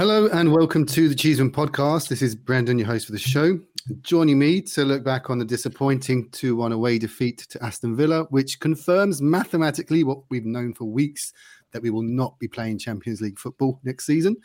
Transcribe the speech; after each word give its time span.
Hello 0.00 0.28
and 0.28 0.50
welcome 0.50 0.86
to 0.86 1.10
the 1.10 1.14
Cheeseman 1.14 1.50
Podcast. 1.50 2.08
This 2.08 2.22
is 2.22 2.34
Brendan, 2.34 2.78
your 2.78 2.86
host 2.86 3.04
for 3.04 3.12
the 3.12 3.18
show. 3.18 3.60
Joining 4.00 4.38
me 4.38 4.62
to 4.62 4.82
look 4.82 5.04
back 5.04 5.28
on 5.28 5.38
the 5.38 5.44
disappointing 5.44 6.30
2 6.30 6.56
1 6.56 6.72
away 6.72 6.98
defeat 6.98 7.40
to 7.50 7.62
Aston 7.62 7.94
Villa, 7.94 8.24
which 8.30 8.60
confirms 8.60 9.20
mathematically 9.20 10.02
what 10.02 10.20
we've 10.30 10.46
known 10.46 10.72
for 10.72 10.86
weeks 10.86 11.34
that 11.72 11.82
we 11.82 11.90
will 11.90 12.00
not 12.00 12.38
be 12.38 12.48
playing 12.48 12.78
Champions 12.78 13.20
League 13.20 13.38
football 13.38 13.78
next 13.84 14.06
season. 14.06 14.36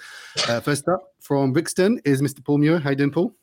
Uh, 0.50 0.60
first 0.60 0.90
up 0.90 1.14
from 1.22 1.54
Brixton 1.54 2.02
is 2.04 2.22
Mr. 2.22 2.44
Paul 2.44 2.58
Muir. 2.58 2.78
How 2.78 2.90
you 2.90 2.98
doing, 2.98 3.12
Paul? 3.12 3.34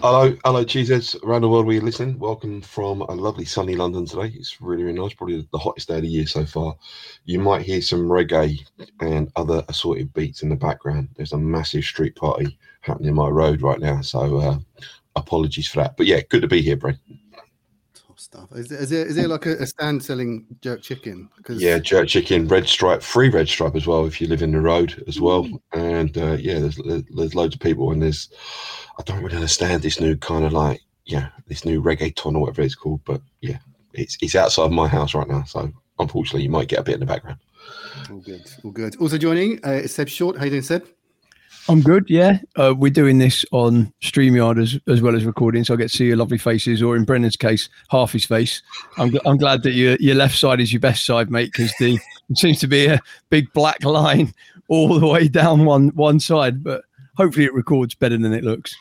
Hello, 0.00 0.32
hello, 0.44 0.62
cheeses 0.62 1.16
around 1.24 1.42
the 1.42 1.48
world 1.48 1.66
where 1.66 1.74
you 1.74 1.80
listen. 1.80 2.20
Welcome 2.20 2.60
from 2.60 3.00
a 3.00 3.14
lovely 3.16 3.44
sunny 3.44 3.74
London 3.74 4.06
today. 4.06 4.32
It's 4.32 4.60
really, 4.60 4.84
really 4.84 4.96
nice. 4.96 5.12
Probably 5.12 5.44
the 5.50 5.58
hottest 5.58 5.88
day 5.88 5.96
of 5.96 6.02
the 6.02 6.08
year 6.08 6.24
so 6.24 6.46
far. 6.46 6.76
You 7.24 7.40
might 7.40 7.62
hear 7.62 7.82
some 7.82 8.08
reggae 8.08 8.64
and 9.00 9.32
other 9.34 9.64
assorted 9.68 10.14
beats 10.14 10.44
in 10.44 10.50
the 10.50 10.54
background. 10.54 11.08
There's 11.16 11.32
a 11.32 11.36
massive 11.36 11.82
street 11.82 12.14
party 12.14 12.56
happening 12.82 13.08
in 13.08 13.16
my 13.16 13.26
road 13.26 13.60
right 13.60 13.80
now, 13.80 14.00
so 14.00 14.38
uh, 14.38 14.58
apologies 15.16 15.66
for 15.66 15.78
that. 15.82 15.96
But 15.96 16.06
yeah, 16.06 16.20
good 16.28 16.42
to 16.42 16.48
be 16.48 16.62
here, 16.62 16.76
Brent. 16.76 16.98
Stuff. 18.30 18.52
Is, 18.52 18.70
is, 18.70 18.90
there, 18.90 19.06
is 19.06 19.16
there 19.16 19.26
like 19.26 19.46
a, 19.46 19.56
a 19.56 19.66
stand 19.66 20.04
selling 20.04 20.44
jerk 20.60 20.82
chicken? 20.82 21.30
Cause... 21.44 21.62
Yeah, 21.62 21.78
jerk 21.78 22.08
chicken, 22.08 22.46
red 22.46 22.68
stripe, 22.68 23.02
free 23.02 23.30
red 23.30 23.48
stripe 23.48 23.74
as 23.74 23.86
well 23.86 24.04
if 24.04 24.20
you 24.20 24.26
live 24.26 24.42
in 24.42 24.52
the 24.52 24.60
road 24.60 25.02
as 25.08 25.18
well. 25.18 25.48
And 25.72 26.16
uh, 26.18 26.36
yeah, 26.38 26.58
there's 26.58 26.76
there's 26.76 27.34
loads 27.34 27.54
of 27.54 27.60
people 27.62 27.90
and 27.90 28.02
there's 28.02 28.28
I 28.98 29.02
don't 29.04 29.22
really 29.22 29.36
understand 29.36 29.82
this 29.82 29.98
new 29.98 30.14
kind 30.14 30.44
of 30.44 30.52
like, 30.52 30.82
yeah, 31.06 31.28
this 31.46 31.64
new 31.64 31.82
reggaeton 31.82 32.34
or 32.34 32.40
whatever 32.40 32.60
it's 32.60 32.74
called. 32.74 33.00
But 33.06 33.22
yeah, 33.40 33.60
it's 33.94 34.18
it's 34.20 34.34
outside 34.34 34.64
of 34.64 34.72
my 34.72 34.88
house 34.88 35.14
right 35.14 35.26
now. 35.26 35.44
So 35.44 35.72
unfortunately, 35.98 36.42
you 36.42 36.50
might 36.50 36.68
get 36.68 36.80
a 36.80 36.82
bit 36.82 36.94
in 36.94 37.00
the 37.00 37.06
background. 37.06 37.38
All 38.10 38.18
good, 38.20 38.44
all 38.62 38.72
good. 38.72 38.94
Also 39.00 39.16
joining 39.16 39.64
uh, 39.64 39.86
Seb 39.86 40.08
Short. 40.08 40.36
How 40.36 40.44
you 40.44 40.50
doing, 40.50 40.62
Seb? 40.62 40.86
I'm 41.68 41.82
good, 41.82 42.08
yeah. 42.08 42.38
Uh, 42.56 42.74
we're 42.76 42.90
doing 42.90 43.18
this 43.18 43.44
on 43.52 43.92
StreamYard 44.00 44.62
as, 44.62 44.78
as 44.86 45.02
well 45.02 45.14
as 45.14 45.24
recording, 45.24 45.64
so 45.64 45.74
I 45.74 45.76
get 45.76 45.90
to 45.90 45.96
see 45.96 46.06
your 46.06 46.16
lovely 46.16 46.38
faces, 46.38 46.82
or 46.82 46.96
in 46.96 47.04
Brennan's 47.04 47.36
case, 47.36 47.68
half 47.90 48.12
his 48.12 48.24
face. 48.24 48.62
I'm, 48.96 49.18
I'm 49.26 49.36
glad 49.36 49.62
that 49.64 49.72
your, 49.72 49.96
your 50.00 50.14
left 50.14 50.38
side 50.38 50.60
is 50.60 50.72
your 50.72 50.80
best 50.80 51.04
side, 51.04 51.30
mate, 51.30 51.52
because 51.52 51.72
it 51.78 52.00
seems 52.34 52.58
to 52.60 52.66
be 52.66 52.86
a 52.86 53.00
big 53.28 53.52
black 53.52 53.84
line 53.84 54.32
all 54.68 54.98
the 54.98 55.06
way 55.06 55.28
down 55.28 55.64
one 55.64 55.88
one 55.88 56.20
side, 56.20 56.62
but 56.62 56.84
hopefully 57.16 57.44
it 57.44 57.54
records 57.54 57.94
better 57.94 58.16
than 58.16 58.32
it 58.32 58.44
looks. 58.44 58.76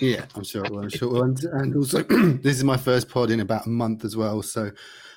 Yeah, 0.00 0.24
I'm 0.34 0.44
sure 0.44 0.64
it 0.64 0.70
will. 0.70 0.80
I'm 0.80 0.88
sure 0.88 1.08
it 1.08 1.12
will. 1.12 1.22
And, 1.24 1.44
and 1.44 1.76
also, 1.76 2.02
this 2.42 2.56
is 2.56 2.64
my 2.64 2.76
first 2.76 3.08
pod 3.08 3.30
in 3.30 3.40
about 3.40 3.66
a 3.66 3.70
month 3.70 4.04
as 4.04 4.16
well. 4.16 4.42
So, 4.42 4.70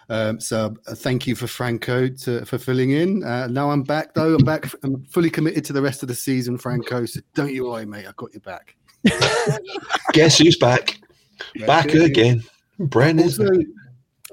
um, 0.09 0.39
so 0.39 0.75
uh, 0.87 0.95
thank 0.95 1.27
you 1.27 1.35
for 1.35 1.47
Franco 1.47 2.07
to, 2.07 2.45
for 2.45 2.57
filling 2.57 2.91
in. 2.91 3.23
Uh, 3.23 3.47
now 3.47 3.71
I'm 3.71 3.83
back 3.83 4.13
though. 4.13 4.35
I'm 4.35 4.43
back. 4.43 4.65
I'm 4.83 5.03
fully 5.05 5.29
committed 5.29 5.65
to 5.65 5.73
the 5.73 5.81
rest 5.81 6.01
of 6.03 6.07
the 6.07 6.15
season, 6.15 6.57
Franco. 6.57 7.05
So 7.05 7.21
don't 7.33 7.53
you 7.53 7.65
worry, 7.65 7.85
mate. 7.85 8.05
I 8.07 8.11
got 8.15 8.33
your 8.33 8.41
back. 8.41 8.75
Guess 10.13 10.39
who's 10.39 10.57
back? 10.57 10.99
Back, 11.59 11.67
back 11.67 11.93
again. 11.93 12.43
Brandon. 12.79 13.25
Also, 13.25 13.49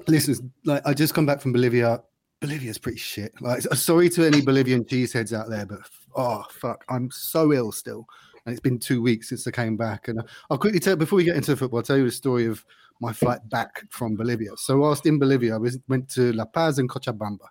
listen, 0.07 0.51
like 0.65 0.85
I 0.85 0.93
just 0.93 1.13
come 1.13 1.25
back 1.25 1.41
from 1.41 1.53
Bolivia. 1.53 2.01
Bolivia's 2.39 2.77
pretty 2.77 2.97
shit. 2.97 3.33
Like, 3.39 3.61
sorry 3.61 4.09
to 4.09 4.25
any 4.25 4.41
Bolivian 4.41 4.83
cheeseheads 4.83 5.31
out 5.31 5.49
there, 5.49 5.65
but 5.65 5.79
oh 6.15 6.43
fuck, 6.51 6.83
I'm 6.89 7.09
so 7.09 7.53
ill 7.53 7.71
still 7.71 8.05
and 8.45 8.53
it's 8.53 8.61
been 8.61 8.79
two 8.79 9.01
weeks 9.01 9.29
since 9.29 9.47
I 9.47 9.51
came 9.51 9.77
back. 9.77 10.07
And 10.07 10.21
I'll 10.49 10.57
quickly 10.57 10.79
tell 10.79 10.95
before 10.95 11.17
we 11.17 11.23
get 11.23 11.35
into 11.35 11.51
the 11.51 11.57
football, 11.57 11.79
I'll 11.79 11.83
tell 11.83 11.97
you 11.97 12.05
the 12.05 12.11
story 12.11 12.45
of 12.45 12.65
my 12.99 13.13
flight 13.13 13.47
back 13.49 13.83
from 13.89 14.15
Bolivia. 14.15 14.51
So 14.57 14.77
whilst 14.77 15.05
in 15.05 15.19
Bolivia, 15.19 15.55
I 15.55 15.57
was, 15.57 15.77
went 15.87 16.09
to 16.11 16.33
La 16.33 16.45
Paz 16.45 16.79
and 16.79 16.89
Cochabamba. 16.89 17.47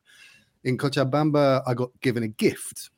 In 0.65 0.79
Cochabamba, 0.79 1.63
I 1.67 1.75
got 1.75 1.91
given 2.01 2.23
a 2.23 2.29
gift, 2.29 2.91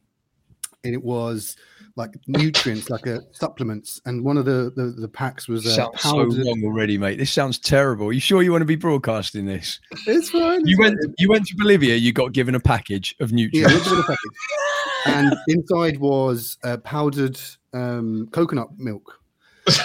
and 0.85 0.93
it 0.93 1.03
was 1.03 1.57
like 1.97 2.15
nutrients, 2.27 2.91
like 2.91 3.07
a 3.07 3.23
supplements. 3.33 4.03
And 4.05 4.23
one 4.23 4.37
of 4.37 4.45
the 4.45 4.71
the, 4.77 4.95
the 5.01 5.09
packs 5.09 5.49
was 5.49 5.67
uh, 5.67 5.71
sounds 5.71 6.03
powdered... 6.03 6.33
so 6.33 6.39
wrong 6.39 6.63
already, 6.65 6.99
mate. 6.99 7.17
This 7.17 7.31
sounds 7.31 7.59
terrible. 7.59 8.09
Are 8.09 8.13
you 8.13 8.21
sure 8.21 8.43
you 8.43 8.53
want 8.53 8.63
to 8.63 8.67
be 8.67 8.77
broadcasting 8.77 9.47
this? 9.47 9.81
It's 10.07 10.29
fine. 10.29 10.67
You 10.67 10.77
went 10.79 10.99
you 11.17 11.31
went 11.31 11.47
to 11.47 11.57
Bolivia. 11.57 11.95
You 11.95 12.13
got 12.13 12.33
given 12.33 12.55
a 12.55 12.61
package 12.61 13.17
of 13.21 13.33
nutrients. 13.33 13.73
Yeah, 13.73 13.83
given 13.83 13.99
a 13.99 14.03
package. 14.03 14.33
And 15.07 15.35
inside 15.49 15.99
was 15.99 16.59
uh, 16.65 16.77
powdered 16.79 17.41
um, 17.73 18.29
coconut 18.33 18.69
milk. 18.77 19.21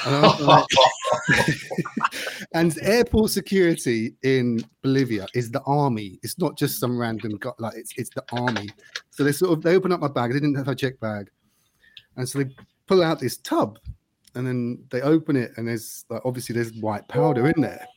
And, 0.06 0.40
like, 0.42 0.66
and, 2.54 2.78
airport 2.82 3.32
security 3.32 4.16
in 4.24 4.62
Bolivia 4.82 5.26
is 5.34 5.52
the 5.52 5.62
army. 5.62 6.20
It's 6.22 6.38
not 6.38 6.58
just 6.58 6.80
some 6.80 6.98
random 6.98 7.38
guy. 7.38 7.52
Like 7.60 7.76
it's 7.76 7.94
it's 7.96 8.10
the 8.10 8.24
army. 8.34 8.70
So 9.12 9.24
they 9.24 9.32
sort 9.32 9.54
of 9.54 9.64
they 9.64 9.76
open 9.76 9.94
up 9.94 10.02
my 10.02 10.10
bag. 10.10 10.34
They 10.34 10.40
didn't 10.40 10.56
have 10.56 10.68
a 10.68 10.76
check 10.76 11.00
bag, 11.00 11.30
and 12.18 12.28
so 12.28 12.40
they 12.40 12.50
pull 12.88 13.02
out 13.02 13.22
this 13.22 13.38
tub, 13.38 13.80
and 14.36 14.46
then 14.46 14.84
they 14.90 15.02
open 15.02 15.38
it, 15.38 15.52
and 15.56 15.68
there's 15.68 16.04
like 16.10 16.24
obviously 16.26 16.56
there's 16.56 16.74
white 16.74 17.08
powder 17.08 17.48
in 17.48 17.62
there, 17.62 17.88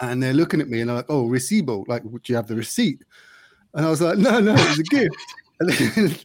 and 0.00 0.22
they're 0.22 0.32
looking 0.32 0.60
at 0.60 0.68
me 0.68 0.80
and 0.80 0.88
they're 0.88 0.96
like, 0.96 1.10
"Oh, 1.10 1.26
recibo, 1.26 1.86
like, 1.86 2.02
would 2.04 2.28
you 2.28 2.36
have 2.36 2.46
the 2.46 2.56
receipt?" 2.56 3.04
And 3.74 3.84
I 3.84 3.90
was 3.90 4.00
like, 4.00 4.18
"No, 4.18 4.40
no, 4.40 4.54
it's 4.56 4.78
a 4.78 4.82
gift." 4.84 5.16
And 5.60 5.70
then 5.70 6.16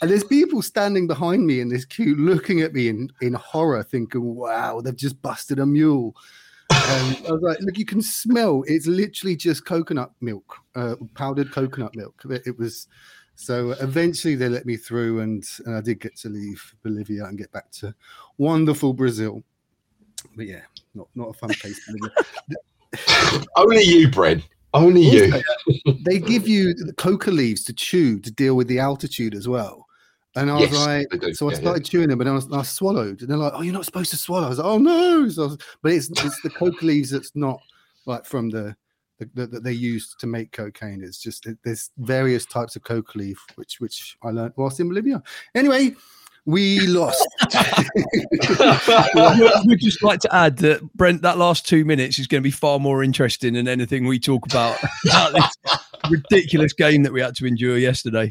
and 0.00 0.10
there's 0.10 0.24
people 0.24 0.62
standing 0.62 1.06
behind 1.06 1.46
me 1.46 1.60
in 1.60 1.68
this 1.68 1.84
queue 1.84 2.16
looking 2.16 2.60
at 2.60 2.72
me 2.72 2.88
in, 2.88 3.10
in 3.20 3.34
horror, 3.34 3.82
thinking, 3.82 4.34
wow, 4.34 4.80
they've 4.80 4.96
just 4.96 5.20
busted 5.22 5.58
a 5.58 5.66
mule. 5.66 6.14
And 6.70 7.26
I 7.26 7.32
was 7.32 7.42
like, 7.42 7.60
look, 7.60 7.78
you 7.78 7.84
can 7.84 8.02
smell 8.02 8.64
it's 8.66 8.86
literally 8.86 9.36
just 9.36 9.64
coconut 9.64 10.12
milk, 10.20 10.56
uh, 10.74 10.96
powdered 11.14 11.52
coconut 11.52 11.94
milk. 11.94 12.22
It 12.44 12.58
was 12.58 12.88
so 13.36 13.72
eventually 13.80 14.34
they 14.34 14.48
let 14.48 14.66
me 14.66 14.76
through, 14.76 15.20
and, 15.20 15.44
and 15.66 15.76
I 15.76 15.80
did 15.82 16.00
get 16.00 16.16
to 16.18 16.28
leave 16.28 16.74
Bolivia 16.82 17.26
and 17.26 17.36
get 17.36 17.52
back 17.52 17.70
to 17.72 17.94
wonderful 18.38 18.94
Brazil. 18.94 19.44
But 20.34 20.46
yeah, 20.46 20.62
not 20.94 21.08
not 21.14 21.28
a 21.28 21.32
fun 21.34 21.50
place. 21.50 21.78
Only 23.56 23.82
you, 23.82 24.10
Brent. 24.10 24.42
Only 24.74 25.02
you. 25.02 25.32
They 26.04 26.18
give 26.18 26.46
you 26.46 26.72
the 26.74 26.92
coca 26.92 27.30
leaves 27.30 27.64
to 27.64 27.72
chew 27.72 28.20
to 28.20 28.30
deal 28.30 28.54
with 28.54 28.68
the 28.68 28.78
altitude 28.78 29.34
as 29.34 29.48
well. 29.48 29.86
And 30.36 30.50
I 30.50 30.58
was 30.60 30.70
Yes, 30.70 30.86
like, 30.86 31.08
they 31.10 31.18
do. 31.18 31.34
so 31.34 31.48
I 31.48 31.52
Yeah, 31.52 31.58
started 31.58 31.84
chewing 31.84 32.08
them, 32.08 32.18
but 32.18 32.28
I, 32.28 32.32
was, 32.32 32.52
I 32.52 32.62
swallowed. 32.62 33.22
And 33.22 33.30
they're 33.30 33.38
like, 33.38 33.54
oh, 33.56 33.62
you're 33.62 33.72
not 33.72 33.86
supposed 33.86 34.10
to 34.10 34.16
swallow. 34.16 34.46
I 34.46 34.48
was 34.50 34.58
like, 34.58 34.66
oh 34.66 34.78
no. 34.78 35.28
So 35.28 35.48
was- 35.48 35.58
but 35.82 35.92
it's 35.92 36.10
it's 36.10 36.40
the 36.42 36.50
coca 36.50 36.84
leaves 36.84 37.10
that's 37.10 37.34
not 37.34 37.60
like 38.04 38.24
from 38.24 38.50
the, 38.50 38.76
that 39.34 39.64
they 39.64 39.72
use 39.72 40.14
to 40.20 40.26
make 40.26 40.52
cocaine. 40.52 41.02
It's 41.02 41.18
just 41.18 41.46
there's 41.64 41.90
various 41.98 42.44
types 42.46 42.76
of 42.76 42.84
coca 42.84 43.16
leaf, 43.18 43.38
which 43.56 43.80
which 43.80 44.16
I 44.22 44.30
learned 44.30 44.52
whilst 44.56 44.78
in 44.78 44.88
Bolivia. 44.88 45.22
Anyway, 45.54 45.94
we 46.46 46.80
lost. 46.86 47.26
We'd 49.66 49.80
just 49.80 50.02
like 50.02 50.20
to 50.20 50.34
add 50.34 50.56
that 50.58 50.80
Brent, 50.94 51.22
that 51.22 51.38
last 51.38 51.66
two 51.66 51.84
minutes 51.84 52.18
is 52.18 52.26
going 52.26 52.42
to 52.42 52.46
be 52.46 52.50
far 52.52 52.78
more 52.78 53.02
interesting 53.02 53.54
than 53.54 53.68
anything 53.68 54.06
we 54.06 54.18
talk 54.18 54.44
about, 54.46 54.78
about 55.06 55.32
this 55.34 55.56
ridiculous 56.08 56.72
game 56.72 57.02
that 57.02 57.12
we 57.12 57.20
had 57.20 57.34
to 57.36 57.46
endure 57.46 57.78
yesterday. 57.78 58.30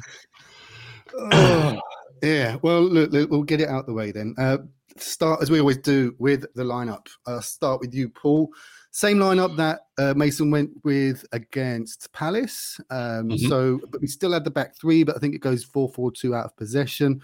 Oh, 1.17 1.79
yeah. 2.23 2.57
Well, 2.61 2.81
look, 2.81 3.11
look, 3.11 3.29
we'll 3.29 3.43
get 3.43 3.61
it 3.61 3.69
out 3.69 3.85
the 3.85 3.93
way 3.93 4.11
then. 4.11 4.33
Uh, 4.37 4.57
start 4.97 5.41
as 5.41 5.51
we 5.51 5.59
always 5.59 5.77
do 5.77 6.15
with 6.17 6.45
the 6.55 6.63
lineup. 6.63 7.07
I'll 7.27 7.41
start 7.41 7.81
with 7.81 7.93
you, 7.93 8.09
Paul. 8.09 8.49
Same 8.91 9.17
lineup 9.17 9.57
that 9.57 9.81
uh, 9.97 10.13
Mason 10.13 10.49
went 10.51 10.69
with 10.85 11.25
against 11.33 12.13
Palace. 12.13 12.79
Um, 12.89 13.27
Mhm. 13.27 13.49
So, 13.49 13.81
but 13.91 13.99
we 13.99 14.07
still 14.07 14.31
had 14.31 14.45
the 14.45 14.51
back 14.51 14.77
three, 14.77 15.03
but 15.03 15.17
I 15.17 15.19
think 15.19 15.35
it 15.35 15.41
goes 15.41 15.65
4 15.65 15.89
4 15.89 16.13
2 16.13 16.33
out 16.33 16.45
of 16.45 16.55
possession. 16.55 17.19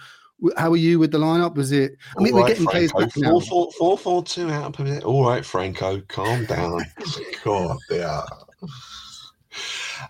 How 0.57 0.71
are 0.71 0.77
you 0.77 0.99
with 0.99 1.11
the 1.11 1.17
lineup? 1.17 1.55
Was 1.55 1.71
it? 1.71 1.97
I 2.17 2.21
mean, 2.21 2.33
All 2.33 2.39
we're 2.39 2.45
right, 2.45 2.49
getting 2.49 2.65
players 2.65 2.91
Franco. 2.91 3.07
back 3.07 3.17
now. 3.17 3.29
Four, 3.31 3.41
four, 3.41 3.71
four, 3.73 3.97
four, 3.97 4.23
two 4.23 4.49
out 4.49 4.79
of 4.79 4.88
it. 4.88 5.03
All 5.03 5.27
right, 5.27 5.45
Franco, 5.45 6.01
calm 6.07 6.45
down. 6.45 6.81
God, 7.43 7.77
yeah. 7.89 8.21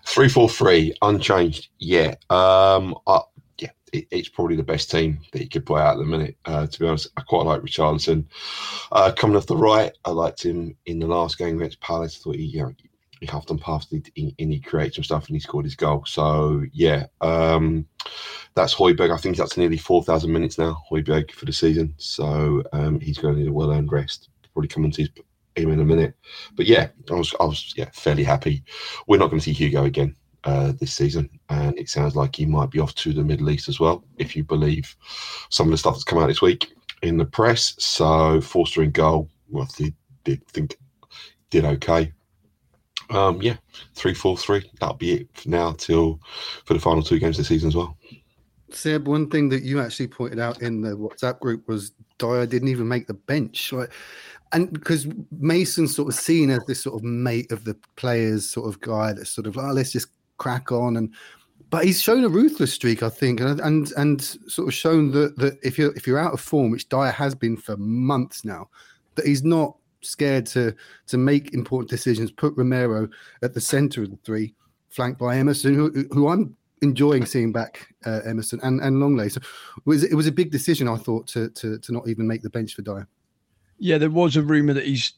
Three, 0.06 0.28
four, 0.28 0.48
three, 0.48 0.94
unchanged. 1.02 1.68
Yeah. 1.78 2.14
Um. 2.30 2.94
I, 3.06 3.20
yeah, 3.58 3.70
it, 3.92 4.06
it's 4.10 4.28
probably 4.28 4.56
the 4.56 4.62
best 4.62 4.90
team 4.90 5.20
that 5.32 5.42
you 5.42 5.48
could 5.48 5.66
put 5.66 5.80
out 5.80 5.94
at 5.94 5.98
the 5.98 6.04
minute. 6.04 6.36
Uh, 6.44 6.66
to 6.66 6.80
be 6.80 6.86
honest, 6.86 7.08
I 7.16 7.22
quite 7.22 7.46
like 7.46 7.60
Richarlison. 7.60 8.24
Uh, 8.90 9.12
coming 9.14 9.36
off 9.36 9.46
the 9.46 9.56
right, 9.56 9.92
I 10.04 10.10
liked 10.10 10.42
him 10.44 10.76
in 10.86 10.98
the 10.98 11.06
last 11.06 11.38
game 11.38 11.56
against 11.56 11.80
Palace. 11.80 12.18
I 12.18 12.22
thought 12.22 12.36
he, 12.36 12.44
you 12.44 12.62
know, 12.62 12.74
he 13.22 13.28
huffed 13.28 13.50
and 13.50 13.60
puffed 13.60 13.92
and 13.92 14.10
he, 14.14 14.34
and 14.38 14.52
he 14.52 14.60
created 14.60 14.94
some 14.94 15.04
stuff 15.04 15.28
and 15.28 15.36
he 15.36 15.40
scored 15.40 15.64
his 15.64 15.76
goal. 15.76 16.04
So 16.06 16.64
yeah, 16.72 17.06
um, 17.20 17.86
that's 18.54 18.74
Højbjerg. 18.74 19.12
I 19.12 19.16
think 19.16 19.36
that's 19.36 19.56
nearly 19.56 19.78
4,000 19.78 20.30
minutes 20.30 20.58
now, 20.58 20.82
Højbjerg, 20.90 21.30
for 21.30 21.44
the 21.44 21.52
season. 21.52 21.94
So 21.98 22.62
um, 22.72 22.98
he's 23.00 23.18
going 23.18 23.34
to 23.34 23.40
need 23.40 23.48
a 23.48 23.52
well 23.52 23.70
earned 23.70 23.92
rest. 23.92 24.28
Probably 24.52 24.68
come 24.68 24.84
and 24.84 24.94
see 24.94 25.08
him 25.54 25.70
in 25.70 25.80
a 25.80 25.84
minute. 25.84 26.14
But 26.56 26.66
yeah, 26.66 26.88
I 27.10 27.14
was, 27.14 27.32
I 27.38 27.44
was 27.44 27.72
yeah, 27.76 27.90
fairly 27.92 28.24
happy. 28.24 28.64
We're 29.06 29.18
not 29.18 29.30
going 29.30 29.40
to 29.40 29.44
see 29.44 29.52
Hugo 29.52 29.84
again 29.84 30.16
uh, 30.44 30.72
this 30.80 30.92
season. 30.92 31.30
And 31.48 31.78
it 31.78 31.88
sounds 31.88 32.16
like 32.16 32.34
he 32.34 32.44
might 32.44 32.70
be 32.70 32.80
off 32.80 32.94
to 32.96 33.12
the 33.12 33.22
Middle 33.22 33.50
East 33.50 33.68
as 33.68 33.78
well, 33.78 34.04
if 34.18 34.34
you 34.34 34.42
believe 34.42 34.96
some 35.48 35.68
of 35.68 35.70
the 35.70 35.78
stuff 35.78 35.94
that's 35.94 36.04
come 36.04 36.18
out 36.18 36.26
this 36.26 36.42
week 36.42 36.72
in 37.02 37.18
the 37.18 37.24
press. 37.24 37.74
So 37.78 38.40
Forster 38.40 38.82
in 38.82 38.90
goal, 38.90 39.30
well, 39.48 39.68
I 39.78 39.90
did 40.24 40.44
think 40.48 40.76
did 41.50 41.64
okay. 41.64 42.12
Um, 43.10 43.40
yeah, 43.42 43.56
three, 43.94 44.14
four, 44.14 44.36
three. 44.36 44.70
That'll 44.80 44.96
be 44.96 45.12
it 45.12 45.28
for 45.34 45.48
now 45.48 45.72
till 45.72 46.20
for 46.64 46.74
the 46.74 46.80
final 46.80 47.02
two 47.02 47.18
games 47.18 47.38
of 47.38 47.44
the 47.44 47.48
season 47.48 47.68
as 47.68 47.76
well. 47.76 47.96
Seb, 48.70 49.06
one 49.06 49.28
thing 49.28 49.48
that 49.50 49.62
you 49.62 49.80
actually 49.80 50.08
pointed 50.08 50.38
out 50.38 50.62
in 50.62 50.80
the 50.80 50.96
WhatsApp 50.96 51.40
group 51.40 51.68
was 51.68 51.92
Dier 52.18 52.46
didn't 52.46 52.68
even 52.68 52.88
make 52.88 53.06
the 53.06 53.14
bench. 53.14 53.72
Like, 53.72 53.92
and 54.52 54.72
because 54.72 55.06
Mason's 55.30 55.94
sort 55.94 56.08
of 56.08 56.14
seen 56.14 56.50
as 56.50 56.64
this 56.66 56.82
sort 56.82 56.96
of 56.96 57.04
mate 57.04 57.50
of 57.52 57.64
the 57.64 57.76
players, 57.96 58.48
sort 58.48 58.68
of 58.68 58.80
guy 58.80 59.12
that's 59.12 59.30
sort 59.30 59.46
of, 59.46 59.56
oh, 59.58 59.72
let's 59.72 59.92
just 59.92 60.08
crack 60.38 60.72
on. 60.72 60.96
And 60.96 61.12
but 61.70 61.84
he's 61.84 62.02
shown 62.02 62.24
a 62.24 62.28
ruthless 62.28 62.72
streak, 62.72 63.02
I 63.02 63.08
think, 63.08 63.40
and 63.40 63.60
and 63.60 63.92
and 63.96 64.22
sort 64.22 64.68
of 64.68 64.74
shown 64.74 65.10
that 65.12 65.36
that 65.38 65.58
if 65.62 65.78
you're 65.78 65.94
if 65.94 66.06
you're 66.06 66.18
out 66.18 66.34
of 66.34 66.40
form, 66.40 66.70
which 66.70 66.88
Dier 66.88 67.10
has 67.10 67.34
been 67.34 67.56
for 67.56 67.76
months 67.76 68.44
now, 68.44 68.68
that 69.14 69.26
he's 69.26 69.42
not 69.42 69.76
scared 70.02 70.46
to 70.46 70.74
to 71.06 71.18
make 71.18 71.54
important 71.54 71.90
decisions. 71.90 72.30
Put 72.30 72.56
Romero 72.56 73.08
at 73.42 73.54
the 73.54 73.60
centre 73.60 74.02
of 74.02 74.10
the 74.10 74.18
three, 74.18 74.54
flanked 74.90 75.18
by 75.18 75.36
Emerson, 75.36 75.74
who, 75.74 75.90
who 76.12 76.28
I'm 76.28 76.56
enjoying 76.82 77.24
seeing 77.24 77.52
back 77.52 77.88
uh, 78.04 78.20
Emerson 78.24 78.60
and, 78.62 78.80
and 78.80 78.96
Lenglet. 78.96 79.32
So 79.32 79.40
it 79.40 79.86
was 79.86 80.04
it 80.04 80.14
was 80.14 80.26
a 80.26 80.32
big 80.32 80.50
decision, 80.50 80.88
I 80.88 80.96
thought, 80.96 81.26
to 81.28 81.48
to 81.50 81.78
to 81.78 81.92
not 81.92 82.08
even 82.08 82.26
make 82.26 82.42
the 82.42 82.50
bench 82.50 82.74
for 82.74 82.82
Dier. 82.82 83.08
Yeah, 83.78 83.98
there 83.98 84.10
was 84.10 84.36
a 84.36 84.42
rumor 84.42 84.74
that 84.74 84.86
he's 84.86 85.14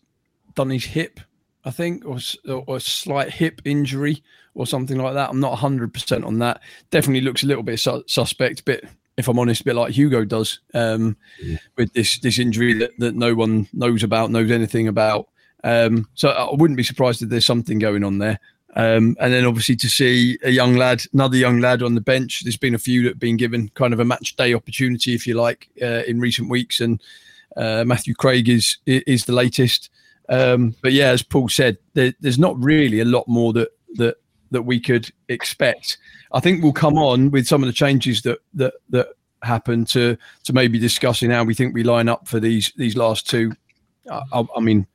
done 0.54 0.70
his 0.70 0.84
hip, 0.84 1.20
I 1.64 1.70
think, 1.70 2.04
or, 2.06 2.18
or 2.48 2.76
a 2.76 2.80
slight 2.80 3.30
hip 3.30 3.60
injury 3.64 4.22
or 4.54 4.66
something 4.66 4.96
like 4.98 5.14
that. 5.14 5.30
I'm 5.30 5.40
not 5.40 5.58
100% 5.58 6.24
on 6.24 6.38
that. 6.38 6.62
Definitely 6.90 7.22
looks 7.22 7.42
a 7.42 7.46
little 7.46 7.62
bit 7.62 7.78
su- 7.80 8.04
suspect, 8.06 8.64
bit 8.64 8.88
if 9.16 9.28
I'm 9.28 9.38
honest, 9.38 9.60
a 9.60 9.64
bit 9.64 9.76
like 9.76 9.92
Hugo 9.92 10.24
does 10.24 10.60
um, 10.74 11.16
with 11.76 11.92
this 11.92 12.18
this 12.18 12.38
injury 12.38 12.74
that, 12.74 12.90
that 12.98 13.14
no 13.14 13.34
one 13.34 13.68
knows 13.72 14.02
about, 14.02 14.30
knows 14.30 14.50
anything 14.50 14.88
about. 14.88 15.28
Um, 15.62 16.08
so 16.14 16.28
I 16.28 16.54
wouldn't 16.54 16.76
be 16.76 16.82
surprised 16.82 17.22
if 17.22 17.28
there's 17.28 17.46
something 17.46 17.78
going 17.78 18.04
on 18.04 18.18
there. 18.18 18.38
Um, 18.76 19.16
and 19.20 19.32
then 19.32 19.44
obviously 19.44 19.76
to 19.76 19.88
see 19.88 20.36
a 20.42 20.50
young 20.50 20.74
lad, 20.74 21.02
another 21.12 21.36
young 21.36 21.60
lad 21.60 21.82
on 21.82 21.94
the 21.94 22.00
bench. 22.00 22.42
There's 22.42 22.56
been 22.56 22.74
a 22.74 22.78
few 22.78 23.04
that 23.04 23.10
have 23.10 23.18
been 23.20 23.36
given 23.36 23.68
kind 23.70 23.92
of 23.92 24.00
a 24.00 24.04
match 24.04 24.34
day 24.36 24.52
opportunity, 24.52 25.14
if 25.14 25.26
you 25.26 25.34
like, 25.34 25.68
uh, 25.80 26.02
in 26.06 26.20
recent 26.20 26.50
weeks, 26.50 26.80
and 26.80 27.00
uh, 27.56 27.84
Matthew 27.86 28.14
Craig 28.14 28.48
is 28.48 28.78
is 28.86 29.24
the 29.24 29.32
latest. 29.32 29.90
Um, 30.28 30.74
but 30.82 30.92
yeah, 30.92 31.10
as 31.10 31.22
Paul 31.22 31.48
said, 31.48 31.78
there, 31.92 32.14
there's 32.20 32.38
not 32.38 32.60
really 32.62 33.00
a 33.00 33.04
lot 33.04 33.28
more 33.28 33.52
that 33.52 33.68
that 33.94 34.16
that 34.54 34.62
we 34.62 34.80
could 34.80 35.10
expect. 35.28 35.98
I 36.32 36.40
think 36.40 36.62
we'll 36.62 36.72
come 36.72 36.98
on 36.98 37.30
with 37.30 37.46
some 37.46 37.62
of 37.62 37.66
the 37.66 37.72
changes 37.72 38.22
that 38.22 38.38
that 38.54 38.74
that 38.90 39.08
happen 39.42 39.84
to 39.84 40.16
to 40.44 40.52
maybe 40.52 40.78
discussing 40.78 41.30
how 41.30 41.44
we 41.44 41.54
think 41.54 41.74
we 41.74 41.84
line 41.84 42.08
up 42.08 42.26
for 42.26 42.40
these 42.40 42.72
these 42.76 42.96
last 42.96 43.28
two. 43.28 43.52
I, 44.10 44.44
I, 44.54 44.60
mean, 44.60 44.86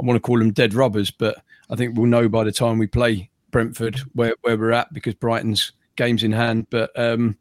I 0.00 0.04
want 0.04 0.16
to 0.16 0.20
call 0.20 0.38
them 0.38 0.52
dead 0.52 0.74
rubbers, 0.74 1.10
but 1.10 1.36
I 1.70 1.76
think 1.76 1.96
we'll 1.96 2.06
know 2.06 2.28
by 2.28 2.44
the 2.44 2.52
time 2.52 2.78
we 2.78 2.88
play 2.88 3.30
Brentford 3.50 4.00
where, 4.14 4.34
where 4.42 4.56
we're 4.56 4.72
at 4.72 4.92
because 4.92 5.14
Brighton's 5.14 5.72
games 5.96 6.24
in 6.24 6.32
hand. 6.32 6.66
But 6.70 6.90
um, 6.98 7.36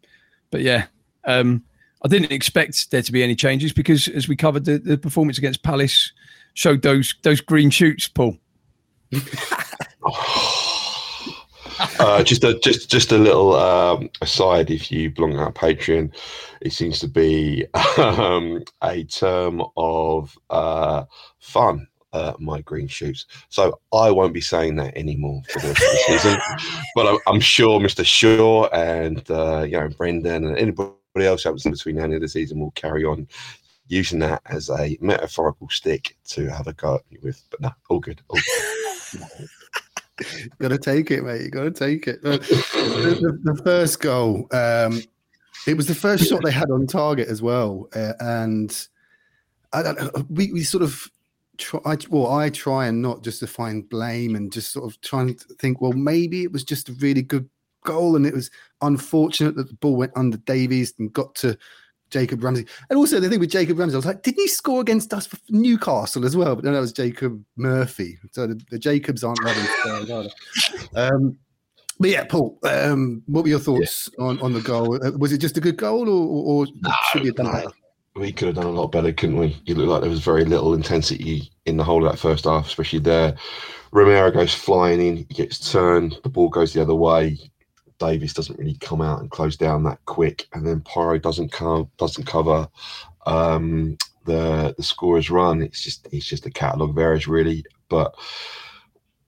but 0.51 0.61
yeah, 0.61 0.85
um, 1.25 1.63
I 2.03 2.07
didn't 2.07 2.31
expect 2.31 2.91
there 2.91 3.01
to 3.01 3.11
be 3.11 3.23
any 3.23 3.35
changes 3.35 3.73
because 3.73 4.07
as 4.07 4.27
we 4.27 4.35
covered, 4.35 4.65
the, 4.65 4.77
the 4.77 4.97
performance 4.97 5.37
against 5.37 5.63
Palace 5.63 6.11
showed 6.53 6.81
those 6.81 7.15
those 7.23 7.41
green 7.41 7.69
shoots, 7.69 8.07
Paul. 8.07 8.37
uh, 11.99 12.23
just 12.23 12.43
a 12.43 12.57
just 12.59 12.89
just 12.89 13.11
a 13.11 13.17
little 13.17 13.55
um, 13.55 14.09
aside. 14.21 14.69
If 14.69 14.91
you 14.91 15.09
belong 15.11 15.33
to 15.33 15.39
our 15.39 15.51
Patreon, 15.51 16.13
it 16.61 16.73
seems 16.73 16.99
to 16.99 17.07
be 17.07 17.65
um, 17.97 18.63
a 18.83 19.03
term 19.05 19.61
of 19.77 20.37
uh, 20.49 21.05
fun. 21.39 21.87
Uh, 22.13 22.33
my 22.39 22.61
green 22.61 22.87
shoots. 22.87 23.25
So 23.49 23.77
I 23.93 24.09
won't 24.09 24.33
be 24.33 24.39
saying 24.39 24.77
that 24.77 24.95
anymore 24.95 25.41
for 25.49 25.59
the 25.59 25.67
the 25.67 26.03
season. 26.07 26.39
But 26.95 27.07
I'm, 27.07 27.17
I'm 27.27 27.39
sure 27.41 27.77
Mr. 27.81 28.05
Shaw 28.05 28.67
and 28.67 29.29
uh, 29.29 29.63
you 29.63 29.77
know 29.77 29.89
Brendan 29.89 30.45
and 30.45 30.57
anybody 30.57 30.93
else 31.17 31.43
who 31.43 31.49
happens 31.49 31.65
in 31.65 31.73
between 31.73 31.97
now 31.97 32.03
and 32.03 32.13
the 32.13 32.15
end 32.15 32.23
of 32.23 32.29
the 32.29 32.31
season 32.31 32.59
will 32.59 32.71
carry 32.71 33.03
on 33.03 33.27
using 33.87 34.19
that 34.19 34.41
as 34.45 34.69
a 34.69 34.97
metaphorical 35.01 35.69
stick 35.69 36.15
to 36.29 36.47
have 36.47 36.67
a 36.67 36.73
go 36.73 36.95
at 36.95 37.11
me 37.11 37.17
with. 37.21 37.43
But 37.49 37.61
no, 37.61 37.71
all 37.89 37.99
good. 37.99 38.21
All 38.29 38.39
good. 38.39 39.49
got 40.59 40.69
to 40.69 40.77
take 40.77 41.11
it, 41.11 41.23
mate. 41.23 41.41
You 41.41 41.49
got 41.49 41.63
to 41.63 41.71
take 41.71 42.07
it. 42.07 42.21
The, 42.21 42.37
the, 42.37 43.53
the 43.53 43.61
first 43.63 43.99
goal, 43.99 44.47
um, 44.51 45.01
it 45.67 45.75
was 45.75 45.87
the 45.87 45.95
first 45.95 46.27
shot 46.27 46.43
they 46.43 46.51
had 46.51 46.69
on 46.69 46.87
target 46.87 47.27
as 47.27 47.41
well, 47.41 47.89
uh, 47.95 48.13
and 48.19 48.87
I. 49.73 50.09
We, 50.29 50.51
we 50.53 50.63
sort 50.63 50.83
of 50.83 51.09
try. 51.57 51.79
I, 51.85 51.97
well, 52.09 52.31
I 52.31 52.49
try 52.49 52.87
and 52.87 53.01
not 53.01 53.23
just 53.23 53.39
to 53.39 53.47
find 53.47 53.89
blame 53.89 54.35
and 54.35 54.51
just 54.51 54.71
sort 54.71 54.85
of 54.89 54.99
trying 55.01 55.35
to 55.35 55.53
think. 55.59 55.81
Well, 55.81 55.93
maybe 55.93 56.43
it 56.43 56.51
was 56.51 56.63
just 56.63 56.89
a 56.89 56.93
really 56.93 57.21
good 57.21 57.49
goal, 57.83 58.15
and 58.15 58.25
it 58.25 58.33
was 58.33 58.51
unfortunate 58.81 59.55
that 59.55 59.67
the 59.67 59.75
ball 59.75 59.95
went 59.95 60.13
under 60.15 60.37
Davies 60.37 60.93
and 60.99 61.11
got 61.11 61.35
to 61.35 61.57
Jacob 62.09 62.43
Ramsey. 62.43 62.65
And 62.89 62.97
also 62.97 63.19
the 63.19 63.29
thing 63.29 63.39
with 63.39 63.51
Jacob 63.51 63.79
Ramsey, 63.79 63.95
I 63.95 63.97
was 63.97 64.05
like, 64.05 64.23
didn't 64.23 64.39
he 64.39 64.47
score 64.47 64.81
against 64.81 65.13
us 65.13 65.25
for 65.27 65.37
Newcastle 65.49 66.25
as 66.25 66.35
well? 66.35 66.55
But 66.55 66.65
no, 66.65 66.73
that 66.73 66.79
was 66.79 66.93
Jacob 66.93 67.43
Murphy. 67.55 68.17
So 68.31 68.47
the, 68.47 68.61
the 68.69 68.79
Jacobs 68.79 69.23
aren't 69.23 69.43
loving. 69.43 70.29
Um, 70.95 71.37
but 71.99 72.09
yeah, 72.09 72.25
Paul, 72.25 72.59
um, 72.63 73.23
what 73.27 73.43
were 73.43 73.49
your 73.49 73.59
thoughts 73.59 74.09
on, 74.19 74.39
on 74.41 74.53
the 74.53 74.61
goal? 74.61 74.95
Uh, 75.05 75.11
Was 75.17 75.31
it 75.31 75.37
just 75.37 75.57
a 75.57 75.61
good 75.61 75.77
goal, 75.77 76.09
or, 76.09 76.65
or 76.65 76.67
should 77.11 77.21
we 77.21 77.27
have 77.27 77.35
done 77.35 77.45
no. 77.45 77.51
better? 77.53 77.69
We 78.17 78.31
could 78.31 78.47
have 78.47 78.55
done 78.55 78.65
a 78.65 78.71
lot 78.71 78.91
better, 78.91 79.11
couldn't 79.11 79.37
we? 79.37 79.61
It 79.65 79.77
looked 79.77 79.89
like 79.89 80.01
there 80.01 80.09
was 80.09 80.23
very 80.23 80.45
little 80.45 80.73
intensity 80.73 81.51
in 81.65 81.77
the 81.77 81.83
whole 81.83 82.05
of 82.05 82.11
that 82.11 82.19
first 82.19 82.45
half, 82.45 82.67
especially 82.67 82.99
there. 82.99 83.35
Romero 83.91 84.31
goes 84.31 84.53
flying 84.53 85.01
in, 85.01 85.17
he 85.17 85.23
gets 85.23 85.71
turned, 85.71 86.17
the 86.23 86.29
ball 86.29 86.49
goes 86.49 86.73
the 86.73 86.81
other 86.81 86.95
way. 86.95 87.37
Davies 87.99 88.33
doesn't 88.33 88.59
really 88.59 88.75
come 88.75 89.01
out 89.01 89.21
and 89.21 89.31
close 89.31 89.55
down 89.55 89.83
that 89.83 90.03
quick, 90.05 90.47
and 90.53 90.65
then 90.65 90.81
Porro 90.81 91.17
doesn't 91.17 91.51
come 91.51 91.89
doesn't 91.97 92.25
cover 92.25 92.67
um, 93.25 93.97
the 94.25 94.73
the 94.77 94.83
scorer's 94.83 95.29
run. 95.29 95.61
It's 95.61 95.81
just 95.81 96.07
it's 96.11 96.25
just 96.25 96.45
a 96.45 96.51
catalogue 96.51 96.91
of 96.91 96.97
errors 96.97 97.27
really. 97.27 97.63
But 97.89 98.15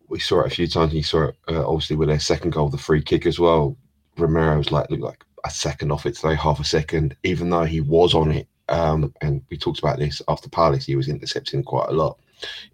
we 0.09 0.19
saw 0.19 0.41
it 0.41 0.47
a 0.47 0.55
few 0.55 0.67
times. 0.67 0.93
You 0.93 1.03
saw 1.03 1.25
it 1.25 1.35
uh, 1.49 1.67
obviously 1.67 1.95
with 1.95 2.09
their 2.09 2.19
second 2.19 2.51
goal, 2.51 2.69
the 2.69 2.77
free 2.77 3.01
kick 3.01 3.25
as 3.25 3.39
well. 3.39 3.77
Romero 4.17 4.57
was 4.57 4.71
like 4.71 4.89
looked 4.89 5.03
like 5.03 5.23
a 5.45 5.49
second 5.51 5.91
off 5.91 6.05
it 6.05 6.15
today, 6.15 6.35
half 6.35 6.59
a 6.59 6.63
second, 6.63 7.15
even 7.23 7.49
though 7.49 7.65
he 7.65 7.81
was 7.81 8.13
on 8.13 8.31
it. 8.31 8.47
Um, 8.69 9.13
and 9.21 9.41
we 9.49 9.57
talked 9.57 9.79
about 9.79 9.99
this 9.99 10.21
after 10.27 10.49
Palace. 10.49 10.85
He 10.85 10.95
was 10.95 11.07
intercepting 11.07 11.63
quite 11.63 11.89
a 11.89 11.93
lot 11.93 12.19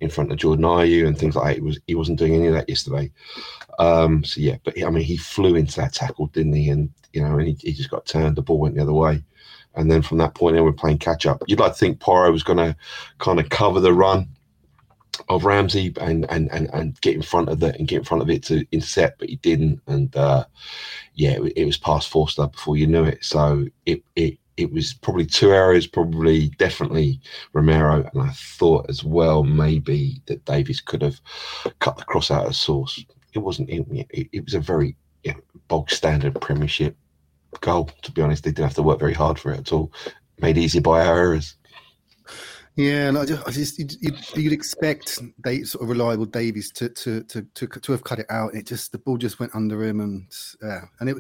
in 0.02 0.10
front 0.10 0.32
of 0.32 0.38
Jordan 0.38 0.66
Ayew 0.66 1.08
and 1.08 1.18
things 1.18 1.36
like 1.36 1.46
that. 1.46 1.56
He 1.56 1.62
was 1.62 1.80
he 1.88 1.96
wasn't 1.96 2.20
doing 2.20 2.36
any 2.36 2.48
of 2.48 2.54
that 2.54 2.70
yesterday. 2.70 3.12
Um, 3.80 4.24
so 4.24 4.42
yeah, 4.42 4.58
but 4.64 4.82
I 4.82 4.90
mean, 4.90 5.04
he 5.04 5.18
flew 5.18 5.56
into 5.56 5.76
that 5.78 5.94
tackle, 5.94 6.28
didn't 6.28 6.54
he? 6.54 6.70
And 6.70 6.90
you 7.14 7.22
know, 7.22 7.38
and 7.38 7.48
he, 7.48 7.58
he 7.60 7.74
just 7.74 7.90
got 7.90 8.06
turned. 8.06 8.36
The 8.36 8.42
ball 8.42 8.60
went 8.60 8.76
the 8.76 8.82
other 8.82 8.94
way. 8.94 9.24
And 9.76 9.90
then 9.90 10.02
from 10.02 10.20
that 10.20 10.36
point 10.36 10.58
on, 10.58 10.64
we're 10.64 10.72
playing 10.72 11.00
catch 11.00 11.26
up. 11.26 11.42
You'd 11.48 11.60
like 11.60 11.74
to 11.74 11.78
think 11.78 12.00
Porro 12.00 12.32
was 12.32 12.44
going 12.44 12.60
to 12.60 12.76
kind 13.18 13.40
of 13.40 13.50
cover 13.50 13.80
the 13.80 13.94
run 13.94 14.28
of 15.30 15.46
Ramsey 15.46 15.94
and, 16.00 16.26
and 16.30 16.52
and 16.52 16.70
and 16.74 17.00
get 17.02 17.16
in 17.16 17.22
front 17.22 17.50
of 17.50 17.62
it 17.64 17.78
and 17.78 17.88
get 17.88 18.00
in 18.00 18.04
front 18.04 18.24
of 18.24 18.30
it 18.30 18.44
to 18.44 18.66
intercept, 18.72 19.20
but 19.20 19.30
he 19.30 19.38
didn't. 19.38 19.82
And 19.88 20.16
uh, 20.16 20.46
yeah, 21.16 21.32
it, 21.32 21.54
it 21.56 21.66
was 21.66 21.78
past 21.78 22.10
Forster 22.10 22.48
before 22.48 22.78
you 22.78 22.88
knew 22.88 23.04
it. 23.04 23.24
So 23.24 23.66
it 23.86 24.04
it 24.16 24.38
it 24.58 24.72
was 24.72 24.94
probably 24.94 25.26
two 25.26 25.52
areas, 25.52 25.88
probably 25.88 26.50
definitely 26.58 27.20
Romero, 27.54 28.08
and 28.14 28.22
I 28.22 28.30
thought 28.34 28.90
as 28.90 29.04
well 29.04 29.44
maybe 29.44 30.22
that 30.28 30.46
Davies 30.46 30.82
could 30.82 31.02
have 31.02 31.20
cut 31.80 31.98
the 31.98 32.04
cross 32.04 32.32
out 32.32 32.46
of 32.46 32.56
source. 32.56 33.04
It 33.34 33.40
wasn't. 33.40 33.70
It, 33.70 34.30
it, 34.32 34.44
was 34.44 34.54
a 34.54 34.60
very 34.60 34.96
you 35.24 35.34
know, 35.34 35.40
bog 35.68 35.90
standard 35.90 36.40
Premiership 36.40 36.96
goal. 37.62 37.90
To 38.02 38.12
be 38.12 38.22
honest, 38.22 38.44
they 38.44 38.52
didn't 38.52 38.66
have 38.66 38.76
to 38.76 38.84
work 38.84 39.00
very 39.00 39.14
hard 39.14 39.40
for 39.40 39.52
it 39.52 39.60
at 39.60 39.74
all. 39.74 39.92
Made 40.40 40.58
easy 40.58 40.80
by 40.80 41.06
our 41.06 41.18
errors. 41.18 41.56
Yeah, 42.76 43.08
and 43.10 43.20
I 43.20 43.26
just, 43.26 43.48
I 43.48 43.52
just 43.52 43.78
you'd, 43.78 44.36
you'd, 44.36 44.52
expect 44.52 45.20
they 45.44 45.62
sort 45.62 45.84
of 45.84 45.90
reliable 45.90 46.26
Davies 46.26 46.72
to, 46.72 46.90
to 46.90 47.22
to 47.26 47.44
to 47.54 47.68
to 47.68 47.92
have 47.92 48.04
cut 48.04 48.18
it 48.18 48.26
out, 48.32 48.56
it 48.56 48.66
just 48.66 48.92
the 48.92 48.98
ball 48.98 49.18
just 49.18 49.40
went 49.40 49.54
under 49.54 49.84
him, 49.84 50.00
and 50.00 50.26
yeah, 50.60 50.82
and 51.00 51.10
it 51.10 51.18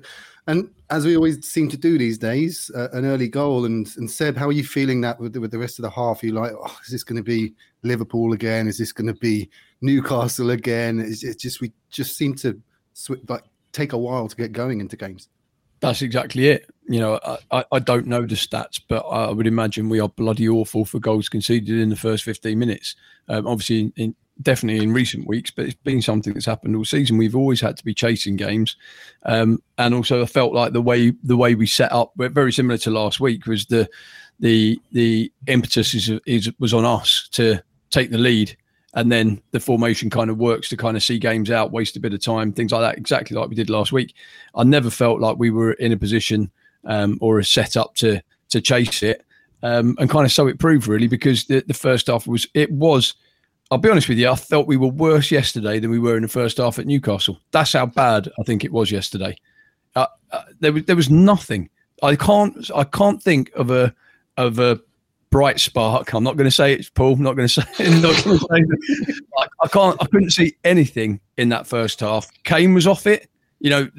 and 0.47 0.71
as 0.89 1.05
we 1.05 1.15
always 1.15 1.47
seem 1.47 1.69
to 1.69 1.77
do 1.77 1.99
these 1.99 2.17
days, 2.17 2.71
uh, 2.75 2.89
an 2.93 3.05
early 3.05 3.27
goal. 3.27 3.65
And 3.65 3.87
and 3.97 4.09
Seb, 4.09 4.35
how 4.35 4.47
are 4.47 4.53
you 4.53 4.63
feeling 4.63 5.01
that 5.01 5.19
with 5.19 5.33
the, 5.33 5.41
with 5.41 5.51
the 5.51 5.59
rest 5.59 5.77
of 5.77 5.83
the 5.83 5.91
half? 5.91 6.23
Are 6.23 6.25
you 6.25 6.31
like, 6.31 6.53
oh, 6.53 6.77
is 6.85 6.91
this 6.91 7.03
going 7.03 7.17
to 7.17 7.23
be 7.23 7.53
Liverpool 7.83 8.33
again? 8.33 8.67
Is 8.67 8.79
this 8.79 8.91
going 8.91 9.13
to 9.13 9.19
be 9.19 9.47
Newcastle 9.81 10.49
again? 10.49 10.99
It's 10.99 11.21
just 11.35 11.61
we 11.61 11.71
just 11.91 12.17
seem 12.17 12.33
to 12.37 12.59
sw- 12.93 13.29
like 13.29 13.43
take 13.73 13.93
a 13.93 13.97
while 13.97 14.27
to 14.27 14.35
get 14.35 14.53
going 14.53 14.79
into 14.81 14.97
games. 14.97 15.29
That's 15.83 16.01
exactly 16.01 16.47
it. 16.47 16.69
You 16.87 16.99
know, 16.99 17.19
I, 17.51 17.63
I 17.71 17.79
don't 17.79 18.07
know 18.07 18.25
the 18.25 18.35
stats, 18.35 18.81
but 18.87 18.99
I 18.99 19.31
would 19.31 19.47
imagine 19.47 19.89
we 19.89 19.99
are 19.99 20.09
bloody 20.09 20.49
awful 20.49 20.85
for 20.85 20.99
goals 20.99 21.29
conceded 21.29 21.77
in 21.79 21.89
the 21.89 21.95
first 21.95 22.23
15 22.23 22.57
minutes. 22.57 22.95
Um, 23.29 23.47
obviously, 23.47 23.81
in, 23.81 23.93
in, 23.95 24.15
definitely 24.41 24.83
in 24.83 24.93
recent 24.93 25.27
weeks, 25.27 25.51
but 25.51 25.65
it's 25.65 25.75
been 25.75 26.01
something 26.01 26.33
that's 26.33 26.45
happened 26.45 26.75
all 26.75 26.85
season. 26.85 27.17
We've 27.17 27.35
always 27.35 27.61
had 27.61 27.77
to 27.77 27.85
be 27.85 27.93
chasing 27.93 28.35
games, 28.35 28.75
um, 29.23 29.61
and 29.77 29.93
also 29.93 30.21
I 30.21 30.25
felt 30.25 30.53
like 30.53 30.73
the 30.73 30.81
way 30.81 31.13
the 31.23 31.37
way 31.37 31.55
we 31.55 31.67
set 31.67 31.91
up, 31.91 32.11
very 32.17 32.51
similar 32.51 32.77
to 32.79 32.91
last 32.91 33.19
week, 33.19 33.45
was 33.45 33.65
the 33.67 33.89
the 34.39 34.79
the 34.91 35.31
impetus 35.47 35.93
is, 35.93 36.09
is 36.25 36.51
was 36.59 36.73
on 36.73 36.85
us 36.85 37.29
to 37.33 37.61
take 37.91 38.09
the 38.09 38.17
lead 38.17 38.57
and 38.93 39.11
then 39.11 39.41
the 39.51 39.59
formation 39.59 40.09
kind 40.09 40.29
of 40.29 40.37
works 40.37 40.69
to 40.69 40.77
kind 40.77 40.95
of 40.95 41.03
see 41.03 41.17
games 41.17 41.49
out, 41.49 41.71
waste 41.71 41.95
a 41.95 41.99
bit 41.99 42.13
of 42.13 42.21
time, 42.21 42.51
things 42.51 42.71
like 42.71 42.81
that, 42.81 42.97
exactly 42.97 43.35
like 43.35 43.49
we 43.49 43.55
did 43.55 43.69
last 43.69 43.91
week. 43.91 44.13
I 44.55 44.63
never 44.63 44.89
felt 44.89 45.19
like 45.19 45.37
we 45.37 45.49
were 45.49 45.73
in 45.73 45.91
a 45.91 45.97
position 45.97 46.51
um, 46.85 47.17
or 47.21 47.39
a 47.39 47.45
setup 47.45 47.95
to 47.95 48.21
to 48.49 48.61
chase 48.61 49.01
it, 49.01 49.25
um, 49.63 49.95
and 49.99 50.09
kind 50.09 50.25
of 50.25 50.31
so 50.31 50.47
it 50.47 50.59
proved 50.59 50.87
really 50.87 51.07
because 51.07 51.45
the, 51.45 51.63
the 51.67 51.73
first 51.73 52.07
half 52.07 52.27
was 52.27 52.47
it 52.53 52.71
was. 52.71 53.15
I'll 53.71 53.79
be 53.79 53.89
honest 53.89 54.09
with 54.09 54.19
you, 54.19 54.29
I 54.29 54.35
felt 54.35 54.67
we 54.67 54.77
were 54.77 54.89
worse 54.89 55.31
yesterday 55.31 55.79
than 55.79 55.89
we 55.89 55.97
were 55.97 56.15
in 56.15 56.21
the 56.21 56.27
first 56.27 56.57
half 56.57 56.77
at 56.77 56.85
Newcastle. 56.85 57.39
That's 57.51 57.73
how 57.73 57.87
bad 57.87 58.29
I 58.39 58.43
think 58.43 58.63
it 58.63 58.71
was 58.71 58.91
yesterday. 58.91 59.35
Uh, 59.95 60.05
uh, 60.31 60.43
there 60.59 60.73
was 60.73 60.83
there 60.83 60.95
was 60.95 61.09
nothing. 61.09 61.69
I 62.03 62.15
can't 62.15 62.69
I 62.75 62.83
can't 62.83 63.23
think 63.23 63.51
of 63.55 63.71
a 63.71 63.95
of 64.37 64.59
a 64.59 64.79
bright 65.33 65.59
spark. 65.59 66.13
I'm 66.13 66.23
not 66.23 66.37
going 66.37 66.45
to 66.45 66.51
say 66.51 66.73
it's 66.73 66.89
Paul. 66.89 67.13
I'm 67.13 67.23
not 67.23 67.35
going 67.35 67.47
to 67.49 67.61
say. 67.61 67.63
Say 67.73 67.93
I, 69.39 69.47
I 69.61 69.67
can't. 69.67 69.97
I 69.99 70.05
couldn't 70.05 70.29
see 70.29 70.55
anything 70.63 71.19
in 71.37 71.49
that 71.49 71.65
first 71.65 71.99
half. 71.99 72.29
Kane 72.43 72.73
was 72.75 72.85
off 72.85 73.07
it. 73.07 73.29
You 73.59 73.71
know, 73.71 73.89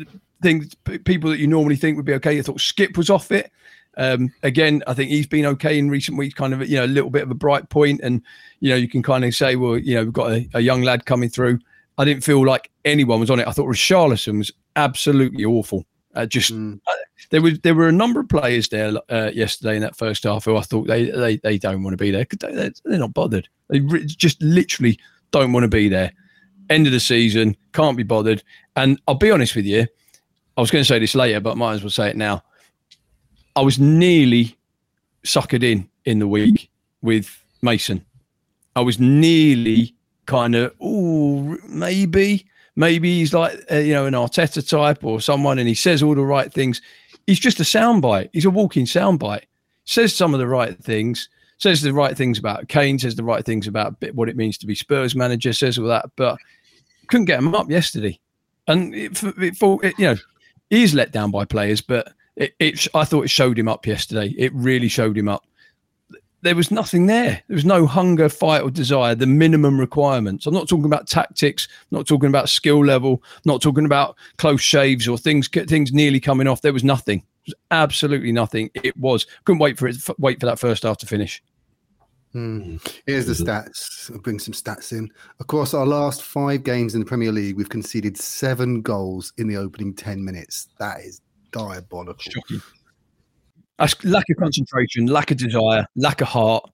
things 0.43 0.75
people 1.05 1.31
that 1.31 1.41
you 1.41 1.49
normally 1.49 1.77
think 1.77 1.97
would 1.97 2.07
be 2.07 2.15
okay. 2.15 2.39
I 2.39 2.43
thought 2.43 2.59
Skipp 2.59 2.97
was 2.97 3.11
off 3.11 3.33
it. 3.33 3.51
Um, 3.97 4.33
again, 4.45 4.83
I 4.87 4.95
think 4.95 5.11
he's 5.11 5.27
been 5.27 5.47
okay 5.47 5.77
in 5.79 5.91
recent 5.91 6.17
weeks. 6.17 6.35
Kind 6.35 6.55
of, 6.55 6.69
you 6.69 6.77
know, 6.77 6.85
a 6.85 6.87
little 6.87 7.11
bit 7.11 7.25
of 7.25 7.31
a 7.31 7.35
bright 7.35 7.69
point, 7.69 8.01
and 8.03 8.23
you 8.61 8.71
know, 8.71 8.77
you 8.77 8.89
can 8.89 9.03
kind 9.03 9.25
of 9.25 9.35
say, 9.35 9.57
well, 9.57 9.77
you 9.77 9.97
know, 9.97 10.05
we've 10.05 10.13
got 10.13 10.31
a, 10.31 10.49
a 10.55 10.61
young 10.61 10.83
lad 10.83 11.05
coming 11.05 11.29
through. 11.29 11.59
I 11.99 12.05
didn't 12.05 12.23
feel 12.23 12.47
like 12.47 12.71
anyone 12.85 13.19
was 13.19 13.31
on 13.31 13.41
it. 13.41 13.49
I 13.49 13.53
thought 13.53 13.67
Richarlison 13.67 14.39
was 14.39 14.53
absolutely 14.77 15.45
awful. 15.45 15.85
Uh, 16.15 16.27
just 16.27 16.53
mm. 16.53 16.81
uh, 16.87 16.93
there 17.31 17.43
was 17.43 17.59
there 17.61 17.75
were 17.75 17.89
a 17.89 17.93
number 17.93 18.21
of 18.21 18.29
players 18.29 18.69
there 18.69 18.93
uh, 19.09 19.31
yesterday 19.35 19.77
in 19.77 19.83
that 19.83 19.97
first 19.97 20.25
half 20.25 20.45
who 20.45 20.57
I 20.57 20.61
thought 20.61 20.87
they 20.87 21.11
they, 21.11 21.37
they 21.39 21.59
don't 21.59 21.83
want 21.83 21.95
to 21.95 22.03
be 22.03 22.11
there. 22.11 22.27
They, 22.39 22.71
they're 22.85 22.99
not 22.99 23.15
bothered. 23.15 23.49
They 23.69 23.81
re- 23.81 24.07
just 24.07 24.41
literally 24.43 24.99
don't 25.31 25.53
want 25.53 25.65
to 25.65 25.69
be 25.69 25.89
there. 25.89 26.13
End 26.71 26.87
of 26.87 26.93
the 26.93 27.01
season, 27.01 27.57
can't 27.73 27.97
be 27.97 28.05
bothered. 28.05 28.43
And 28.77 29.01
I'll 29.09 29.17
be 29.17 29.31
honest 29.31 29.57
with 29.57 29.67
you, 29.67 29.87
I 30.57 30.61
was 30.61 30.71
going 30.71 30.83
to 30.83 30.89
say 30.89 30.99
this 30.99 31.15
later, 31.15 31.41
but 31.41 31.53
I 31.53 31.55
might 31.55 31.75
as 31.75 31.83
well 31.83 31.91
say 31.91 32.09
it 32.09 32.17
now. 32.17 32.43
I 33.57 33.61
was 33.61 33.79
nearly 33.79 34.57
suckered 35.25 35.63
in 35.63 35.89
in 36.05 36.19
the 36.21 36.29
week 36.29 36.71
with 37.03 37.45
Mason. 37.63 38.05
I 38.77 38.81
was 38.81 38.99
nearly 38.99 39.95
kind 40.27 40.55
of, 40.55 40.75
oh, 40.81 41.57
maybe 41.69 42.47
maybe 42.77 43.19
he's 43.19 43.33
like 43.33 43.65
uh, 43.71 43.77
you 43.77 43.93
know 43.93 44.07
an 44.07 44.15
Arteta 44.15 44.67
type 44.69 45.05
or 45.05 45.21
someone, 45.21 45.59
and 45.59 45.69
he 45.69 45.75
says 45.75 46.03
all 46.03 46.15
the 46.15 46.23
right 46.23 46.53
things. 46.53 46.81
He's 47.27 47.41
just 47.41 47.61
a 47.61 47.65
soundbite. 47.65 48.31
He's 48.33 48.45
a 48.45 48.51
walking 48.51 48.85
soundbite. 48.85 49.45
Says 49.85 50.15
some 50.15 50.35
of 50.35 50.41
the 50.41 50.47
right 50.47 50.79
things. 50.83 51.29
Says 51.59 51.83
the 51.83 51.93
right 51.93 52.17
things 52.17 52.39
about 52.39 52.69
Kane. 52.69 52.99
Says 52.99 53.17
the 53.17 53.25
right 53.25 53.45
things 53.45 53.67
about 53.67 53.97
what 54.13 54.29
it 54.29 54.37
means 54.37 54.59
to 54.59 54.67
be 54.67 54.75
Spurs 54.75 55.15
manager. 55.15 55.53
Says 55.53 55.79
all 55.79 55.87
that, 55.87 56.11
but 56.17 56.39
couldn't 57.09 57.27
get 57.27 57.39
him 57.39 57.55
up 57.55 57.71
yesterday. 57.71 58.19
And 58.67 58.95
it, 58.95 59.23
it, 59.23 59.57
it, 59.61 59.95
you 59.99 60.07
know, 60.07 60.17
he's 60.71 60.95
let 60.95 61.13
down 61.13 61.31
by 61.31 61.45
players, 61.45 61.81
but 61.81 62.13
it, 62.37 62.55
it, 62.59 62.87
I 62.95 63.05
thought 63.05 63.25
it 63.25 63.31
showed 63.31 63.59
him 63.59 63.69
up 63.69 63.87
yesterday. 63.87 64.35
It 64.37 64.53
really 64.55 64.89
showed 64.89 65.17
him 65.17 65.29
up 65.29 65.45
there 66.45 66.55
was 66.55 66.71
nothing 66.71 67.07
there. 67.07 67.43
There 67.49 67.55
was 67.55 67.65
no 67.65 67.87
hunger, 67.87 68.29
fight, 68.29 68.63
or 68.63 68.71
desire, 68.71 69.15
the 69.15 69.27
minimum 69.27 69.81
requirements. 69.81 70.47
I'm 70.47 70.55
not 70.55 70.69
talking 70.69 70.85
about 70.85 71.09
tactics, 71.09 71.67
I'm 71.91 71.99
not 71.99 72.07
talking 72.07 72.29
about 72.29 72.51
skill 72.51 72.85
level, 72.85 73.23
I'm 73.37 73.43
not 73.47 73.63
talking 73.63 73.87
about 73.87 74.17
close 74.37 74.61
shaves 74.61 75.09
or 75.09 75.19
things 75.19 75.49
things 75.49 75.93
nearly 75.93 76.21
coming 76.21 76.47
off. 76.47 76.61
There 76.61 76.73
was 76.73 76.85
nothing. 76.85 77.21
It 77.47 77.49
was 77.49 77.55
absolutely 77.71 78.31
nothing. 78.31 78.71
It 78.75 78.97
was 78.97 79.27
couldn't 79.45 79.59
wait 79.59 79.79
for 79.79 79.89
it 79.89 79.97
wait 80.19 80.39
for 80.39 80.47
that 80.47 80.59
first 80.59 80.83
half 80.83 80.99
to 80.99 81.07
finish. 81.07 81.43
Hmm. 82.33 82.77
Here's 83.07 83.27
the 83.27 83.33
stats. 83.33 84.11
I'll 84.13 84.19
bring 84.19 84.41
some 84.41 84.55
stats 84.55 84.93
in. 84.93 85.09
Across 85.41 85.73
our 85.73 85.87
last 85.87 86.23
five 86.23 86.65
games 86.65 86.95
in 86.95 87.01
the 87.01 87.07
Premier 87.07 87.31
League, 87.31 87.57
we've 87.57 87.69
conceded 87.69 88.19
seven 88.19 88.83
goals 88.83 89.33
in 89.39 89.47
the 89.47 89.57
opening 89.57 89.95
10 89.95 90.23
minutes. 90.23 90.67
That 90.81 91.01
is 91.01 91.21
diabolical. 91.53 92.19
Shocking. 92.19 92.61
That's 93.79 94.03
lack 94.05 94.25
of 94.31 94.37
concentration, 94.37 95.07
lack 95.07 95.31
of 95.31 95.37
desire, 95.37 95.87
lack 95.97 96.21
of 96.21 96.29
heart, 96.29 96.69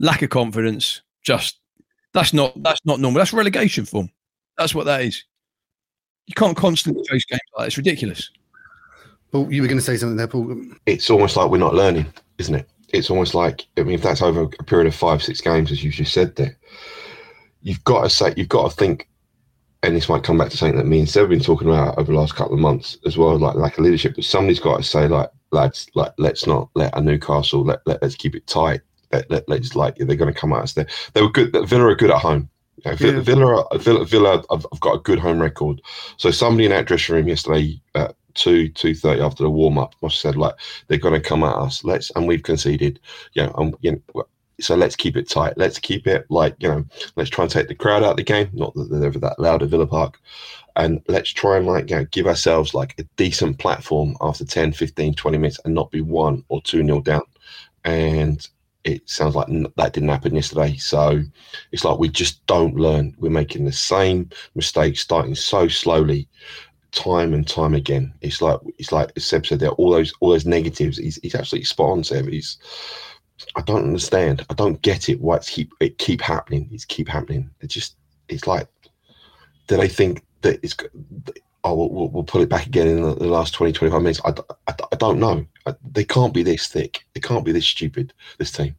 lack 0.00 0.22
of 0.22 0.30
confidence. 0.30 1.02
Just 1.22 1.60
that's 2.14 2.32
not 2.32 2.60
that's 2.62 2.80
not 2.84 3.00
normal. 3.00 3.18
That's 3.18 3.32
relegation 3.32 3.84
form. 3.84 4.10
That's 4.58 4.74
what 4.74 4.86
that 4.86 5.02
is. 5.02 5.24
You 6.26 6.34
can't 6.34 6.56
constantly 6.56 7.02
chase 7.04 7.24
games 7.24 7.40
like 7.56 7.64
that. 7.64 7.66
It's 7.66 7.76
ridiculous. 7.76 8.30
Well, 9.32 9.50
you 9.50 9.62
were 9.62 9.68
going 9.68 9.78
to 9.78 9.84
say 9.84 9.96
something 9.96 10.16
there, 10.16 10.28
Paul. 10.28 10.62
It's 10.86 11.10
almost 11.10 11.36
like 11.36 11.50
we're 11.50 11.58
not 11.58 11.74
learning, 11.74 12.06
isn't 12.38 12.54
it? 12.54 12.68
It's 12.90 13.10
almost 13.10 13.34
like 13.34 13.66
I 13.76 13.82
mean, 13.82 13.94
if 13.94 14.02
that's 14.02 14.22
over 14.22 14.42
a 14.42 14.64
period 14.64 14.86
of 14.86 14.94
five, 14.94 15.22
six 15.22 15.40
games, 15.40 15.72
as 15.72 15.82
you 15.82 15.90
just 15.90 16.12
said 16.12 16.36
there, 16.36 16.56
you've 17.62 17.82
got 17.84 18.02
to 18.02 18.10
say, 18.10 18.34
you've 18.36 18.48
got 18.48 18.70
to 18.70 18.76
think, 18.76 19.08
and 19.82 19.96
this 19.96 20.08
might 20.08 20.22
come 20.22 20.38
back 20.38 20.50
to 20.50 20.56
something 20.56 20.76
that 20.76 20.86
me 20.86 21.00
and 21.00 21.08
Seb 21.08 21.22
have 21.22 21.30
been 21.30 21.40
talking 21.40 21.68
about 21.68 21.98
over 21.98 22.12
the 22.12 22.18
last 22.18 22.36
couple 22.36 22.54
of 22.54 22.60
months 22.60 22.98
as 23.06 23.16
well, 23.16 23.38
like 23.38 23.56
lack 23.56 23.78
of 23.78 23.84
leadership. 23.84 24.14
But 24.14 24.24
somebody's 24.24 24.60
got 24.60 24.76
to 24.76 24.82
say, 24.82 25.08
like, 25.08 25.30
lads, 25.52 25.88
like 25.94 26.12
let's 26.18 26.46
not 26.46 26.68
let 26.74 26.96
a 26.96 27.00
Newcastle 27.00 27.64
let, 27.64 27.80
let 27.86 28.02
us 28.02 28.14
keep 28.14 28.34
it 28.34 28.46
tight. 28.46 28.80
Let, 29.12 29.30
let 29.30 29.48
let's 29.48 29.76
like 29.76 29.96
they're 29.96 30.16
going 30.16 30.32
to 30.32 30.38
come 30.40 30.52
at 30.52 30.62
us. 30.62 30.72
They 30.72 30.86
they 31.14 31.22
were 31.22 31.30
good. 31.30 31.52
Villa 31.68 31.86
are 31.86 31.94
good 31.94 32.10
at 32.10 32.18
home. 32.18 32.48
You 32.76 32.90
know, 32.90 32.96
Villa, 32.96 33.12
yeah. 33.12 33.20
Villa, 33.20 33.78
Villa, 33.78 34.04
Villa 34.06 34.44
have, 34.50 34.66
have, 34.70 34.80
got 34.80 34.96
a 34.96 35.00
good 35.00 35.18
home 35.18 35.40
record. 35.40 35.82
So 36.16 36.30
somebody 36.30 36.64
in 36.64 36.70
that 36.70 36.86
dressing 36.86 37.14
room 37.14 37.28
yesterday 37.28 37.80
at 37.94 38.16
two 38.34 38.68
two 38.70 38.94
thirty 38.94 39.20
after 39.20 39.42
the 39.42 39.50
warm 39.50 39.78
up 39.78 39.94
must 40.00 40.22
have 40.22 40.32
said 40.32 40.40
like 40.40 40.54
they're 40.88 40.98
going 40.98 41.20
to 41.20 41.28
come 41.28 41.42
at 41.42 41.54
us. 41.54 41.84
Let's 41.84 42.10
and 42.16 42.26
we've 42.26 42.42
conceded. 42.42 42.98
You 43.34 43.44
know, 43.44 43.54
um, 43.56 43.76
you 43.80 44.02
know, 44.14 44.24
so 44.60 44.74
let's 44.76 44.96
keep 44.96 45.16
it 45.16 45.28
tight. 45.28 45.54
Let's 45.56 45.78
keep 45.78 46.06
it 46.06 46.26
like 46.30 46.56
you 46.60 46.68
know. 46.68 46.84
Let's 47.16 47.30
try 47.30 47.44
and 47.44 47.50
take 47.50 47.68
the 47.68 47.74
crowd 47.74 48.02
out 48.02 48.12
of 48.12 48.16
the 48.16 48.22
game. 48.22 48.48
Not 48.52 48.74
that 48.74 48.90
they're 48.90 49.04
ever 49.04 49.18
that 49.18 49.38
loud 49.38 49.62
at 49.62 49.68
Villa 49.68 49.86
Park, 49.86 50.20
and 50.76 51.02
let's 51.08 51.30
try 51.30 51.56
and 51.56 51.66
like 51.66 51.90
you 51.90 51.96
know, 51.96 52.04
give 52.10 52.26
ourselves 52.26 52.74
like 52.74 52.94
a 52.98 53.04
decent 53.16 53.58
platform 53.58 54.16
after 54.20 54.44
10 54.44 54.72
15 54.72 55.14
20 55.14 55.38
minutes 55.38 55.60
and 55.64 55.74
not 55.74 55.90
be 55.90 56.00
one 56.00 56.44
or 56.48 56.62
two 56.62 56.82
nil 56.82 57.00
down 57.00 57.22
and 57.84 58.48
it 58.84 59.08
sounds 59.08 59.34
like 59.34 59.46
that 59.76 59.92
didn't 59.92 60.08
happen 60.08 60.34
yesterday. 60.34 60.76
So 60.76 61.22
it's 61.70 61.84
like 61.84 61.98
we 61.98 62.08
just 62.08 62.44
don't 62.46 62.74
learn. 62.74 63.14
We're 63.18 63.30
making 63.30 63.64
the 63.64 63.72
same 63.72 64.30
mistakes, 64.54 65.00
starting 65.00 65.34
so 65.34 65.68
slowly, 65.68 66.28
time 66.90 67.32
and 67.32 67.46
time 67.46 67.74
again. 67.74 68.12
It's 68.22 68.42
like 68.42 68.58
it's 68.78 68.92
like 68.92 69.12
Seb 69.18 69.46
said 69.46 69.60
there, 69.60 69.70
all 69.70 69.90
those 69.90 70.12
all 70.20 70.30
those 70.30 70.46
negatives. 70.46 70.98
He's, 70.98 71.16
he's 71.22 71.34
absolutely 71.34 71.66
spot 71.66 71.90
on, 71.90 72.04
Seb. 72.04 72.28
He's 72.28 72.58
I 73.56 73.62
don't 73.62 73.84
understand. 73.84 74.44
I 74.50 74.54
don't 74.54 74.82
get 74.82 75.08
it. 75.08 75.20
Why 75.20 75.36
it's 75.36 75.50
keep 75.50 75.72
it 75.80 75.98
keep 75.98 76.20
happening. 76.20 76.68
It's 76.72 76.84
keep 76.84 77.08
happening. 77.08 77.50
It 77.60 77.68
just 77.68 77.96
it's 78.28 78.46
like 78.46 78.66
do 79.68 79.76
they 79.76 79.88
think 79.88 80.24
that 80.42 80.60
it's 80.62 80.76
oh 81.64 81.74
we'll, 81.74 82.08
we'll 82.10 82.24
put 82.24 82.42
it 82.42 82.48
back 82.48 82.66
again 82.66 82.86
in 82.88 83.02
the, 83.02 83.14
the 83.14 83.26
last 83.26 83.54
20 83.54 83.72
25 83.72 84.02
minutes 84.02 84.20
I, 84.24 84.30
I, 84.68 84.74
I 84.92 84.96
don't 84.96 85.18
know 85.20 85.44
I, 85.66 85.74
they 85.92 86.04
can't 86.04 86.34
be 86.34 86.42
this 86.42 86.66
thick 86.66 87.04
they 87.14 87.20
can't 87.20 87.44
be 87.44 87.52
this 87.52 87.66
stupid 87.66 88.12
this 88.38 88.52
team 88.52 88.74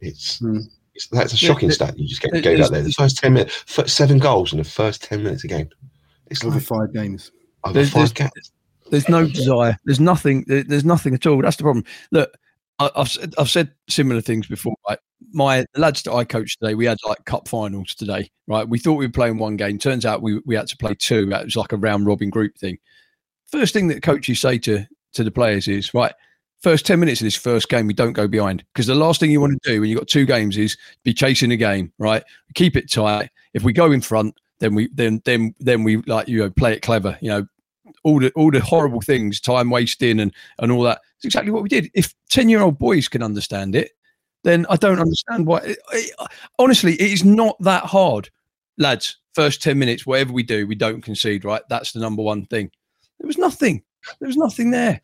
it's, 0.00 0.38
Hmm. 0.38 0.58
it's 0.94 1.08
that's 1.08 1.32
a 1.32 1.36
shocking 1.36 1.68
the- 1.68 1.74
stat 1.74 1.98
you 1.98 2.06
just 2.06 2.20
get, 2.22 2.32
the- 2.32 2.40
gave 2.40 2.60
out 2.60 2.70
there 2.72 2.82
the 2.82 2.92
first 2.92 3.18
10 3.18 3.32
minutes 3.32 3.64
f- 3.78 3.88
seven 3.88 4.18
goals 4.18 4.52
in 4.52 4.58
the 4.58 4.64
first 4.64 5.02
10 5.04 5.22
minutes 5.22 5.44
of 5.44 5.50
game 5.50 5.68
it's 6.28 6.44
over 6.44 6.56
like 6.56 6.64
five 6.64 6.92
games. 6.92 7.30
over 7.64 7.72
There's- 7.74 7.90
five 7.90 8.12
there's- 8.14 8.30
games 8.34 8.52
There's 8.90 9.08
no 9.08 9.26
desire. 9.26 9.76
There's 9.84 9.98
nothing. 10.00 10.44
there- 10.46 10.62
There's 10.62 10.84
nothing 10.84 11.12
at 11.14 11.26
all. 11.26 11.40
That's 11.42 11.56
the 11.56 11.64
problem. 11.64 11.84
Look, 12.12 12.30
I, 12.78 12.88
I've 12.94 13.08
said- 13.08 13.34
I've 13.38 13.50
said 13.50 13.72
similar 13.88 14.20
things 14.20 14.46
before. 14.46 14.76
Right, 14.88 14.98
my 15.32 15.64
lads 15.76 16.02
that 16.02 16.12
I 16.12 16.24
coached 16.24 16.60
today, 16.60 16.74
we 16.74 16.86
had 16.86 16.98
like 17.06 17.24
cup 17.24 17.48
finals 17.48 17.94
today. 17.94 18.30
Right, 18.46 18.68
we 18.68 18.78
thought 18.78 18.94
we 18.94 19.06
were 19.06 19.12
playing 19.12 19.38
one 19.38 19.56
game. 19.56 19.78
Turns 19.78 20.06
out 20.06 20.22
we 20.22 20.40
we 20.46 20.54
had 20.54 20.68
to 20.68 20.76
play 20.76 20.94
two. 20.94 21.30
It 21.32 21.44
was 21.44 21.56
like 21.56 21.72
a 21.72 21.76
round 21.76 22.06
robin 22.06 22.30
group 22.30 22.56
thing. 22.58 22.78
First 23.46 23.72
thing 23.72 23.88
that 23.88 24.02
coaches 24.02 24.40
say 24.40 24.58
to 24.58 24.84
to 25.14 25.24
the 25.24 25.30
players 25.30 25.68
is 25.68 25.94
right. 25.94 26.12
First 26.62 26.86
ten 26.86 27.00
minutes 27.00 27.20
of 27.20 27.26
this 27.26 27.36
first 27.36 27.68
game, 27.68 27.86
we 27.86 27.94
don't 27.94 28.12
go 28.12 28.28
behind 28.28 28.64
because 28.72 28.86
the 28.86 28.94
last 28.94 29.20
thing 29.20 29.30
you 29.30 29.40
want 29.40 29.60
to 29.60 29.72
do 29.72 29.80
when 29.80 29.90
you've 29.90 29.98
got 29.98 30.08
two 30.08 30.26
games 30.26 30.56
is 30.56 30.76
be 31.02 31.12
chasing 31.12 31.52
a 31.52 31.56
game. 31.56 31.92
Right, 31.98 32.22
keep 32.54 32.76
it 32.76 32.90
tight. 32.90 33.30
If 33.52 33.62
we 33.62 33.72
go 33.72 33.92
in 33.92 34.00
front, 34.00 34.34
then 34.58 34.74
we 34.74 34.88
then 34.94 35.20
then 35.24 35.54
then 35.60 35.82
we 35.82 35.98
like 35.98 36.28
you 36.28 36.38
know 36.38 36.50
play 36.50 36.72
it 36.72 36.82
clever. 36.82 37.18
You 37.20 37.30
know, 37.30 37.46
all 38.04 38.20
the 38.20 38.30
all 38.32 38.50
the 38.50 38.60
horrible 38.60 39.00
things, 39.00 39.40
time 39.40 39.70
wasting 39.70 40.20
and 40.20 40.32
and 40.58 40.70
all 40.72 40.82
that. 40.82 41.00
It's 41.16 41.24
exactly 41.24 41.50
what 41.50 41.62
we 41.62 41.68
did. 41.68 41.90
If 41.94 42.14
ten 42.30 42.48
year 42.48 42.62
old 42.62 42.78
boys 42.78 43.08
can 43.08 43.22
understand 43.22 43.74
it, 43.74 43.92
then 44.46 44.64
I 44.70 44.76
don't 44.76 45.00
understand 45.00 45.44
why. 45.46 45.58
It, 45.58 45.78
it- 45.92 46.12
honestly, 46.58 46.94
it 46.94 47.12
is 47.12 47.24
not 47.24 47.56
that 47.60 47.82
hard, 47.84 48.30
lads. 48.78 49.16
First 49.34 49.60
ten 49.62 49.78
minutes, 49.78 50.06
whatever 50.06 50.32
we 50.32 50.42
do, 50.42 50.66
we 50.66 50.74
don't 50.76 51.02
concede. 51.02 51.44
Right, 51.44 51.60
that's 51.68 51.92
the 51.92 52.00
number 52.00 52.22
one 52.22 52.46
thing. 52.46 52.70
There 53.18 53.26
was 53.26 53.36
nothing. 53.36 53.82
There 54.20 54.28
was 54.28 54.36
nothing 54.38 54.70
there. 54.70 55.02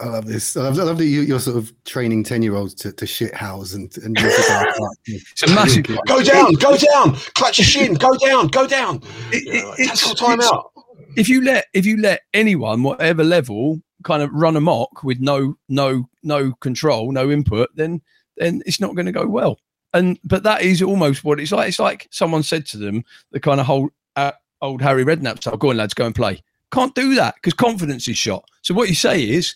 I 0.00 0.06
love 0.06 0.26
this. 0.26 0.56
I 0.56 0.62
love, 0.62 0.78
I 0.78 0.82
love 0.82 0.98
that 0.98 1.04
you, 1.06 1.20
you're 1.22 1.38
sort 1.40 1.56
of 1.56 1.72
training 1.84 2.24
ten 2.24 2.42
year 2.42 2.54
olds 2.56 2.74
to, 2.76 2.92
to 2.92 3.06
shit 3.06 3.34
house 3.34 3.74
and 3.74 3.96
and 3.98 4.18
use 4.18 4.36
the 4.36 4.44
dark 4.48 4.80
arts. 4.80 4.96
It's 5.06 5.42
a 5.44 5.46
massive. 5.54 5.84
go 6.06 6.22
down 6.22 6.54
go 6.54 6.76
down 6.76 7.14
clutch 7.34 7.58
your 7.58 7.66
shin 7.66 7.94
go 7.94 8.16
down 8.16 8.48
go 8.48 8.66
down 8.66 9.02
It- 9.30 9.44
You 9.44 9.62
know, 9.62 9.72
it- 9.72 9.80
it's- 9.80 10.14
time 10.14 10.40
it's- 10.40 10.50
out 10.52 10.72
if 11.16 11.28
you 11.28 11.42
let 11.42 11.66
if 11.74 11.84
you 11.86 11.98
let 12.00 12.22
anyone 12.34 12.82
whatever 12.82 13.22
level 13.22 13.80
kind 14.02 14.22
of 14.22 14.30
run 14.32 14.56
amok 14.56 15.04
with 15.04 15.20
no 15.20 15.56
no 15.68 16.08
no 16.22 16.52
control 16.54 17.12
no 17.12 17.30
input 17.30 17.68
then 17.76 18.00
then 18.36 18.62
it's 18.66 18.80
not 18.80 18.94
going 18.94 19.06
to 19.06 19.12
go 19.12 19.26
well. 19.26 19.58
And 19.94 20.18
but 20.24 20.42
that 20.44 20.62
is 20.62 20.82
almost 20.82 21.24
what 21.24 21.40
it's 21.40 21.52
like. 21.52 21.68
It's 21.68 21.78
like 21.78 22.08
someone 22.10 22.42
said 22.42 22.66
to 22.66 22.78
them 22.78 23.04
the 23.30 23.40
kind 23.40 23.60
of 23.60 23.66
whole 23.66 23.90
uh, 24.16 24.32
old 24.60 24.80
harry 24.80 25.04
redknapp 25.04 25.38
style 25.38 25.56
go 25.56 25.70
on 25.70 25.76
lads 25.76 25.94
go 25.94 26.06
and 26.06 26.14
play. 26.14 26.42
Can't 26.72 26.94
do 26.94 27.14
that 27.16 27.34
because 27.34 27.52
confidence 27.52 28.08
is 28.08 28.16
shot. 28.16 28.44
So 28.62 28.72
what 28.74 28.88
you 28.88 28.94
say 28.94 29.28
is 29.28 29.54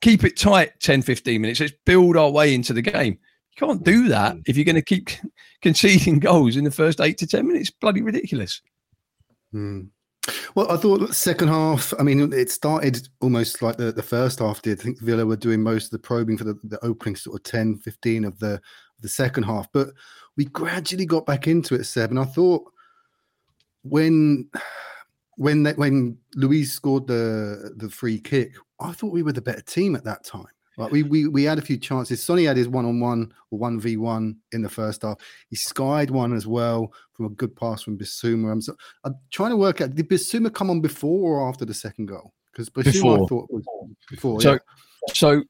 keep 0.00 0.24
it 0.24 0.36
tight 0.36 0.72
10 0.80 1.02
15 1.02 1.40
minutes. 1.40 1.60
Let's 1.60 1.72
build 1.84 2.16
our 2.16 2.30
way 2.30 2.54
into 2.54 2.72
the 2.72 2.82
game. 2.82 3.18
You 3.56 3.66
can't 3.66 3.84
do 3.84 4.08
that 4.08 4.36
if 4.46 4.56
you're 4.56 4.64
going 4.64 4.74
to 4.76 4.82
keep 4.82 5.08
conceding 5.62 6.18
goals 6.18 6.56
in 6.56 6.64
the 6.64 6.70
first 6.70 7.00
eight 7.00 7.18
to 7.18 7.26
10 7.26 7.46
minutes. 7.46 7.70
Bloody 7.70 8.02
ridiculous. 8.02 8.60
Hmm. 9.52 9.82
Well, 10.54 10.70
I 10.70 10.76
thought 10.76 11.14
second 11.14 11.48
half. 11.48 11.92
I 11.98 12.02
mean, 12.02 12.32
it 12.32 12.50
started 12.50 13.08
almost 13.20 13.62
like 13.62 13.76
the, 13.76 13.92
the 13.92 14.02
first 14.02 14.40
half 14.40 14.62
did. 14.62 14.80
I 14.80 14.82
think 14.82 15.00
Villa 15.00 15.24
were 15.24 15.36
doing 15.36 15.62
most 15.62 15.86
of 15.86 15.90
the 15.90 15.98
probing 15.98 16.38
for 16.38 16.44
the, 16.44 16.58
the 16.64 16.84
opening 16.84 17.16
sort 17.16 17.36
of 17.36 17.42
10, 17.44 17.78
15 17.78 18.24
of 18.24 18.38
the 18.38 18.60
the 19.00 19.08
second 19.08 19.44
half, 19.44 19.68
but 19.72 19.88
we 20.36 20.46
gradually 20.46 21.06
got 21.06 21.26
back 21.26 21.46
into 21.46 21.74
it, 21.74 21.84
Seb. 21.84 22.10
And 22.10 22.18
I 22.18 22.24
thought 22.24 22.64
when 23.82 24.48
when 25.36 25.66
when 25.76 26.18
Luiz 26.34 26.72
scored 26.72 27.06
the 27.06 27.74
the 27.76 27.90
free 27.90 28.18
kick, 28.18 28.54
I 28.80 28.92
thought 28.92 29.12
we 29.12 29.22
were 29.22 29.32
the 29.32 29.42
better 29.42 29.62
team 29.62 29.96
at 29.96 30.04
that 30.04 30.24
time. 30.24 30.46
Like 30.76 30.92
we 30.92 31.02
we 31.02 31.26
we 31.28 31.44
had 31.44 31.58
a 31.58 31.62
few 31.62 31.78
chances. 31.78 32.22
Sonny 32.22 32.44
had 32.44 32.56
his 32.56 32.68
one 32.68 32.84
on 32.84 33.00
one 33.00 33.32
or 33.50 33.58
one 33.58 33.80
v 33.80 33.96
one 33.96 34.36
in 34.52 34.62
the 34.62 34.68
first 34.68 35.02
half. 35.02 35.16
He 35.48 35.56
skied 35.56 36.10
one 36.10 36.34
as 36.34 36.46
well 36.46 36.92
from 37.12 37.26
a 37.26 37.30
good 37.30 37.56
pass 37.56 37.82
from 37.82 37.96
Bissouma. 37.96 38.52
I'm, 38.52 38.60
so, 38.60 38.74
I'm 39.04 39.14
trying 39.30 39.50
to 39.50 39.56
work 39.56 39.80
out 39.80 39.94
did 39.94 40.08
Bissouma 40.08 40.52
come 40.52 40.68
on 40.70 40.80
before 40.80 41.40
or 41.40 41.48
after 41.48 41.64
the 41.64 41.72
second 41.74 42.06
goal? 42.06 42.32
Because 42.52 42.68
Bissouma 42.68 42.86
I 42.86 42.90
Before. 42.92 43.28
thought 43.28 43.50
was 43.50 43.64
before. 44.10 44.40
So- 44.40 44.52
yeah. 44.52 44.58
so 45.14 45.42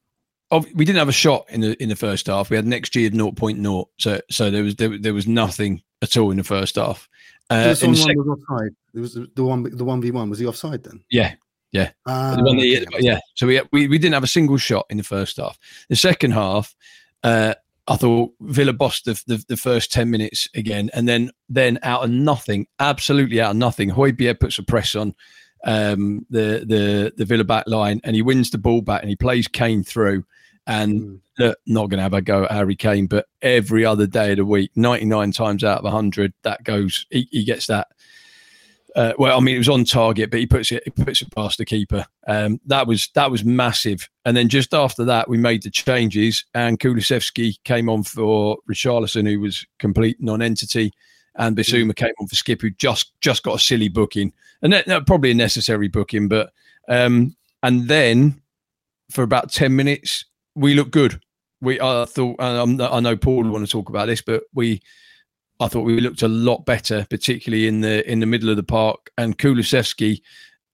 we 0.75 0.85
didn't 0.85 0.99
have 0.99 1.09
a 1.09 1.13
shot 1.13 1.45
in 1.49 1.61
the 1.61 1.83
in 1.83 1.89
the 1.89 1.97
first 1.97 2.29
half. 2.29 2.51
We 2.51 2.57
had 2.57 2.67
next 2.67 2.95
year 2.95 3.11
0.0. 3.11 3.87
So 3.99 4.21
so 4.31 4.51
there 4.51 4.63
was 4.63 4.77
there, 4.77 4.97
there 4.97 5.15
was 5.15 5.27
nothing 5.27 5.83
at 6.03 6.17
all 6.17 6.31
in 6.31 6.37
the 6.37 6.45
first 6.45 6.77
half. 6.77 7.09
Uh, 7.51 7.69
the 7.69 7.75
sec- 7.77 7.89
was 8.17 8.29
offside. 8.29 8.71
It 8.95 9.01
was 9.01 9.15
the 9.15 9.45
one 9.45 9.65
the 9.65 9.85
one 9.85 10.01
v 10.01 10.11
one. 10.13 10.31
Was 10.31 10.39
he 10.39 10.47
offside 10.47 10.85
then? 10.85 11.03
yeah, 11.11 11.35
Ah, 12.07 12.35
the 12.37 12.43
one 12.43 12.57
that 12.57 12.87
okay. 12.95 12.99
yeah. 13.01 13.19
So 13.35 13.47
we, 13.47 13.61
we 13.73 13.89
we 13.89 13.99
didn't 13.99 14.15
have 14.15 14.25
a 14.25 14.29
single 14.29 14.57
shot 14.57 14.87
in 14.91 14.97
the 14.97 15.03
first 15.03 15.37
half. 15.37 15.59
The 15.89 15.97
second 15.97 16.33
half, 16.33 16.75
uh, 17.23 17.55
I 17.89 17.97
thought 17.97 18.33
Villa 18.41 18.73
bossed 18.73 19.05
the, 19.05 19.23
the 19.27 19.45
the 19.49 19.57
first 19.57 19.93
ten 19.93 20.11
minutes 20.11 20.49
again, 20.55 20.91
and 20.95 21.09
then 21.09 21.31
then 21.49 21.79
out 21.83 22.05
of 22.05 22.11
nothing, 22.11 22.67
absolutely 22.81 23.41
out 23.41 23.53
of 23.53 23.57
nothing, 23.57 23.91
Højbjerg 23.91 24.41
puts 24.41 24.59
a 24.59 24.63
press 24.63 24.95
on 24.95 25.15
um, 25.65 26.27
the 26.31 26.65
the 26.67 27.13
the 27.17 27.25
Villa 27.25 27.45
back 27.45 27.65
line, 27.67 28.01
and 28.05 28.17
he 28.17 28.23
wins 28.23 28.51
the 28.51 28.59
ball 28.59 28.81
back, 28.83 29.03
and 29.03 29.11
he 29.11 29.17
plays 29.17 29.49
Kane 29.49 29.83
through, 29.85 30.25
and 30.67 31.01
Mm. 31.01 31.21
look, 31.39 31.59
not 31.67 31.91
going 31.91 31.99
to 31.99 32.03
have 32.03 32.15
a 32.15 32.23
go 32.23 32.45
at 32.45 32.51
Harry 32.53 32.77
Kane, 32.77 33.07
but 33.07 33.27
every 33.43 33.85
other 33.85 34.07
day 34.07 34.33
of 34.33 34.39
the 34.39 34.45
week, 34.45 34.71
99 34.75 35.33
times 35.33 35.63
out 35.65 35.79
of 35.79 35.85
100, 35.85 36.33
that 36.43 36.65
goes, 36.65 37.07
he, 37.11 37.29
he 37.31 37.45
gets 37.45 37.67
that. 37.67 37.89
Uh, 38.97 39.13
well, 39.19 39.37
I 39.37 39.41
mean, 39.43 39.55
it 39.55 39.59
was 39.59 39.69
on 39.69 39.85
target, 39.85 40.31
but 40.31 40.41
he 40.41 40.47
puts 40.47 40.73
it, 40.73 40.83
he 40.85 40.91
puts 40.91 41.21
it 41.21 41.31
past 41.35 41.59
the 41.59 41.67
keeper. 41.67 42.07
Um, 42.27 42.59
that 42.65 42.87
was 42.87 43.11
that 43.15 43.31
was 43.31 43.45
massive. 43.45 44.09
And 44.25 44.35
then 44.35 44.49
just 44.49 44.73
after 44.73 45.05
that, 45.05 45.29
we 45.29 45.37
made 45.37 45.63
the 45.63 45.71
changes, 45.71 46.47
and 46.55 46.81
Kulusevski 46.81 47.63
came 47.65 47.91
on 47.91 48.05
for 48.05 48.57
Richarlison, 48.69 49.29
who 49.31 49.39
was 49.39 49.67
complete 49.79 50.17
non-entity, 50.19 50.95
and 51.35 51.55
Bissouma 51.55 51.95
came 51.95 52.15
on 52.19 52.27
for 52.27 52.37
Skipp, 52.37 52.63
who 52.63 52.71
just 52.71 53.13
just 53.21 53.43
got 53.43 53.57
a 53.57 53.63
silly 53.63 53.89
booking, 53.89 54.33
and 54.63 54.73
that, 54.73 54.87
that 54.87 55.07
probably 55.07 55.33
a 55.33 55.35
necessary 55.35 55.89
booking. 55.89 56.27
But 56.27 56.51
um, 56.89 57.37
and 57.63 57.89
then 57.89 58.41
for 59.11 59.23
about 59.23 59.53
ten 59.53 59.77
minutes, 59.77 60.25
we 60.55 60.73
looked 60.73 60.93
good. 60.93 61.21
We 61.61 61.79
I 61.83 62.07
thought 62.07 62.37
and 62.39 62.81
I'm, 62.81 62.93
I 62.93 63.01
know 63.01 63.17
Paul 63.17 63.43
would 63.43 63.53
want 63.53 63.67
to 63.67 63.71
talk 63.71 63.91
about 63.91 64.07
this, 64.07 64.23
but 64.23 64.45
we 64.55 64.81
I 65.61 65.69
thought 65.69 65.83
we 65.83 66.01
looked 66.01 66.23
a 66.23 66.29
lot 66.29 66.67
better, 66.67 67.07
particularly 67.09 67.67
in 67.67 67.81
the 67.81 68.09
in 68.11 68.21
the 68.21 68.27
middle 68.27 68.51
of 68.51 68.57
the 68.57 68.63
park. 68.63 69.11
And 69.17 69.39
Kulusevski, 69.39 70.21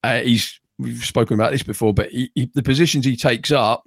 uh, 0.03 0.21
he's 0.21 0.61
we've 0.79 1.05
spoken 1.05 1.35
about 1.35 1.53
this 1.53 1.62
before, 1.62 1.95
but 1.95 2.11
he, 2.11 2.31
he, 2.35 2.51
the 2.55 2.62
positions 2.62 3.05
he 3.05 3.16
takes 3.16 3.53
up, 3.53 3.85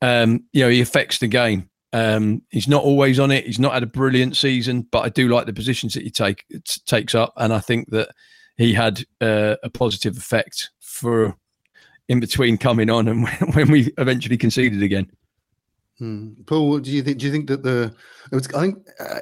um, 0.00 0.44
you 0.52 0.62
know, 0.62 0.70
he 0.70 0.80
affects 0.80 1.18
the 1.18 1.26
game. 1.26 1.68
Um, 1.92 2.42
he's 2.50 2.68
not 2.68 2.84
always 2.84 3.18
on 3.18 3.30
it. 3.30 3.44
He's 3.44 3.58
not 3.58 3.74
had 3.74 3.82
a 3.82 3.86
brilliant 3.86 4.36
season, 4.36 4.86
but 4.90 5.00
I 5.00 5.08
do 5.08 5.28
like 5.28 5.46
the 5.46 5.52
positions 5.52 5.94
that 5.94 6.04
he 6.04 6.10
take 6.10 6.44
takes 6.86 7.14
up, 7.14 7.32
and 7.36 7.52
I 7.52 7.58
think 7.58 7.90
that 7.90 8.08
he 8.56 8.72
had 8.74 9.04
uh, 9.20 9.56
a 9.62 9.70
positive 9.70 10.16
effect 10.16 10.70
for 10.80 11.36
in 12.08 12.20
between 12.20 12.58
coming 12.58 12.90
on 12.90 13.08
and 13.08 13.28
when 13.54 13.70
we 13.70 13.92
eventually 13.98 14.36
conceded 14.36 14.82
again. 14.82 15.10
Hmm. 15.98 16.30
Paul, 16.46 16.70
what 16.70 16.82
do 16.82 16.90
you 16.90 17.02
think? 17.02 17.18
Do 17.18 17.26
you 17.26 17.32
think 17.32 17.48
that 17.48 17.62
the 17.62 17.94
was, 18.30 18.48
I 18.54 18.60
think 18.62 18.78
uh, 18.98 19.20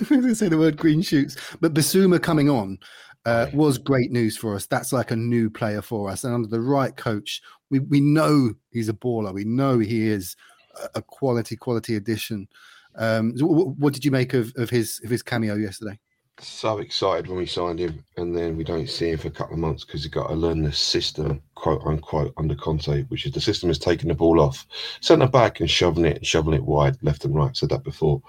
I'm 0.00 0.06
going 0.08 0.22
to 0.22 0.34
say 0.34 0.48
the 0.48 0.58
word 0.58 0.76
green 0.76 1.02
shoots, 1.02 1.36
but 1.60 1.72
Bissouma 1.72 2.20
coming 2.20 2.50
on 2.50 2.78
uh, 3.24 3.46
was 3.54 3.78
great 3.78 4.10
news 4.10 4.36
for 4.36 4.54
us. 4.54 4.66
That's 4.66 4.92
like 4.92 5.12
a 5.12 5.16
new 5.16 5.48
player 5.48 5.80
for 5.82 6.10
us, 6.10 6.24
and 6.24 6.34
under 6.34 6.48
the 6.48 6.60
right 6.60 6.94
coach, 6.96 7.40
we 7.70 7.78
we 7.78 8.00
know 8.00 8.52
he's 8.70 8.88
a 8.88 8.92
baller. 8.92 9.32
We 9.32 9.44
know 9.44 9.78
he 9.78 10.08
is 10.08 10.36
a- 10.82 10.98
a 10.98 11.02
quality 11.02 11.56
quality 11.56 11.96
addition. 11.96 12.48
Um, 12.96 13.36
so 13.36 13.46
what, 13.46 13.68
what 13.78 13.92
did 13.94 14.04
you 14.04 14.10
make 14.10 14.34
of, 14.34 14.52
of 14.56 14.70
his 14.70 15.00
of 15.04 15.10
his 15.10 15.22
cameo 15.22 15.54
yesterday? 15.54 15.98
So 16.40 16.78
excited 16.78 17.28
when 17.28 17.38
we 17.38 17.46
signed 17.46 17.78
him, 17.78 18.04
and 18.16 18.36
then 18.36 18.56
we 18.56 18.64
don't 18.64 18.90
see 18.90 19.10
him 19.10 19.18
for 19.18 19.28
a 19.28 19.30
couple 19.30 19.54
of 19.54 19.60
months 19.60 19.84
because 19.84 20.02
he 20.02 20.10
got 20.10 20.28
to 20.28 20.34
learn 20.34 20.62
the 20.62 20.72
system, 20.72 21.40
quote 21.54 21.80
unquote, 21.86 22.34
under 22.36 22.56
Conte, 22.56 23.04
which 23.04 23.24
is 23.24 23.32
the 23.32 23.40
system 23.40 23.70
is 23.70 23.78
taking 23.78 24.08
the 24.08 24.14
ball 24.14 24.40
off, 24.40 24.66
centre 25.00 25.28
back 25.28 25.60
and 25.60 25.70
shoving 25.70 26.04
it, 26.04 26.16
and 26.16 26.26
shoveling 26.26 26.56
it 26.56 26.64
wide, 26.64 26.96
left 27.02 27.24
and 27.24 27.36
right. 27.36 27.56
Said 27.56 27.68
that 27.68 27.84
before. 27.84 28.20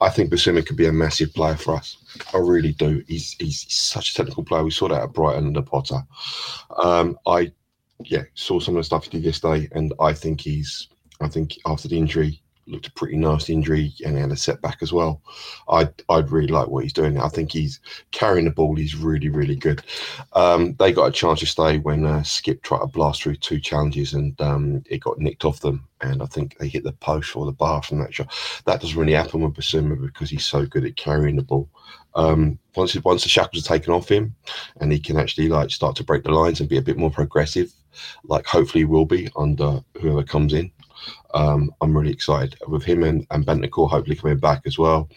I 0.00 0.08
think 0.08 0.32
Bissouma 0.32 0.66
could 0.66 0.76
be 0.76 0.86
a 0.86 0.92
massive 0.92 1.32
player 1.32 1.54
for 1.54 1.76
us. 1.76 1.96
I 2.34 2.38
really 2.38 2.72
do. 2.72 3.04
He's 3.06 3.36
he's 3.38 3.64
such 3.72 4.10
a 4.10 4.14
technical 4.14 4.44
player. 4.44 4.64
We 4.64 4.72
saw 4.72 4.88
that 4.88 5.02
at 5.04 5.12
Brighton 5.12 5.52
the 5.52 5.62
Potter. 5.62 6.02
Um, 6.82 7.16
I 7.24 7.52
yeah 8.00 8.24
saw 8.34 8.58
some 8.58 8.74
of 8.74 8.80
the 8.80 8.84
stuff 8.84 9.04
he 9.04 9.10
did 9.10 9.22
yesterday, 9.22 9.68
and 9.72 9.94
I 10.00 10.12
think 10.12 10.40
he's. 10.40 10.88
I 11.20 11.28
think 11.28 11.56
after 11.64 11.86
the 11.86 11.98
injury, 11.98 12.42
looked 12.66 12.86
a 12.86 12.92
pretty 12.92 13.16
nasty 13.16 13.52
injury 13.52 13.92
and 14.04 14.16
had 14.16 14.30
a 14.30 14.36
setback 14.36 14.78
as 14.82 14.92
well. 14.92 15.22
I'd 15.68 15.92
I'd 16.08 16.30
really 16.30 16.48
like 16.48 16.68
what 16.68 16.84
he's 16.84 16.92
doing. 16.92 17.18
I 17.18 17.28
think 17.28 17.52
he's 17.52 17.80
carrying 18.10 18.44
the 18.46 18.50
ball. 18.50 18.74
He's 18.74 18.96
really 18.96 19.28
really 19.28 19.56
good. 19.56 19.82
Um, 20.32 20.74
they 20.78 20.92
got 20.92 21.06
a 21.06 21.12
chance 21.12 21.40
to 21.40 21.46
stay 21.46 21.78
when 21.78 22.04
uh, 22.04 22.20
Skipp 22.20 22.62
tried 22.62 22.80
to 22.80 22.86
blast 22.86 23.22
through 23.22 23.36
two 23.36 23.60
challenges 23.60 24.14
and 24.14 24.40
um, 24.40 24.82
it 24.86 24.98
got 24.98 25.18
nicked 25.18 25.44
off 25.44 25.60
them. 25.60 25.86
And 26.00 26.22
I 26.22 26.26
think 26.26 26.58
they 26.58 26.68
hit 26.68 26.84
the 26.84 26.92
post 26.92 27.34
or 27.34 27.46
the 27.46 27.52
bar 27.52 27.82
from 27.82 27.98
that 28.00 28.12
shot. 28.12 28.32
That 28.66 28.80
doesn't 28.80 28.98
really 28.98 29.14
happen 29.14 29.40
with 29.40 29.54
Bissouma 29.54 30.00
because 30.00 30.28
he's 30.28 30.44
so 30.44 30.66
good 30.66 30.84
at 30.84 30.96
carrying 30.96 31.36
the 31.36 31.42
ball. 31.42 31.68
Um, 32.14 32.58
once 32.76 32.96
once 33.04 33.22
the 33.22 33.28
shackles 33.28 33.64
are 33.64 33.68
taken 33.68 33.92
off 33.92 34.08
him, 34.08 34.34
and 34.80 34.92
he 34.92 34.98
can 34.98 35.18
actually 35.18 35.48
like 35.48 35.70
start 35.70 35.96
to 35.96 36.04
break 36.04 36.24
the 36.24 36.32
lines 36.32 36.60
and 36.60 36.68
be 36.68 36.76
a 36.76 36.82
bit 36.82 36.96
more 36.96 37.10
progressive, 37.10 37.72
like 38.24 38.46
hopefully 38.46 38.82
he 38.82 38.84
will 38.84 39.06
be 39.06 39.28
under 39.36 39.80
whoever 40.00 40.22
comes 40.22 40.52
in. 40.52 40.70
Um, 41.32 41.72
I'm 41.80 41.96
really 41.96 42.12
excited 42.12 42.56
with 42.66 42.84
him 42.84 43.02
and, 43.02 43.26
and 43.30 43.46
Bentancur 43.46 43.90
hopefully 43.90 44.16
coming 44.16 44.38
back 44.38 44.62
as 44.66 44.78
well. 44.78 45.08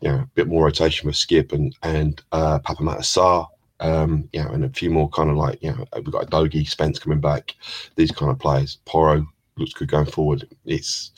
You 0.00 0.08
know, 0.08 0.16
a 0.16 0.30
bit 0.34 0.48
more 0.48 0.64
rotation 0.64 1.06
with 1.06 1.16
Skipp 1.16 1.52
and 1.52 1.76
and 1.82 2.22
uh, 2.32 2.58
Pape 2.60 2.78
Matar 2.78 3.00
Sarr. 3.00 3.46
Um, 3.80 4.28
you 4.34 4.42
know, 4.42 4.50
and 4.50 4.64
a 4.64 4.68
few 4.68 4.90
more 4.90 5.08
kind 5.08 5.30
of 5.30 5.36
like 5.36 5.62
you 5.62 5.70
know 5.70 5.84
we've 5.94 6.12
got 6.12 6.26
Udogie, 6.30 6.68
Spence 6.68 6.98
coming 6.98 7.20
back. 7.20 7.54
These 7.96 8.10
kind 8.10 8.30
of 8.30 8.38
players. 8.38 8.78
Porro 8.84 9.26
looks 9.56 9.72
good 9.74 9.88
going 9.88 10.06
forward. 10.06 10.48
It's 10.64 11.12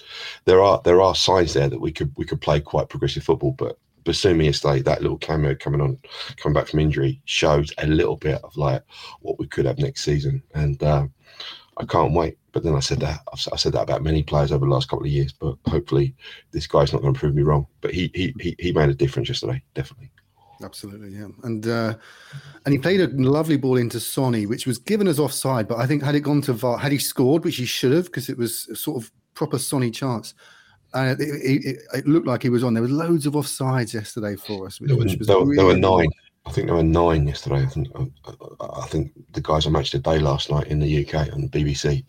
there 0.44 0.61
are 0.61 0.81
there 0.85 1.01
are 1.01 1.14
signs 1.14 1.55
there 1.55 1.68
that 1.68 1.81
we 1.81 1.92
could 1.92 2.12
we 2.16 2.25
could 2.25 2.40
play 2.40 2.61
quite 2.61 2.88
progressive 2.88 3.25
football, 3.25 3.53
but 3.53 3.79
Bissouma 4.05 4.44
yesterday, 4.44 4.83
that 4.83 5.03
little 5.03 5.18
cameo 5.18 5.55
coming 5.55 5.81
on, 5.81 5.98
coming 6.37 6.55
back 6.55 6.68
from 6.68 6.81
injury, 6.81 7.20
shows 7.25 7.72
a 7.79 7.87
little 7.87 8.16
bit 8.16 8.40
of 8.42 8.57
like 8.57 8.83
what 9.20 9.38
we 9.38 9.46
could 9.46 9.66
have 9.66 9.79
next 9.79 10.05
season, 10.05 10.42
and 10.55 10.83
uh, 10.83 11.07
I 11.77 11.85
can't 11.85 12.12
wait. 12.12 12.38
But 12.52 12.62
then 12.62 12.74
I 12.74 12.80
said 12.80 13.00
that 13.00 13.20
I've, 13.32 13.48
I 13.52 13.56
said 13.56 13.72
that 13.72 13.82
about 13.82 14.02
many 14.02 14.22
players 14.22 14.52
over 14.52 14.66
the 14.66 14.72
last 14.72 14.88
couple 14.88 15.06
of 15.06 15.10
years, 15.10 15.32
but 15.32 15.56
hopefully 15.66 16.14
this 16.52 16.66
guy's 16.66 16.92
not 16.92 17.02
going 17.02 17.14
to 17.14 17.18
prove 17.20 17.34
me 17.34 17.42
wrong. 17.42 17.66
But 17.80 17.92
he 17.94 18.10
he 18.14 18.34
he, 18.40 18.54
he 18.58 18.72
made 18.72 18.90
a 18.90 18.94
difference 18.94 19.28
yesterday, 19.28 19.62
definitely. 19.74 20.10
Absolutely, 20.62 21.10
yeah, 21.10 21.28
and 21.42 21.66
uh, 21.66 21.94
and 22.64 22.72
he 22.72 22.78
played 22.78 23.00
a 23.00 23.08
lovely 23.08 23.56
ball 23.56 23.78
into 23.78 23.98
Sonny, 23.98 24.46
which 24.46 24.66
was 24.66 24.78
given 24.78 25.08
as 25.08 25.18
offside. 25.18 25.66
But 25.66 25.78
I 25.78 25.86
think 25.86 26.02
had 26.02 26.14
it 26.14 26.20
gone 26.20 26.42
to 26.42 26.52
VAR, 26.52 26.78
had 26.78 26.92
he 26.92 26.98
scored, 26.98 27.44
which 27.44 27.56
he 27.56 27.64
should 27.64 27.92
have, 27.92 28.04
because 28.04 28.28
it 28.28 28.38
was 28.38 28.68
sort 28.78 29.02
of 29.02 29.10
proper 29.34 29.58
Sonny 29.58 29.90
chance, 29.90 30.34
uh, 30.94 31.14
it, 31.18 31.64
it, 31.64 31.78
it, 31.94 32.06
looked 32.06 32.26
like 32.26 32.42
he 32.42 32.48
was 32.48 32.62
on. 32.62 32.74
There 32.74 32.82
were 32.82 32.88
loads 32.88 33.26
of 33.26 33.32
offsides 33.32 33.94
yesterday 33.94 34.36
for 34.36 34.66
us. 34.66 34.80
Which, 34.80 34.88
there, 34.88 34.96
was, 34.98 35.16
there, 35.26 35.38
really 35.38 35.56
there 35.56 35.66
were 35.66 35.76
nine. 35.76 36.08
I 36.44 36.50
think 36.50 36.66
there 36.66 36.76
were 36.76 36.83
nine 36.83 37.26
yesterday. 37.26 37.62
I 37.62 37.66
think 37.66 37.88
I, 38.61 38.87
think 38.87 39.12
the 39.33 39.40
guys 39.40 39.66
I 39.66 39.70
matched 39.70 39.92
today 39.92 40.18
last 40.18 40.50
night 40.50 40.66
in 40.66 40.81
the 40.81 41.07
UK 41.07 41.33
on 41.33 41.42
the 41.42 41.48
BBC. 41.48 42.05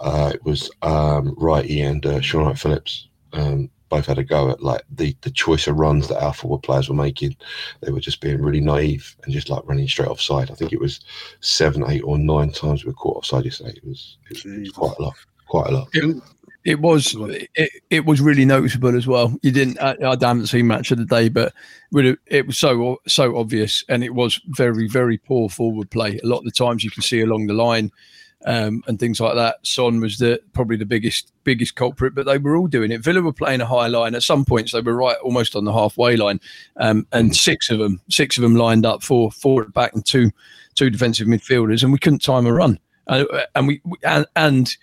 Uh, 0.00 0.32
it 0.34 0.44
was 0.44 0.70
um, 0.82 1.34
Wrighty 1.36 1.82
and 1.82 2.04
uh, 2.04 2.20
Shaun 2.20 2.44
Wright-Phillips. 2.44 3.08
Um, 3.32 3.70
both 3.88 4.06
had 4.06 4.18
a 4.18 4.24
go 4.24 4.50
at 4.50 4.62
like 4.62 4.82
the 4.90 5.14
the 5.20 5.30
choice 5.30 5.66
of 5.66 5.78
runs 5.78 6.08
that 6.08 6.22
our 6.22 6.32
forward 6.32 6.62
players 6.62 6.88
were 6.88 6.94
making. 6.94 7.36
They 7.80 7.92
were 7.92 8.00
just 8.00 8.20
being 8.20 8.40
really 8.40 8.60
naive 8.60 9.16
and 9.22 9.32
just 9.32 9.50
like 9.50 9.66
running 9.66 9.86
straight 9.86 10.08
offside. 10.08 10.50
I 10.50 10.54
think 10.54 10.72
it 10.72 10.80
was 10.80 11.00
seven, 11.40 11.84
eight, 11.88 12.02
or 12.02 12.18
nine 12.18 12.52
times 12.52 12.84
we 12.84 12.88
were 12.88 12.94
caught 12.94 13.18
offside 13.18 13.44
yesterday. 13.44 13.74
It 13.76 13.84
was, 13.84 14.16
it 14.30 14.44
was 14.60 14.70
quite 14.70 14.96
a 14.98 15.02
lot, 15.02 15.14
quite 15.46 15.66
a 15.68 15.72
lot. 15.72 15.88
It, 15.92 16.22
it 16.64 16.80
was 16.80 17.14
it, 17.54 17.70
it 17.90 18.04
was 18.06 18.20
really 18.20 18.44
noticeable 18.44 18.96
as 18.96 19.06
well. 19.06 19.36
You 19.42 19.50
didn't 19.50 19.80
I, 19.80 19.96
I 20.02 20.10
haven't 20.10 20.46
seen 20.46 20.66
match 20.66 20.90
of 20.90 20.98
the 20.98 21.04
day, 21.04 21.28
but 21.28 21.52
it 22.26 22.46
was 22.46 22.58
so 22.58 23.00
so 23.06 23.36
obvious, 23.36 23.84
and 23.88 24.04
it 24.04 24.14
was 24.14 24.40
very 24.46 24.88
very 24.88 25.18
poor 25.18 25.48
forward 25.48 25.90
play. 25.90 26.18
A 26.22 26.26
lot 26.26 26.38
of 26.38 26.44
the 26.44 26.50
times 26.50 26.84
you 26.84 26.90
can 26.90 27.02
see 27.02 27.20
along 27.20 27.46
the 27.46 27.54
line 27.54 27.90
um, 28.44 28.82
and 28.86 28.98
things 28.98 29.20
like 29.20 29.34
that. 29.34 29.64
Son 29.66 30.00
was 30.00 30.18
the 30.18 30.40
probably 30.52 30.76
the 30.76 30.86
biggest 30.86 31.32
biggest 31.44 31.74
culprit, 31.74 32.14
but 32.14 32.26
they 32.26 32.38
were 32.38 32.56
all 32.56 32.66
doing 32.66 32.90
it. 32.90 33.02
Villa 33.02 33.20
were 33.22 33.32
playing 33.32 33.60
a 33.60 33.66
high 33.66 33.88
line. 33.88 34.14
At 34.14 34.22
some 34.22 34.44
points, 34.44 34.72
they 34.72 34.80
were 34.80 34.96
right 34.96 35.16
almost 35.22 35.56
on 35.56 35.64
the 35.64 35.72
halfway 35.72 36.16
line, 36.16 36.40
um, 36.76 37.06
and 37.12 37.34
six 37.34 37.70
of 37.70 37.78
them 37.78 38.00
six 38.08 38.36
of 38.36 38.42
them 38.42 38.56
lined 38.56 38.86
up 38.86 39.02
four 39.02 39.30
at 39.62 39.72
back 39.72 39.94
and 39.94 40.04
two 40.04 40.30
two 40.74 40.90
defensive 40.90 41.26
midfielders, 41.26 41.82
and 41.82 41.92
we 41.92 41.98
couldn't 41.98 42.22
time 42.22 42.46
a 42.46 42.52
run. 42.52 42.78
Uh, 43.08 43.24
and 43.54 43.66
we 43.66 43.80
and, 44.04 44.26
and 44.36 44.76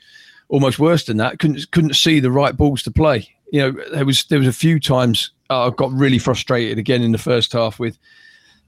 almost 0.49 0.79
worse 0.79 1.05
than 1.05 1.17
that. 1.17 1.39
Couldn't 1.39 1.71
couldn't 1.71 1.95
see 1.95 2.19
the 2.19 2.31
right 2.31 2.55
balls 2.55 2.83
to 2.83 2.91
play. 2.91 3.27
You 3.51 3.61
know, 3.61 3.83
there 3.91 4.05
was 4.05 4.25
there 4.25 4.39
was 4.39 4.47
a 4.47 4.53
few 4.53 4.79
times 4.79 5.31
I 5.49 5.69
got 5.69 5.91
really 5.93 6.19
frustrated 6.19 6.77
again 6.77 7.01
in 7.01 7.11
the 7.11 7.17
first 7.17 7.53
half 7.53 7.79
with. 7.79 7.97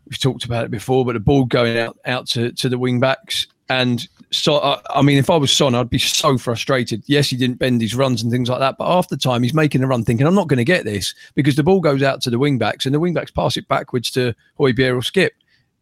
We've 0.08 0.20
talked 0.20 0.46
about 0.46 0.65
it 0.65 0.72
before, 0.72 1.06
but 1.06 1.13
the 1.13 1.20
ball 1.20 1.46
going 1.46 1.78
out 1.78 1.98
out 2.06 2.26
to, 2.30 2.52
to 2.54 2.67
the 2.67 2.78
wing 2.78 3.00
backs, 3.00 3.46
and 3.70 4.06
so 4.32 4.56
uh, 4.56 4.82
I 4.89 5.04
mean, 5.04 5.20
if 5.20 5.30
I 5.30 5.38
was 5.38 5.52
Son, 5.52 5.76
I'd 5.76 5.91
be 5.91 6.00
so 6.00 6.38
frustrated. 6.39 7.04
Yes, 7.06 7.30
he 7.30 7.38
didn't 7.38 7.60
bend 7.60 7.82
his 7.82 7.96
runs 7.96 8.24
and 8.24 8.32
things 8.32 8.50
like 8.50 8.60
that, 8.60 8.78
but 8.78 8.89
after 8.89 9.15
time, 9.15 9.44
he's 9.44 9.54
making 9.54 9.84
a 9.84 9.88
run, 9.88 10.04
thinking 10.04 10.26
I'm 10.26 10.36
not 10.36 10.48
going 10.48 10.58
to 10.58 10.65
get 10.65 10.86
this 10.86 11.13
because 11.36 11.56
the 11.56 11.63
ball 11.63 11.82
goes 11.82 12.02
out 12.02 12.20
to 12.22 12.30
the 12.32 12.39
wing 12.39 12.58
backs, 12.58 12.86
and 12.86 12.96
the 12.96 13.00
wing 13.00 13.13
backs 13.13 13.32
pass 13.32 13.56
it 13.58 13.67
backwards 13.67 14.10
to 14.12 14.34
Højbjerg 14.60 14.98
or 14.98 15.02
Skipp. 15.02 15.30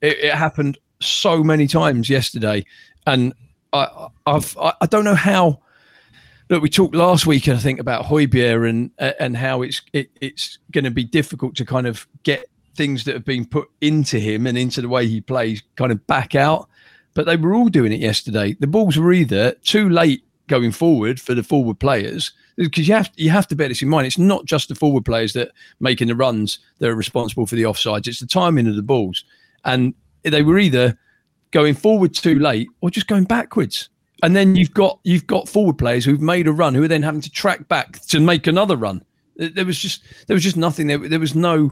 It, 0.01 0.17
it 0.19 0.35
happened 0.35 0.77
so 0.99 1.41
many 1.41 1.65
times 1.65 2.09
yesterday, 2.09 2.65
and 3.07 3.33
I 3.71 4.09
I've 4.27 4.55
I 4.59 4.85
don't 4.88 5.05
know 5.05 5.15
how 5.15 5.62
look, 6.49 6.63
we 6.63 6.69
talked 6.69 6.95
last 6.95 7.25
week, 7.25 7.47
I 7.47 7.57
think, 7.57 7.79
about 7.79 8.05
Højbjerg 8.05 8.69
and 8.69 8.91
and 9.19 9.38
how 9.38 9.62
it's 9.62 9.81
it, 9.93 10.09
it's 10.19 10.57
going 10.71 10.83
to 10.83 10.91
be 10.91 11.03
difficult 11.03 11.55
to 11.57 11.65
kind 11.65 11.88
of 11.88 12.07
get 12.23 12.49
things 12.75 13.03
that 13.03 13.13
have 13.13 13.25
been 13.25 13.45
put 13.45 13.69
into 13.81 14.19
him 14.19 14.47
and 14.47 14.57
into 14.57 14.81
the 14.81 14.89
way 14.89 15.07
he 15.07 15.21
plays 15.21 15.62
kind 15.75 15.91
of 15.91 16.05
back 16.07 16.35
out. 16.35 16.69
But 17.13 17.25
they 17.25 17.35
were 17.35 17.53
all 17.53 17.69
doing 17.69 17.91
it 17.91 17.99
yesterday. 17.99 18.55
The 18.59 18.67
balls 18.67 18.97
were 18.97 19.13
either 19.13 19.51
too 19.63 19.89
late 19.89 20.23
going 20.47 20.71
forward 20.71 21.19
for 21.19 21.35
the 21.35 21.43
forward 21.43 21.79
players 21.79 22.31
because 22.57 22.88
you 22.88 22.93
have 22.93 23.12
you 23.15 23.29
have 23.29 23.47
to 23.47 23.55
bear 23.55 23.67
this 23.67 23.81
in 23.81 23.89
mind. 23.89 24.07
It's 24.07 24.17
not 24.17 24.45
just 24.45 24.69
the 24.69 24.75
forward 24.75 25.05
players 25.05 25.33
that 25.33 25.51
making 25.79 26.07
the 26.07 26.15
runs 26.15 26.59
that 26.79 26.89
are 26.89 26.95
responsible 26.95 27.45
for 27.45 27.55
the 27.55 27.63
offsides. 27.63 28.07
It's 28.07 28.19
the 28.19 28.27
timing 28.27 28.67
of 28.67 28.75
the 28.75 28.81
balls, 28.81 29.23
and 29.65 29.93
they 30.23 30.41
were 30.41 30.59
either 30.59 30.97
going 31.51 31.73
forward 31.73 32.13
too 32.13 32.38
late 32.38 32.67
or 32.81 32.89
just 32.91 33.07
going 33.07 33.23
backwards 33.23 33.89
and 34.23 34.36
then 34.36 34.55
you've 34.55 34.73
got 34.73 34.99
you've 35.03 35.27
got 35.27 35.47
forward 35.47 35.77
players 35.77 36.05
who've 36.05 36.21
made 36.21 36.47
a 36.47 36.51
run 36.51 36.73
who 36.73 36.84
are 36.84 36.88
then 36.88 37.03
having 37.03 37.21
to 37.21 37.32
track 37.32 37.67
back 37.67 37.99
to 38.08 38.19
make 38.19 38.47
another 38.47 38.75
run. 38.75 39.03
There 39.36 39.65
was 39.65 39.77
just 39.77 40.03
there 40.27 40.36
was 40.36 40.43
just 40.43 40.58
nothing 40.58 40.88
there. 40.88 40.97
There 40.97 41.19
was 41.19 41.36
no 41.36 41.71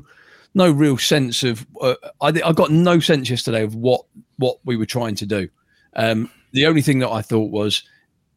no 0.53 0.71
real 0.71 0.97
sense 0.97 1.43
of. 1.43 1.65
Uh, 1.81 1.95
I 2.21 2.27
I 2.27 2.53
got 2.53 2.71
no 2.71 2.99
sense 2.99 3.29
yesterday 3.29 3.63
of 3.63 3.75
what 3.75 4.01
what 4.37 4.59
we 4.65 4.77
were 4.77 4.85
trying 4.85 5.15
to 5.15 5.25
do. 5.25 5.49
Um, 5.95 6.29
the 6.53 6.65
only 6.65 6.81
thing 6.81 6.99
that 6.99 7.09
I 7.09 7.21
thought 7.21 7.51
was 7.51 7.83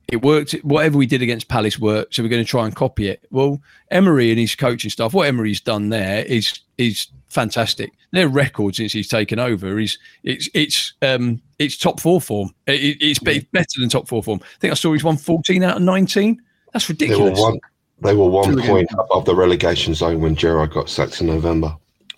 it 0.08 0.22
worked. 0.22 0.52
Whatever 0.62 0.98
we 0.98 1.06
did 1.06 1.22
against 1.22 1.48
Palace 1.48 1.78
worked, 1.78 2.14
so 2.14 2.22
we're 2.22 2.28
going 2.28 2.44
to 2.44 2.48
try 2.50 2.66
and 2.66 2.74
copy 2.74 3.08
it. 3.08 3.24
Well, 3.30 3.60
Emery 3.90 4.30
and 4.30 4.38
his 4.38 4.56
coaching 4.56 4.90
staff, 4.90 5.14
what 5.14 5.28
Emery's 5.28 5.60
done 5.60 5.90
there 5.90 6.24
is 6.24 6.58
is 6.78 7.06
fantastic. 7.30 7.92
Their 8.12 8.28
record 8.28 8.74
since 8.74 8.92
he's 8.92 9.08
taken 9.08 9.38
over 9.38 9.78
is 9.78 9.98
it's 10.22 10.48
it's 10.52 10.92
um 11.00 11.40
it's 11.58 11.76
top 11.76 12.00
four 12.00 12.20
form. 12.20 12.54
It, 12.66 12.98
it's 13.00 13.18
better 13.18 13.80
than 13.80 13.88
top 13.88 14.08
four 14.08 14.22
form. 14.22 14.40
I 14.42 14.58
think 14.60 14.72
I 14.72 14.74
saw 14.74 14.92
he's 14.92 15.04
won 15.04 15.16
fourteen 15.16 15.62
out 15.62 15.76
of 15.76 15.82
nineteen. 15.82 16.42
That's 16.72 16.88
ridiculous. 16.88 17.38
They 17.38 17.42
were 17.42 17.50
one, 17.50 17.60
they 18.00 18.14
were 18.14 18.28
one 18.28 18.60
point 18.62 18.88
above 18.92 19.24
the 19.24 19.34
relegation 19.34 19.94
zone 19.94 20.20
when 20.20 20.36
Gerrard 20.36 20.72
got 20.72 20.88
sacked 20.88 21.20
in 21.20 21.28
November. 21.28 21.74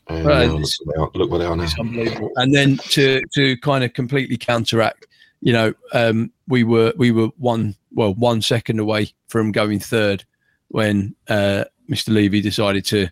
And 0.08 0.26
right. 0.26 0.50
look, 0.50 0.68
where 0.84 1.00
are, 1.00 1.10
look 1.14 1.30
they 1.30 1.46
are 1.46 1.56
now. 1.56 2.30
And 2.36 2.54
then 2.54 2.78
to 2.90 3.22
to 3.34 3.56
kind 3.58 3.84
of 3.84 3.92
completely 3.94 4.36
counteract, 4.36 5.06
you 5.40 5.52
know, 5.52 5.74
um, 5.92 6.32
we 6.48 6.64
were 6.64 6.92
we 6.96 7.12
were 7.12 7.28
one 7.38 7.76
well 7.94 8.14
one 8.14 8.42
second 8.42 8.78
away 8.80 9.12
from 9.28 9.52
going 9.52 9.78
third 9.78 10.24
when 10.68 11.14
uh, 11.28 11.64
Mr. 11.88 12.12
Levy 12.12 12.40
decided 12.40 12.84
to 12.86 13.08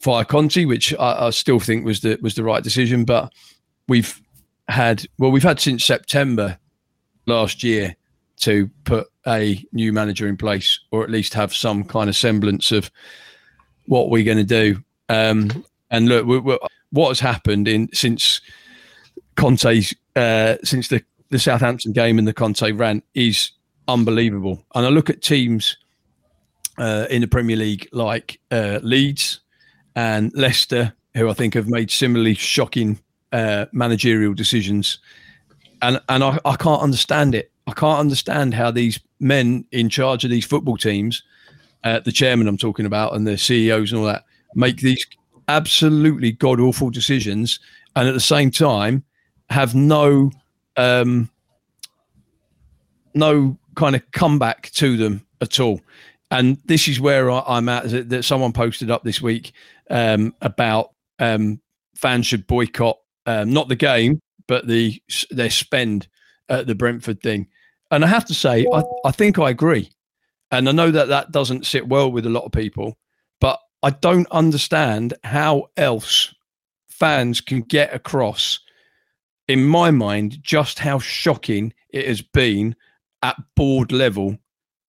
fire 0.00 0.24
Conte, 0.24 0.64
which 0.64 0.94
I, 0.94 1.26
I, 1.26 1.30
still 1.30 1.60
think 1.60 1.84
was 1.84 2.00
the 2.00 2.18
was 2.20 2.34
the 2.34 2.44
right 2.44 2.62
decision. 2.62 3.04
But 3.04 3.32
we've 3.88 4.20
had 4.68 5.06
well, 5.18 5.30
we've 5.30 5.42
had 5.42 5.60
since 5.60 5.84
September 5.84 6.58
last 7.26 7.62
year 7.62 7.96
to 8.40 8.68
put 8.84 9.08
a 9.26 9.64
new 9.72 9.92
manager 9.92 10.26
in 10.26 10.36
place, 10.36 10.78
or 10.90 11.02
at 11.02 11.10
least 11.10 11.34
have 11.34 11.54
some 11.54 11.84
kind 11.84 12.08
of 12.08 12.16
semblance 12.16 12.72
of 12.72 12.90
what 13.86 14.10
we're 14.10 14.24
going 14.24 14.38
to 14.38 14.44
do. 14.44 14.82
Um, 15.08 15.64
and 15.90 16.08
look, 16.08 16.26
we're, 16.26 16.40
we're, 16.40 16.58
what 16.90 17.08
has 17.08 17.20
happened 17.20 17.68
in 17.68 17.88
since 17.92 18.40
Conte's 19.36 19.94
uh, 20.16 20.56
since 20.62 20.88
the 20.88 21.02
the 21.30 21.38
Southampton 21.38 21.92
game 21.92 22.18
and 22.18 22.28
the 22.28 22.32
Conte 22.32 22.70
rant 22.72 23.04
is 23.14 23.50
unbelievable. 23.88 24.64
And 24.74 24.86
I 24.86 24.88
look 24.88 25.10
at 25.10 25.22
teams 25.22 25.76
uh, 26.78 27.06
in 27.10 27.20
the 27.20 27.28
Premier 27.28 27.56
League 27.56 27.88
like 27.92 28.40
uh, 28.50 28.80
Leeds, 28.82 29.40
and 29.96 30.32
Leicester, 30.34 30.92
who 31.14 31.28
I 31.28 31.34
think 31.34 31.54
have 31.54 31.68
made 31.68 31.90
similarly 31.90 32.34
shocking 32.34 32.98
uh, 33.32 33.66
managerial 33.72 34.34
decisions. 34.34 34.98
And 35.82 36.00
and 36.08 36.24
I, 36.24 36.38
I 36.44 36.56
can't 36.56 36.82
understand 36.82 37.34
it. 37.34 37.50
I 37.66 37.72
can't 37.72 37.98
understand 37.98 38.54
how 38.54 38.70
these 38.70 39.00
men 39.20 39.64
in 39.72 39.88
charge 39.88 40.24
of 40.24 40.30
these 40.30 40.44
football 40.44 40.76
teams, 40.76 41.22
uh, 41.82 42.00
the 42.00 42.12
chairman 42.12 42.48
I'm 42.48 42.58
talking 42.58 42.86
about, 42.86 43.14
and 43.14 43.26
the 43.26 43.38
CEOs 43.38 43.92
and 43.92 44.00
all 44.00 44.06
that, 44.06 44.24
make 44.54 44.78
these 44.78 45.06
absolutely 45.48 46.32
god 46.32 46.60
awful 46.60 46.90
decisions, 46.90 47.58
and 47.96 48.08
at 48.08 48.14
the 48.14 48.20
same 48.20 48.50
time 48.50 49.04
have 49.50 49.74
no 49.74 50.30
um, 50.76 51.30
no 53.14 53.56
kind 53.74 53.96
of 53.96 54.10
comeback 54.12 54.70
to 54.72 54.96
them 54.96 55.24
at 55.40 55.60
all. 55.60 55.80
And 56.30 56.58
this 56.64 56.88
is 56.88 57.00
where 57.00 57.30
I, 57.30 57.58
am 57.58 57.68
at. 57.68 57.90
That, 57.90 58.08
that 58.08 58.22
someone 58.24 58.52
posted 58.52 58.90
up 58.90 59.04
this 59.04 59.20
week 59.20 59.52
um, 59.90 60.34
about 60.40 60.90
um, 61.18 61.60
fans 61.94 62.26
should 62.26 62.46
boycott 62.46 62.98
um, 63.26 63.52
not 63.52 63.68
the 63.68 63.76
game, 63.76 64.20
but 64.46 64.66
the 64.66 65.00
their 65.30 65.50
spend 65.50 66.08
at 66.48 66.66
the 66.66 66.74
Brentford 66.74 67.20
thing. 67.20 67.48
And 67.90 68.04
I 68.04 68.08
have 68.08 68.24
to 68.26 68.34
say, 68.34 68.66
I, 68.72 68.82
I 69.04 69.10
think 69.10 69.38
I 69.38 69.50
agree. 69.50 69.90
And 70.50 70.68
I 70.68 70.72
know 70.72 70.90
that 70.90 71.08
that 71.08 71.32
doesn't 71.32 71.66
sit 71.66 71.88
well 71.88 72.10
with 72.10 72.26
a 72.26 72.30
lot 72.30 72.44
of 72.44 72.52
people, 72.52 72.98
but 73.40 73.58
I 73.82 73.90
don't 73.90 74.30
understand 74.30 75.14
how 75.24 75.68
else 75.76 76.34
fans 76.88 77.40
can 77.40 77.62
get 77.62 77.94
across, 77.94 78.60
in 79.48 79.64
my 79.64 79.90
mind, 79.90 80.38
just 80.42 80.78
how 80.78 80.98
shocking 80.98 81.72
it 81.90 82.06
has 82.06 82.22
been 82.22 82.76
at 83.22 83.36
board 83.56 83.90
level 83.90 84.36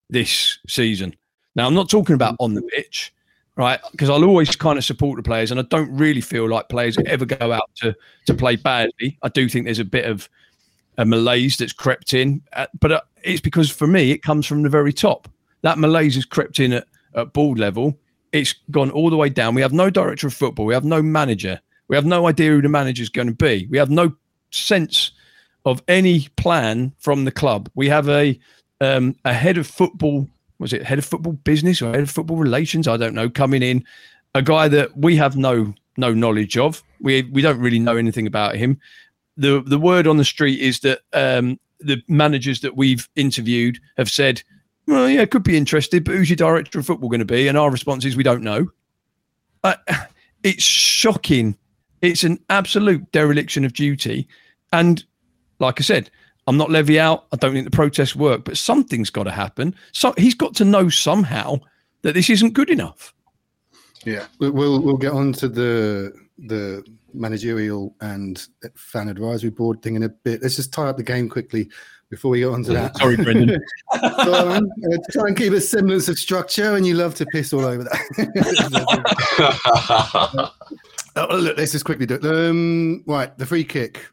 this 0.10 0.60
season. 0.68 1.16
Now, 1.56 1.68
I'm 1.68 1.74
not 1.74 1.90
talking 1.90 2.16
about 2.16 2.36
on 2.40 2.54
the 2.54 2.62
pitch, 2.62 3.14
right? 3.58 3.80
Because 3.92 4.10
I'll 4.10 4.24
always 4.24 4.56
kind 4.56 4.78
of 4.78 4.86
support 4.86 5.18
the 5.18 5.24
players, 5.24 5.52
and 5.52 5.60
I 5.60 5.64
don't 5.64 5.94
really 5.96 6.22
feel 6.22 6.48
like 6.50 6.70
players 6.70 6.98
ever 7.06 7.26
go 7.26 7.52
out 7.52 7.70
to 7.76 7.96
to 8.26 8.34
play 8.34 8.56
badly. 8.56 9.18
I 9.22 9.30
do 9.30 9.48
think 9.48 9.66
there's 9.66 9.80
a 9.80 9.86
bit 9.86 10.06
of 10.06 10.30
a 10.98 11.06
malaise 11.06 11.58
that's 11.58 11.74
crept 11.74 12.14
in, 12.14 12.42
uh, 12.54 12.68
but 12.80 12.92
uh, 12.92 13.02
it's 13.24 13.42
because 13.42 13.70
for 13.70 13.88
me 13.88 14.12
it 14.12 14.22
comes 14.22 14.46
from 14.46 14.64
the 14.64 14.70
very 14.70 14.94
top. 14.94 15.28
That 15.62 15.78
malaise 15.78 16.16
has 16.16 16.26
crept 16.26 16.60
in 16.60 16.74
at, 16.74 16.88
at 17.16 17.34
board 17.34 17.60
level. 17.60 17.98
It's 18.32 18.54
gone 18.72 18.92
all 18.92 19.10
the 19.10 19.18
way 19.18 19.30
down. 19.30 19.56
We 19.56 19.62
have 19.62 19.74
no 19.74 19.90
director 19.90 20.28
of 20.28 20.34
football. 20.34 20.66
We 20.66 20.74
have 20.74 20.86
no 20.86 21.02
manager. 21.02 21.60
We 21.88 21.96
have 21.96 22.06
no 22.06 22.28
idea 22.28 22.52
who 22.52 22.62
the 22.62 22.70
manager 22.70 23.02
is 23.02 23.10
going 23.10 23.28
to 23.28 23.34
be. 23.34 23.68
We 23.70 23.78
have 23.78 23.90
no 23.90 24.14
sense 24.52 25.12
of 25.66 25.82
any 25.88 26.28
plan 26.38 26.94
from 27.00 27.26
the 27.26 27.32
club. 27.32 27.70
We 27.76 27.90
have 27.90 28.10
a 28.10 28.40
um, 28.82 29.16
a 29.24 29.34
head 29.34 29.58
of 29.58 29.68
football 29.68 30.28
was 30.60 30.74
it 30.74 30.84
head 30.84 31.00
of 31.00 31.06
football 31.06 31.34
business 31.34 31.82
or 31.82 31.92
head 31.92 32.02
of 32.02 32.12
football 32.12 32.38
relations? 32.38 32.88
I 32.88 32.98
don't 32.98 33.14
know. 33.14 33.30
Coming 33.30 33.64
in, 33.64 33.84
a 34.34 34.42
guy 34.42 34.68
that 34.68 34.96
we 34.98 35.16
have 35.16 35.38
no 35.38 35.74
no 35.98 36.14
knowledge 36.14 36.58
of. 36.58 36.84
We 37.00 37.24
we 37.24 37.42
don't 37.42 37.60
really 37.60 37.80
know 37.80 37.98
anything 37.98 38.28
about 38.28 38.56
him. 38.56 38.80
the 39.38 39.62
The 39.66 39.80
word 39.80 40.08
on 40.08 40.18
the 40.18 40.26
street 40.26 40.60
is 40.60 40.80
that 40.82 41.02
um, 41.14 41.60
the 41.80 42.02
managers 42.08 42.62
that 42.62 42.76
we've 42.76 43.08
interviewed 43.16 43.80
have 43.98 44.10
said, 44.10 44.44
"Well, 44.88 45.10
yeah, 45.10 45.26
could 45.26 45.44
be 45.44 45.58
interested, 45.58 46.04
but 46.04 46.16
who's 46.16 46.30
your 46.30 46.38
director 46.38 46.80
of 46.80 46.86
football 46.86 47.10
going 47.10 47.20
to 47.20 47.26
be?" 47.26 47.48
And 47.48 47.58
our 47.58 47.72
response 47.72 48.06
is, 48.06 48.16
"We 48.16 48.24
don't 48.24 48.44
know." 48.44 48.70
Uh, 49.64 49.76
it's 50.44 50.64
shocking. 50.64 51.58
It's 52.02 52.24
an 52.24 52.40
absolute 52.50 53.12
dereliction 53.12 53.66
of 53.66 53.74
duty, 53.74 54.28
and 54.72 55.04
like 55.60 55.80
I 55.80 55.84
said, 55.84 56.10
I'm 56.48 56.58
not 56.58 56.70
levy 56.70 57.00
out. 57.00 57.26
I 57.32 57.38
don't 57.38 57.54
think 57.54 57.66
the 57.66 57.76
protests 57.76 58.16
work, 58.16 58.46
but 58.46 58.58
something's 58.58 59.10
got 59.10 59.24
to 59.24 59.32
happen. 59.32 59.76
So 59.92 60.14
he's 60.18 60.36
got 60.36 60.56
to 60.56 60.66
know 60.66 60.90
somehow 60.90 61.58
that 62.04 62.14
this 62.14 62.30
isn't 62.30 62.54
good 62.54 62.70
enough. 62.70 63.14
Yeah, 64.04 64.26
we'll 64.40 64.82
we'll 64.82 64.98
get 64.98 65.14
on 65.14 65.34
to 65.34 65.48
the 65.48 66.14
the 66.38 66.86
managerial 67.14 67.96
and 68.02 68.48
fan 68.76 69.08
advisory 69.10 69.50
board 69.50 69.82
thing 69.82 69.96
in 69.96 70.04
a 70.04 70.10
bit. 70.10 70.42
Let's 70.42 70.58
just 70.58 70.72
tie 70.74 70.88
up 70.88 70.98
the 70.98 71.04
game 71.04 71.30
quickly 71.30 71.70
before 72.10 72.32
we 72.32 72.40
get 72.40 72.50
on 72.50 72.64
to 72.64 72.74
that. 72.74 72.98
Sorry, 72.98 73.16
Brendan. 73.16 73.60
so, 74.24 74.46
man, 74.48 74.70
uh, 74.94 74.98
try 75.12 75.28
and 75.28 75.38
keep 75.38 75.54
a 75.54 75.62
semblance 75.62 76.08
of 76.08 76.20
structure, 76.20 76.76
and 76.76 76.86
you 76.86 76.94
love 76.94 77.16
to 77.16 77.26
piss 77.28 77.52
all 77.54 77.66
over 77.66 77.84
that. 77.84 78.00
oh, 81.16 81.38
look, 81.38 81.58
let's 81.58 81.72
just 81.72 81.86
quickly 81.86 82.06
do 82.06 82.16
it. 82.16 82.26
Um, 82.26 83.04
right, 83.08 83.36
the 83.38 83.46
free 83.46 83.64
kick. 83.64 84.06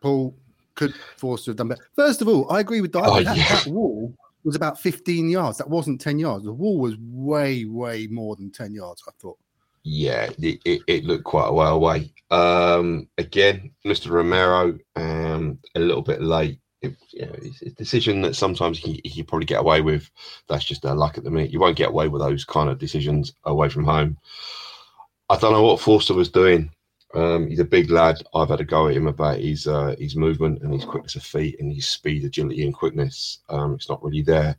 Paul, 0.00 0.34
could 0.80 0.94
Forster 1.18 1.50
have 1.50 1.56
done 1.56 1.68
better. 1.68 1.86
First 1.94 2.22
of 2.22 2.28
all, 2.28 2.50
I 2.50 2.60
agree 2.60 2.80
with 2.80 2.92
Diamond. 2.92 3.12
Oh, 3.12 3.22
that, 3.22 3.36
yeah. 3.36 3.54
that 3.54 3.66
wall 3.66 4.14
was 4.44 4.56
about 4.56 4.80
15 4.80 5.28
yards. 5.28 5.58
That 5.58 5.68
wasn't 5.68 6.00
10 6.00 6.18
yards. 6.18 6.44
The 6.44 6.52
wall 6.52 6.78
was 6.78 6.96
way, 6.98 7.66
way 7.66 8.06
more 8.06 8.34
than 8.34 8.50
10 8.50 8.72
yards, 8.72 9.02
I 9.06 9.10
thought. 9.20 9.38
Yeah, 9.82 10.30
it, 10.38 10.60
it, 10.64 10.82
it 10.86 11.04
looked 11.04 11.24
quite 11.24 11.48
a 11.48 11.52
way 11.52 11.68
away. 11.68 12.14
Um, 12.30 13.08
again, 13.18 13.70
Mr. 13.84 14.10
Romero, 14.10 14.78
um, 14.96 15.58
a 15.74 15.80
little 15.80 16.02
bit 16.02 16.22
late. 16.22 16.58
It, 16.80 16.96
you 17.10 17.26
know, 17.26 17.34
it's 17.42 17.60
a 17.60 17.70
decision 17.72 18.22
that 18.22 18.34
sometimes 18.34 18.82
you, 18.82 18.98
you 19.04 19.22
probably 19.22 19.44
get 19.44 19.60
away 19.60 19.82
with. 19.82 20.10
That's 20.48 20.64
just 20.64 20.80
their 20.80 20.94
luck 20.94 21.18
at 21.18 21.24
the 21.24 21.30
minute. 21.30 21.50
You 21.50 21.60
won't 21.60 21.76
get 21.76 21.90
away 21.90 22.08
with 22.08 22.22
those 22.22 22.46
kind 22.46 22.70
of 22.70 22.78
decisions 22.78 23.34
away 23.44 23.68
from 23.68 23.84
home. 23.84 24.16
I 25.28 25.36
don't 25.36 25.52
know 25.52 25.62
what 25.62 25.80
Forster 25.80 26.14
was 26.14 26.30
doing. 26.30 26.70
Um, 27.14 27.48
he's 27.48 27.58
a 27.58 27.64
big 27.64 27.90
lad. 27.90 28.22
I've 28.34 28.50
had 28.50 28.60
a 28.60 28.64
go 28.64 28.88
at 28.88 28.96
him 28.96 29.08
about 29.08 29.38
his 29.38 29.66
uh, 29.66 29.96
his 29.98 30.16
movement 30.16 30.62
and 30.62 30.72
his 30.72 30.84
quickness 30.84 31.16
of 31.16 31.22
feet 31.22 31.56
and 31.58 31.72
his 31.72 31.88
speed, 31.88 32.24
agility, 32.24 32.64
and 32.64 32.74
quickness. 32.74 33.40
Um, 33.48 33.74
it's 33.74 33.88
not 33.88 34.02
really 34.02 34.22
there. 34.22 34.56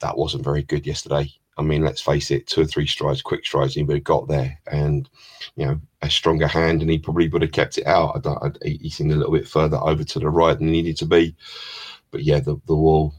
That 0.00 0.16
wasn't 0.16 0.44
very 0.44 0.62
good 0.62 0.86
yesterday. 0.86 1.32
I 1.58 1.62
mean, 1.62 1.82
let's 1.82 2.00
face 2.00 2.30
it, 2.30 2.46
two 2.46 2.62
or 2.62 2.64
three 2.64 2.86
strides, 2.86 3.20
quick 3.20 3.44
strides, 3.44 3.74
he 3.74 3.82
would 3.82 3.96
have 3.98 4.04
got 4.04 4.26
there, 4.26 4.58
and 4.68 5.08
you 5.56 5.66
know, 5.66 5.78
a 6.00 6.08
stronger 6.08 6.46
hand, 6.46 6.80
and 6.80 6.90
he 6.90 6.98
probably 6.98 7.28
would 7.28 7.42
have 7.42 7.52
kept 7.52 7.76
it 7.76 7.86
out. 7.86 8.16
I 8.16 8.20
don't, 8.20 8.42
I, 8.42 8.68
he 8.68 8.88
seemed 8.88 9.12
a 9.12 9.16
little 9.16 9.32
bit 9.32 9.46
further 9.46 9.76
over 9.76 10.02
to 10.02 10.18
the 10.18 10.30
right 10.30 10.58
than 10.58 10.68
he 10.68 10.72
needed 10.72 10.96
to 10.98 11.06
be, 11.06 11.36
but 12.10 12.22
yeah, 12.22 12.40
the, 12.40 12.58
the 12.66 12.74
wall 12.74 13.14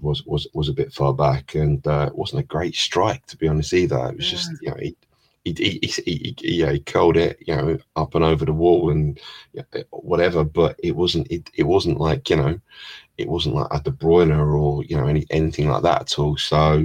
was 0.00 0.24
was 0.24 0.46
was 0.54 0.68
a 0.68 0.72
bit 0.72 0.92
far 0.92 1.12
back, 1.12 1.56
and 1.56 1.84
uh, 1.86 2.06
it 2.08 2.16
wasn't 2.16 2.40
a 2.40 2.46
great 2.46 2.76
strike 2.76 3.26
to 3.26 3.36
be 3.36 3.48
honest 3.48 3.72
either. 3.72 4.08
It 4.08 4.16
was 4.16 4.26
yeah. 4.26 4.38
just 4.38 4.50
you 4.62 4.70
know, 4.70 4.76
he, 4.78 4.96
he, 5.44 5.52
he, 5.52 5.80
he, 6.04 6.34
he, 6.40 6.54
yeah, 6.60 6.72
he 6.72 6.80
curled 6.80 7.16
it, 7.16 7.38
you 7.46 7.54
know, 7.54 7.78
up 7.96 8.14
and 8.14 8.24
over 8.24 8.44
the 8.44 8.52
wall 8.52 8.90
and 8.90 9.20
whatever. 9.90 10.44
But 10.44 10.78
it 10.82 10.96
wasn't, 10.96 11.30
it, 11.30 11.50
it 11.54 11.64
wasn't 11.64 12.00
like, 12.00 12.30
you 12.30 12.36
know, 12.36 12.58
it 13.18 13.28
wasn't 13.28 13.54
like 13.54 13.68
a 13.70 13.80
De 13.80 13.90
Bruyne 13.90 14.36
or 14.36 14.84
you 14.84 14.96
know 14.96 15.06
any 15.06 15.26
anything 15.30 15.68
like 15.68 15.82
that 15.82 16.02
at 16.02 16.18
all. 16.18 16.36
So 16.36 16.84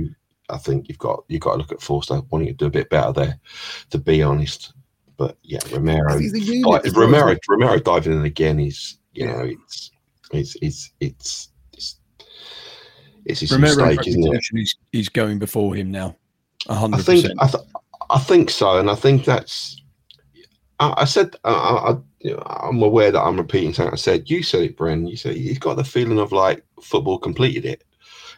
I 0.50 0.58
think 0.58 0.88
you've 0.88 1.00
got 1.00 1.24
you've 1.28 1.42
got 1.42 1.54
to 1.54 1.58
look 1.58 1.72
at 1.72 1.82
Forster 1.82 2.22
wanting 2.30 2.48
to 2.50 2.54
do 2.54 2.66
a 2.68 2.72
bit 2.72 2.90
better 2.90 3.12
there, 3.12 3.40
to 3.90 3.98
be 3.98 4.22
honest. 4.22 4.74
But 5.18 5.38
yeah, 5.44 5.60
Romero, 5.72 6.20
di- 6.20 6.92
Romero, 6.96 7.36
Romero 7.50 7.80
diving 7.80 8.14
in 8.14 8.26
again 8.26 8.60
is 8.60 8.98
you 9.14 9.28
know 9.28 9.50
it's 9.52 9.92
it's 10.32 10.56
it's 10.62 10.92
it's 11.00 11.50
it's, 11.74 12.00
it's 13.26 13.40
his 13.42 13.52
Romero 13.52 13.88
mistake, 13.88 14.08
isn't 14.08 14.34
it? 14.34 14.42
He's, 14.54 14.76
he's 14.92 15.10
going 15.10 15.40
before 15.40 15.76
him 15.76 15.92
now. 15.92 16.16
I 16.68 17.02
think 17.02 17.26
I, 17.40 17.48
th- 17.48 17.64
I 18.10 18.20
think 18.20 18.50
so, 18.50 18.78
and 18.78 18.90
I 18.90 18.96
think 18.96 19.26
that's. 19.26 19.82
I, 20.80 20.94
I 20.98 21.06
said 21.06 21.36
I, 21.44 21.96
am 22.26 22.82
aware 22.82 23.12
that 23.12 23.22
I'm 23.22 23.38
repeating 23.38 23.74
something 23.74 23.94
I 23.94 23.98
said. 23.98 24.30
You 24.30 24.44
said 24.44 24.62
it, 24.62 24.78
Bren. 24.78 25.10
You 25.10 25.18
said 25.18 25.36
he's 25.36 25.60
got 25.60 25.76
the 25.78 25.84
feeling 25.84 26.20
of 26.20 26.32
like 26.32 26.64
football 26.82 27.20
completed 27.20 27.66
it 27.66 27.84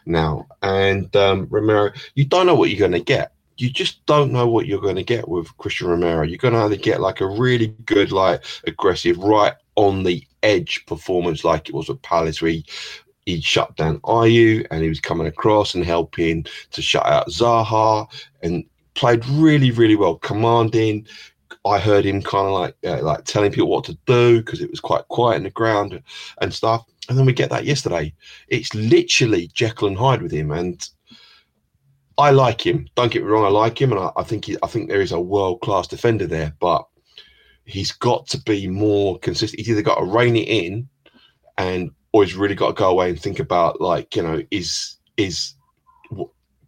now, 0.06 0.46
and 0.62 1.14
um, 1.16 1.46
Romero. 1.50 1.92
You 2.14 2.24
don't 2.24 2.46
know 2.46 2.54
what 2.54 2.70
you're 2.70 2.78
going 2.78 2.92
to 2.92 3.00
get. 3.00 3.32
You 3.58 3.70
just 3.70 4.04
don't 4.06 4.32
know 4.32 4.48
what 4.48 4.66
you're 4.66 4.80
going 4.80 4.96
to 4.96 5.04
get 5.04 5.28
with 5.28 5.46
Cristian 5.58 5.88
Romero. 5.88 6.22
You're 6.22 6.38
going 6.38 6.54
to 6.54 6.60
either 6.60 6.76
get 6.76 7.00
like 7.00 7.20
a 7.20 7.26
really 7.26 7.68
good, 7.84 8.10
like 8.10 8.44
aggressive, 8.66 9.18
right 9.18 9.54
on 9.76 10.02
the 10.02 10.26
edge 10.42 10.84
performance, 10.86 11.44
like 11.44 11.68
it 11.68 11.74
was 11.74 11.88
with 11.88 12.02
Palace, 12.02 12.42
where 12.42 12.50
he, 12.50 12.64
he 13.26 13.40
shut 13.40 13.76
down 13.76 14.00
Ayew 14.00 14.66
and 14.70 14.82
he 14.82 14.88
was 14.88 15.00
coming 15.00 15.26
across 15.26 15.74
and 15.74 15.84
helping 15.84 16.44
to 16.72 16.82
shut 16.82 17.06
out 17.06 17.28
Zaha 17.28 18.06
and 18.42 18.64
played 18.94 19.26
really, 19.26 19.70
really 19.70 19.96
well, 19.96 20.16
commanding. 20.16 21.06
I 21.64 21.78
heard 21.78 22.04
him 22.04 22.22
kind 22.22 22.46
of 22.46 22.52
like 22.52 22.76
uh, 22.84 23.02
like 23.02 23.24
telling 23.24 23.52
people 23.52 23.68
what 23.68 23.84
to 23.84 23.98
do 24.06 24.40
because 24.40 24.60
it 24.60 24.70
was 24.70 24.80
quite 24.80 25.06
quiet 25.08 25.36
in 25.36 25.44
the 25.44 25.50
ground 25.50 26.02
and 26.40 26.52
stuff. 26.52 26.84
And 27.08 27.18
then 27.18 27.26
we 27.26 27.32
get 27.32 27.50
that 27.50 27.64
yesterday. 27.64 28.12
It's 28.48 28.74
literally 28.74 29.48
Jekyll 29.52 29.88
and 29.88 29.96
Hyde 29.96 30.22
with 30.22 30.32
him, 30.32 30.50
and 30.50 30.88
I 32.18 32.30
like 32.30 32.64
him. 32.64 32.88
Don't 32.94 33.12
get 33.12 33.22
me 33.22 33.28
wrong, 33.28 33.44
I 33.44 33.48
like 33.48 33.80
him, 33.80 33.92
and 33.92 34.00
I, 34.00 34.10
I 34.16 34.22
think 34.22 34.46
he, 34.46 34.56
I 34.62 34.66
think 34.66 34.88
there 34.88 35.00
is 35.00 35.12
a 35.12 35.20
world 35.20 35.60
class 35.60 35.86
defender 35.86 36.26
there, 36.26 36.54
but 36.60 36.86
he's 37.64 37.92
got 37.92 38.26
to 38.28 38.40
be 38.42 38.66
more 38.66 39.18
consistent. 39.18 39.60
He's 39.60 39.70
either 39.70 39.82
got 39.82 39.98
to 39.98 40.04
rein 40.04 40.36
it 40.36 40.48
in, 40.48 40.88
and 41.58 41.90
or 42.12 42.24
he's 42.24 42.34
really 42.34 42.54
got 42.54 42.68
to 42.68 42.74
go 42.74 42.90
away 42.90 43.10
and 43.10 43.20
think 43.20 43.38
about 43.38 43.80
like 43.80 44.14
you 44.16 44.22
know 44.22 44.42
is 44.50 44.96
is 45.16 45.54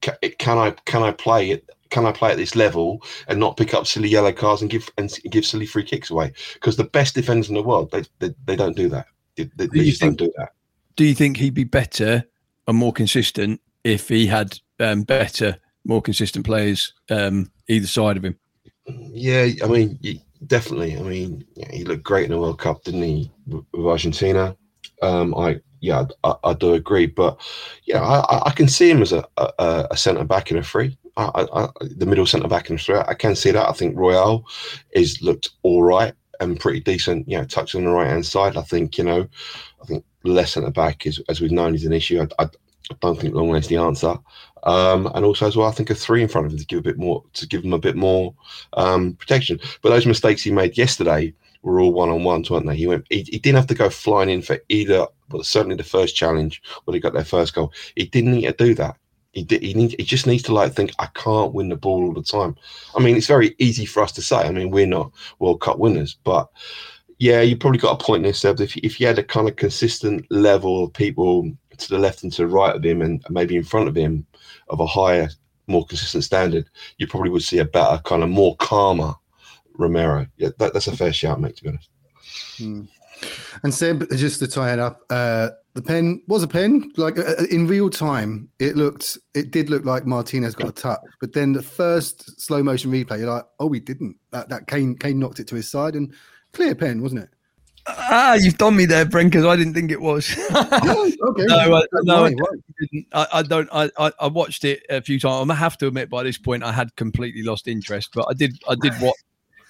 can 0.00 0.58
I 0.58 0.70
can 0.84 1.02
I 1.02 1.12
play 1.12 1.50
it 1.50 1.68
can 1.94 2.06
I 2.06 2.12
play 2.12 2.32
at 2.32 2.36
this 2.36 2.56
level 2.56 3.00
and 3.28 3.38
not 3.38 3.56
pick 3.56 3.72
up 3.72 3.86
silly 3.86 4.08
yellow 4.08 4.32
cards 4.32 4.62
and 4.62 4.70
give 4.70 4.90
and 4.98 5.16
give 5.30 5.46
silly 5.46 5.64
free 5.64 5.84
kicks 5.84 6.10
away? 6.10 6.32
Because 6.54 6.76
the 6.76 6.84
best 6.84 7.14
defenders 7.14 7.48
in 7.48 7.54
the 7.54 7.62
world, 7.62 7.92
they 7.92 8.02
they, 8.18 8.34
they 8.46 8.56
don't 8.56 8.76
do 8.76 8.88
that. 8.88 9.06
They, 9.36 9.48
they, 9.56 9.68
do 9.68 9.84
just 9.84 10.00
think, 10.00 10.18
don't 10.18 10.26
do 10.26 10.32
that. 10.36 10.50
Do 10.96 11.04
you 11.04 11.14
think 11.14 11.36
he'd 11.36 11.54
be 11.54 11.64
better 11.64 12.24
and 12.66 12.76
more 12.76 12.92
consistent 12.92 13.60
if 13.84 14.08
he 14.08 14.26
had 14.26 14.58
um, 14.80 15.02
better, 15.02 15.56
more 15.84 16.02
consistent 16.02 16.44
players 16.44 16.92
um, 17.10 17.50
either 17.68 17.86
side 17.86 18.16
of 18.16 18.24
him? 18.24 18.36
Yeah, 18.86 19.50
I 19.62 19.66
mean, 19.68 19.98
definitely. 20.48 20.98
I 20.98 21.02
mean, 21.02 21.44
yeah, 21.54 21.70
he 21.70 21.84
looked 21.84 22.02
great 22.02 22.24
in 22.24 22.32
the 22.32 22.40
World 22.40 22.58
Cup, 22.58 22.82
didn't 22.82 23.02
he, 23.02 23.30
with 23.46 23.86
Argentina? 23.86 24.56
Um, 25.00 25.32
I 25.36 25.60
yeah, 25.84 26.06
I, 26.24 26.34
I, 26.44 26.52
do 26.54 26.72
agree, 26.72 27.06
but 27.06 27.38
yeah, 27.84 28.02
I, 28.02 28.48
I 28.48 28.50
can 28.52 28.68
see 28.68 28.90
him 28.90 29.02
as 29.02 29.12
a, 29.12 29.24
a, 29.36 29.86
a 29.90 29.96
centre 29.96 30.24
back 30.24 30.50
in 30.50 30.56
a 30.56 30.62
three. 30.62 30.96
I, 31.16 31.46
I, 31.52 31.68
the 31.80 32.06
middle 32.06 32.26
centre 32.26 32.48
back 32.48 32.70
in 32.70 32.78
threat. 32.78 33.08
I 33.08 33.14
can 33.14 33.36
see 33.36 33.50
that. 33.50 33.68
I 33.68 33.72
think 33.72 33.96
Royal 33.96 34.46
is 34.92 35.22
looked 35.22 35.50
all 35.62 35.82
right 35.82 36.14
and 36.40 36.58
pretty 36.58 36.80
decent. 36.80 37.28
You 37.28 37.38
know, 37.38 37.44
touch 37.44 37.74
on 37.74 37.84
the 37.84 37.90
right 37.90 38.08
hand 38.08 38.26
side. 38.26 38.56
I 38.56 38.62
think 38.62 38.98
you 38.98 39.04
know, 39.04 39.28
I 39.82 39.86
think 39.86 40.04
less 40.24 40.52
centre 40.52 40.70
back 40.70 41.06
is 41.06 41.20
as 41.28 41.40
we've 41.40 41.52
known 41.52 41.74
is 41.74 41.84
an 41.84 41.92
issue. 41.92 42.26
I, 42.38 42.44
I, 42.44 42.48
don't 43.00 43.18
think 43.18 43.34
Lenglet's 43.34 43.68
the 43.68 43.76
answer. 43.76 44.14
Um, 44.64 45.10
and 45.14 45.24
also 45.24 45.46
as 45.46 45.56
well, 45.56 45.68
I 45.68 45.72
think 45.72 45.90
a 45.90 45.94
three 45.94 46.22
in 46.22 46.28
front 46.28 46.46
of 46.46 46.52
him 46.52 46.58
to 46.58 46.66
give 46.66 46.78
a 46.78 46.82
bit 46.82 46.98
more 46.98 47.22
to 47.34 47.46
give 47.46 47.64
him 47.64 47.72
a 47.72 47.78
bit 47.78 47.96
more 47.96 48.34
um, 48.74 49.14
protection. 49.14 49.60
But 49.82 49.90
those 49.90 50.06
mistakes 50.06 50.42
he 50.42 50.50
made 50.50 50.76
yesterday 50.76 51.34
were 51.64 51.80
all 51.80 51.92
one 51.92 52.10
on 52.10 52.24
ones, 52.24 52.50
weren't 52.50 52.66
they? 52.66 52.76
He 52.76 52.86
went. 52.86 53.06
He, 53.08 53.22
he, 53.22 53.38
didn't 53.38 53.56
have 53.56 53.66
to 53.68 53.74
go 53.74 53.88
flying 53.88 54.30
in 54.30 54.42
for 54.42 54.58
either. 54.68 55.06
But 55.34 55.46
certainly 55.46 55.76
the 55.76 55.82
first 55.82 56.14
challenge 56.14 56.62
when 56.84 56.94
he 56.94 57.00
got 57.00 57.12
their 57.12 57.24
first 57.24 57.54
goal, 57.54 57.72
he 57.96 58.06
didn't 58.06 58.32
need 58.32 58.46
to 58.46 58.52
do 58.52 58.74
that. 58.74 58.96
He 59.32 59.42
did, 59.42 59.62
he 59.62 59.74
needs 59.74 59.94
he 59.98 60.04
just 60.04 60.28
needs 60.28 60.44
to 60.44 60.54
like 60.54 60.72
think 60.72 60.92
I 61.00 61.06
can't 61.06 61.52
win 61.52 61.68
the 61.68 61.76
ball 61.76 62.04
all 62.04 62.14
the 62.14 62.22
time. 62.22 62.56
I 62.96 63.00
mean, 63.00 63.16
it's 63.16 63.26
very 63.26 63.56
easy 63.58 63.84
for 63.84 64.02
us 64.02 64.12
to 64.12 64.22
say. 64.22 64.36
I 64.36 64.52
mean, 64.52 64.70
we're 64.70 64.86
not 64.86 65.10
World 65.40 65.60
Cup 65.60 65.78
winners, 65.78 66.16
but 66.22 66.48
yeah, 67.18 67.40
you 67.40 67.56
probably 67.56 67.80
got 67.80 68.00
a 68.00 68.04
point 68.04 68.22
there, 68.22 68.32
Seb. 68.32 68.60
If 68.60 68.76
if 68.76 69.00
you 69.00 69.08
had 69.08 69.18
a 69.18 69.24
kind 69.24 69.48
of 69.48 69.56
consistent 69.56 70.24
level 70.30 70.84
of 70.84 70.92
people 70.92 71.50
to 71.76 71.88
the 71.88 71.98
left 71.98 72.22
and 72.22 72.32
to 72.34 72.42
the 72.42 72.46
right 72.46 72.76
of 72.76 72.84
him, 72.84 73.02
and 73.02 73.24
maybe 73.28 73.56
in 73.56 73.64
front 73.64 73.88
of 73.88 73.96
him, 73.96 74.24
of 74.68 74.78
a 74.78 74.86
higher, 74.86 75.28
more 75.66 75.84
consistent 75.84 76.22
standard, 76.22 76.70
you 76.98 77.08
probably 77.08 77.30
would 77.30 77.42
see 77.42 77.58
a 77.58 77.64
better, 77.64 78.00
kind 78.04 78.22
of 78.22 78.28
more 78.28 78.54
calmer 78.58 79.14
Romero. 79.76 80.28
Yeah, 80.36 80.50
that, 80.58 80.72
that's 80.72 80.86
a 80.86 80.96
fair 80.96 81.12
shout, 81.12 81.40
mate. 81.40 81.56
To 81.56 81.62
be 81.64 81.68
honest. 81.70 81.90
Hmm. 82.56 82.82
And 83.62 83.72
Seb, 83.72 84.08
just 84.16 84.38
to 84.40 84.46
tie 84.46 84.72
it 84.72 84.78
up, 84.78 85.00
uh, 85.10 85.50
the 85.74 85.82
pen 85.82 86.22
was 86.28 86.42
a 86.42 86.48
pen. 86.48 86.92
Like 86.96 87.18
uh, 87.18 87.22
uh, 87.22 87.44
in 87.50 87.66
real 87.66 87.90
time, 87.90 88.48
it 88.58 88.76
looked, 88.76 89.18
it 89.34 89.50
did 89.50 89.70
look 89.70 89.84
like 89.84 90.06
Martinez 90.06 90.54
got 90.54 90.68
a 90.68 90.72
touch. 90.72 91.00
But 91.20 91.32
then 91.32 91.52
the 91.52 91.62
first 91.62 92.40
slow 92.40 92.62
motion 92.62 92.90
replay, 92.90 93.18
you're 93.18 93.32
like, 93.32 93.44
oh, 93.58 93.72
he 93.72 93.80
didn't. 93.80 94.16
That 94.30 94.48
that 94.48 94.66
Kane 94.66 94.96
Kane 94.96 95.18
knocked 95.18 95.40
it 95.40 95.48
to 95.48 95.56
his 95.56 95.70
side 95.70 95.94
and 95.94 96.14
clear 96.52 96.74
pen, 96.74 97.02
wasn't 97.02 97.24
it? 97.24 97.30
Ah, 97.86 98.34
you've 98.34 98.56
done 98.56 98.76
me 98.76 98.86
there, 98.86 99.04
Bren, 99.04 99.24
because 99.24 99.44
I 99.44 99.56
didn't 99.56 99.74
think 99.74 99.90
it 99.90 100.00
was. 100.00 100.30
okay. 100.50 101.44
No, 101.44 101.74
I, 101.74 101.82
no, 102.02 102.30
I, 103.12 103.26
I, 103.32 103.42
don't. 103.42 103.68
I, 103.72 103.90
I 103.98 104.26
watched 104.26 104.64
it 104.64 104.86
a 104.88 105.02
few 105.02 105.20
times. 105.20 105.50
I 105.50 105.54
have 105.54 105.76
to 105.78 105.88
admit, 105.88 106.08
by 106.08 106.22
this 106.22 106.38
point, 106.38 106.62
I 106.62 106.72
had 106.72 106.96
completely 106.96 107.42
lost 107.42 107.68
interest. 107.68 108.10
But 108.14 108.26
I 108.30 108.32
did. 108.32 108.58
I 108.66 108.74
did 108.76 108.94
watch. 109.02 109.16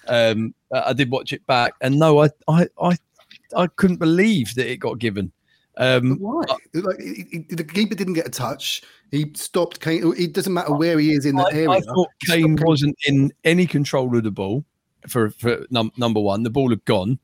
Um, 0.07 0.53
I 0.71 0.93
did 0.93 1.09
watch 1.09 1.33
it 1.33 1.45
back, 1.45 1.73
and 1.81 1.99
no, 1.99 2.23
I, 2.23 2.29
I, 2.47 2.67
I, 2.81 2.97
I 3.55 3.67
couldn't 3.67 3.97
believe 3.97 4.55
that 4.55 4.69
it 4.69 4.77
got 4.77 4.99
given. 4.99 5.31
Um, 5.77 6.17
Why? 6.19 6.43
like, 6.73 6.97
the 7.49 7.63
keeper 7.63 7.95
didn't 7.95 8.13
get 8.13 8.27
a 8.27 8.31
touch. 8.31 8.81
He 9.11 9.31
stopped 9.35 9.79
Kane. 9.81 10.13
It 10.17 10.33
doesn't 10.33 10.53
matter 10.53 10.73
where 10.73 10.99
he 10.99 11.13
is 11.13 11.25
in 11.25 11.35
the 11.35 11.43
I, 11.43 11.51
area. 11.51 11.69
I 11.69 11.81
thought 11.81 12.09
Kane 12.25 12.57
wasn't 12.61 12.95
in 13.07 13.31
any 13.43 13.67
control 13.67 14.15
of 14.15 14.23
the 14.23 14.31
ball 14.31 14.63
for, 15.07 15.31
for 15.31 15.65
num- 15.69 15.91
number 15.97 16.19
one. 16.19 16.43
The 16.43 16.49
ball 16.49 16.69
had 16.69 16.83
gone. 16.85 17.19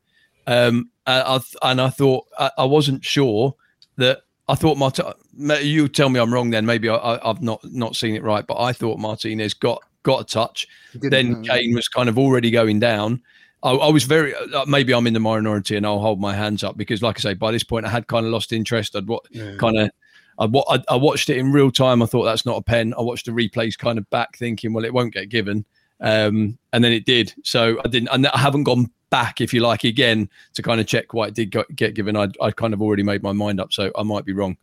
Um, 0.46 0.90
and 1.06 1.22
I, 1.24 1.40
and 1.62 1.80
I 1.80 1.88
thought 1.88 2.26
I, 2.38 2.50
I, 2.58 2.64
wasn't 2.64 3.04
sure 3.04 3.54
that 3.96 4.22
I 4.48 4.54
thought 4.54 4.76
Martin. 4.76 5.06
You 5.36 5.88
tell 5.88 6.08
me 6.08 6.20
I'm 6.20 6.32
wrong. 6.32 6.50
Then 6.50 6.66
maybe 6.66 6.88
I, 6.88 7.20
have 7.24 7.42
not 7.42 7.60
not 7.64 7.96
seen 7.96 8.14
it 8.14 8.22
right, 8.22 8.46
but 8.46 8.60
I 8.60 8.72
thought 8.72 8.98
Martinez 8.98 9.54
got 9.54 9.82
got 10.02 10.20
a 10.20 10.24
touch. 10.24 10.66
Then 10.94 11.42
know. 11.42 11.54
Kane 11.54 11.74
was 11.74 11.88
kind 11.88 12.08
of 12.08 12.18
already 12.18 12.50
going 12.50 12.80
down. 12.80 13.22
I, 13.62 13.72
I, 13.72 13.90
was 13.90 14.04
very 14.04 14.34
uh, 14.34 14.64
maybe 14.66 14.92
I'm 14.92 15.06
in 15.06 15.14
the 15.14 15.20
minority 15.20 15.76
and 15.76 15.86
I'll 15.86 16.00
hold 16.00 16.20
my 16.20 16.34
hands 16.34 16.64
up 16.64 16.76
because, 16.76 17.02
like 17.02 17.18
I 17.18 17.20
say, 17.20 17.34
by 17.34 17.52
this 17.52 17.64
point 17.64 17.86
I 17.86 17.90
had 17.90 18.06
kind 18.06 18.26
of 18.26 18.32
lost 18.32 18.52
interest. 18.52 18.96
I'd 18.96 19.06
what 19.06 19.24
yeah. 19.30 19.56
kind 19.56 19.78
of. 19.78 19.90
I, 20.38 20.82
I 20.88 20.96
watched 20.96 21.30
it 21.30 21.36
in 21.36 21.52
real 21.52 21.70
time. 21.70 22.02
I 22.02 22.06
thought 22.06 22.24
that's 22.24 22.46
not 22.46 22.56
a 22.56 22.62
pen. 22.62 22.94
I 22.98 23.02
watched 23.02 23.26
the 23.26 23.32
replays 23.32 23.78
kind 23.78 23.98
of 23.98 24.08
back, 24.10 24.36
thinking, 24.36 24.72
well, 24.72 24.84
it 24.84 24.92
won't 24.92 25.12
get 25.12 25.28
given, 25.28 25.64
um, 26.00 26.58
and 26.72 26.82
then 26.82 26.90
it 26.90 27.04
did. 27.04 27.32
So 27.44 27.78
I 27.84 27.88
didn't, 27.88 28.08
and 28.08 28.26
I 28.26 28.38
haven't 28.38 28.64
gone 28.64 28.90
back, 29.10 29.40
if 29.40 29.52
you 29.52 29.60
like, 29.60 29.84
again 29.84 30.28
to 30.54 30.62
kind 30.62 30.80
of 30.80 30.86
check 30.86 31.12
why 31.12 31.28
it 31.28 31.34
did 31.34 31.54
get 31.76 31.94
given. 31.94 32.16
I'd, 32.16 32.36
I'd 32.40 32.56
kind 32.56 32.74
of 32.74 32.82
already 32.82 33.02
made 33.04 33.22
my 33.22 33.32
mind 33.32 33.60
up, 33.60 33.72
so 33.72 33.92
I 33.96 34.02
might 34.02 34.24
be 34.24 34.32
wrong. 34.32 34.56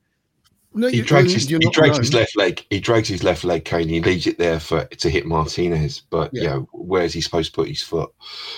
No, 0.71 0.87
he 0.87 1.01
drags 1.01 1.33
his, 1.33 1.47
he 1.47 1.57
drags 1.71 1.97
his 1.97 2.13
left 2.13 2.37
leg. 2.37 2.63
He 2.69 2.79
drags 2.79 3.07
his 3.07 3.23
left 3.23 3.43
leg, 3.43 3.65
Kane. 3.65 3.89
He 3.89 4.01
leaves 4.01 4.27
it 4.27 4.37
there 4.37 4.59
for 4.59 4.85
to 4.85 5.09
hit 5.09 5.25
Martinez. 5.25 6.03
But 6.11 6.29
yeah, 6.31 6.41
you 6.41 6.49
know, 6.49 6.69
where's 6.73 7.11
he 7.11 7.21
supposed 7.21 7.51
to 7.51 7.55
put 7.55 7.67
his 7.67 7.81
foot? 7.81 8.13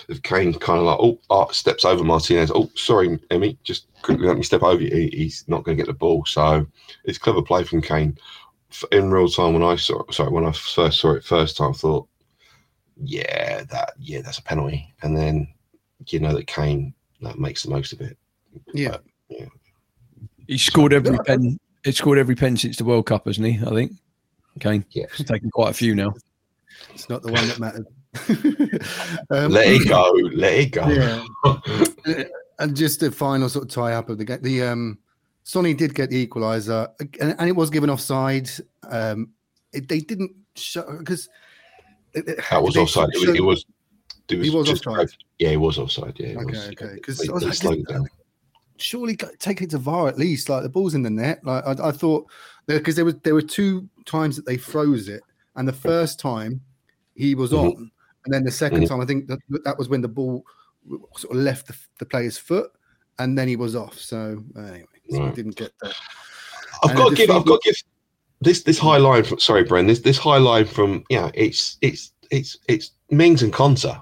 If 0.10 0.21
Kane 0.21 0.54
kind 0.54 0.80
of 0.80 0.86
like 0.86 1.00
oh, 1.00 1.19
oh 1.30 1.47
steps 1.52 1.86
over 1.86 2.04
Martinez. 2.04 2.52
Oh, 2.54 2.69
sorry, 2.76 3.17
Emmy, 3.30 3.58
just 3.63 3.88
quickly 4.02 4.28
let 4.28 4.36
me 4.36 4.43
step 4.43 4.62
over 4.62 4.82
you. 4.82 5.10
He's 5.13 5.45
not 5.47 5.63
going 5.63 5.78
to 5.78 5.84
get 5.84 5.88
the 5.88 5.97
ball. 5.97 6.26
So 6.26 6.67
it's 7.06 7.17
clever 7.17 7.41
play 7.41 7.63
from 7.63 7.82
Kane. 7.82 8.17
In 8.91 9.10
real 9.10 9.30
time, 9.30 9.54
when 9.54 9.63
I 9.63 9.78
saw 9.78 10.04
sorry 10.12 10.32
when 10.32 10.45
I 10.45 10.52
first 10.52 11.00
saw 11.00 11.13
it 11.13 11.24
first 11.24 11.56
time, 11.56 11.69
I 11.71 11.74
thought, 11.74 12.08
yeah, 12.97 13.63
that 13.63 13.93
yeah, 14.00 14.21
that's 14.21 14.39
a 14.39 14.43
penalty. 14.43 14.93
And 15.02 15.15
then 15.15 15.47
you 16.08 16.19
know 16.19 16.34
that 16.34 16.47
Kane 16.47 16.93
that 17.21 17.39
makes 17.39 17.63
the 17.63 17.69
most 17.69 17.93
of 17.93 18.02
it. 18.02 18.17
Yeah. 18.74 18.91
But, 18.91 19.04
yeah. 19.30 19.45
He 20.47 20.58
scored 20.58 20.91
every 20.91 21.17
pen. 21.19 21.58
He 21.83 21.91
scored 21.91 22.17
every 22.17 22.35
pen 22.35 22.57
since 22.57 22.77
the 22.77 22.85
World 22.85 23.05
Cup, 23.07 23.25
hasn't 23.25 23.47
he? 23.47 23.59
I 23.65 23.69
think. 23.69 23.93
Kane. 24.59 24.85
Yeah. 24.91 25.05
He's 25.15 25.25
taken 25.25 25.49
quite 25.49 25.69
a 25.71 25.73
few 25.73 25.95
now. 25.95 26.13
It's 26.93 27.09
not 27.09 27.23
the 27.23 27.31
one 27.31 27.47
that 27.47 27.59
mattered. 27.59 27.87
um, 29.29 29.51
let 29.51 29.67
it 29.67 29.87
go. 29.87 30.11
Let 30.33 30.53
it 30.53 30.71
go. 30.71 30.87
Yeah. 30.87 32.23
and 32.59 32.75
just 32.75 32.99
the 32.99 33.11
final 33.11 33.49
sort 33.49 33.65
of 33.65 33.71
tie 33.71 33.93
up 33.93 34.09
of 34.09 34.17
the 34.17 34.25
game. 34.25 34.41
The 34.41 34.63
um, 34.63 34.99
Sonny 35.43 35.73
did 35.73 35.95
get 35.95 36.09
the 36.09 36.27
equaliser, 36.27 36.89
and, 36.99 37.35
and, 37.39 37.49
it 37.49 37.55
was 37.55 37.69
given 37.69 37.89
offside. 37.89 38.49
Um, 38.83 39.29
it, 39.71 39.87
they 39.87 39.99
didn't 39.99 40.31
show 40.55 40.97
because 40.99 41.29
that 42.13 42.61
was 42.61 42.75
offside. 42.75 43.09
It 43.13 43.27
was, 43.27 43.35
it 43.37 43.43
was 43.43 43.65
was, 44.37 44.47
he 44.47 44.55
was 44.55 44.69
offside. 44.69 45.09
Yeah, 45.39 45.49
he 45.49 45.57
was 45.57 45.77
offside. 45.77 46.19
Yeah. 46.19 46.39
Okay, 46.39 46.45
was, 46.45 46.67
okay. 46.69 46.93
Because 46.95 47.29
I 47.29 47.33
was 47.33 47.63
like, 47.63 47.79
surely 48.81 49.15
take 49.15 49.61
it 49.61 49.69
to 49.71 49.77
VAR 49.77 50.07
at 50.07 50.17
least. 50.17 50.49
Like 50.49 50.63
the 50.63 50.69
ball's 50.69 50.95
in 50.95 51.03
the 51.03 51.09
net. 51.09 51.43
Like 51.43 51.65
I, 51.65 51.89
I 51.89 51.91
thought, 51.91 52.27
because 52.67 52.95
there 52.95 53.05
was 53.05 53.15
there 53.23 53.33
were 53.33 53.41
two 53.41 53.87
times 54.05 54.35
that 54.35 54.45
they 54.45 54.57
froze 54.57 55.07
it, 55.07 55.21
and 55.55 55.67
the 55.67 55.73
first 55.73 56.19
time 56.19 56.61
he 57.15 57.35
was 57.35 57.51
mm-hmm. 57.51 57.67
on, 57.67 57.91
and 58.25 58.33
then 58.33 58.43
the 58.43 58.51
2nd 58.51 58.71
mm-hmm. 58.71 58.85
time 58.85 59.01
I 59.01 59.05
think 59.05 59.27
that 59.27 59.39
that 59.63 59.77
was 59.77 59.89
when 59.89 60.01
the 60.01 60.07
ball 60.07 60.43
sort 61.17 61.35
of 61.35 61.41
left 61.41 61.67
the, 61.67 61.75
the 61.99 62.05
player's 62.05 62.37
foot, 62.37 62.71
and 63.19 63.37
then 63.37 63.47
he 63.47 63.55
was 63.55 63.75
off. 63.75 63.97
So 63.97 64.43
anyway, 64.57 64.85
so 65.09 65.23
right. 65.23 65.35
didn't 65.35 65.55
get 65.55 65.71
that. 65.81 65.93
I've 66.83 66.95
got 66.95 67.09
to 67.09 67.15
give. 67.15 67.29
I've 67.29 67.45
got 67.45 67.61
to 67.61 67.69
give 67.69 67.75
this 68.41 68.63
this 68.63 68.79
high 68.79 68.97
line 68.97 69.23
from 69.23 69.39
sorry, 69.39 69.63
Bren. 69.63 69.87
This 69.87 69.99
this 69.99 70.17
high 70.17 70.37
line 70.37 70.65
from 70.65 71.03
yeah, 71.09 71.29
it's 71.33 71.77
it's 71.81 72.11
it's 72.31 72.57
it's 72.67 72.91
Mings 73.09 73.43
and 73.43 73.53
Konsa 73.53 74.01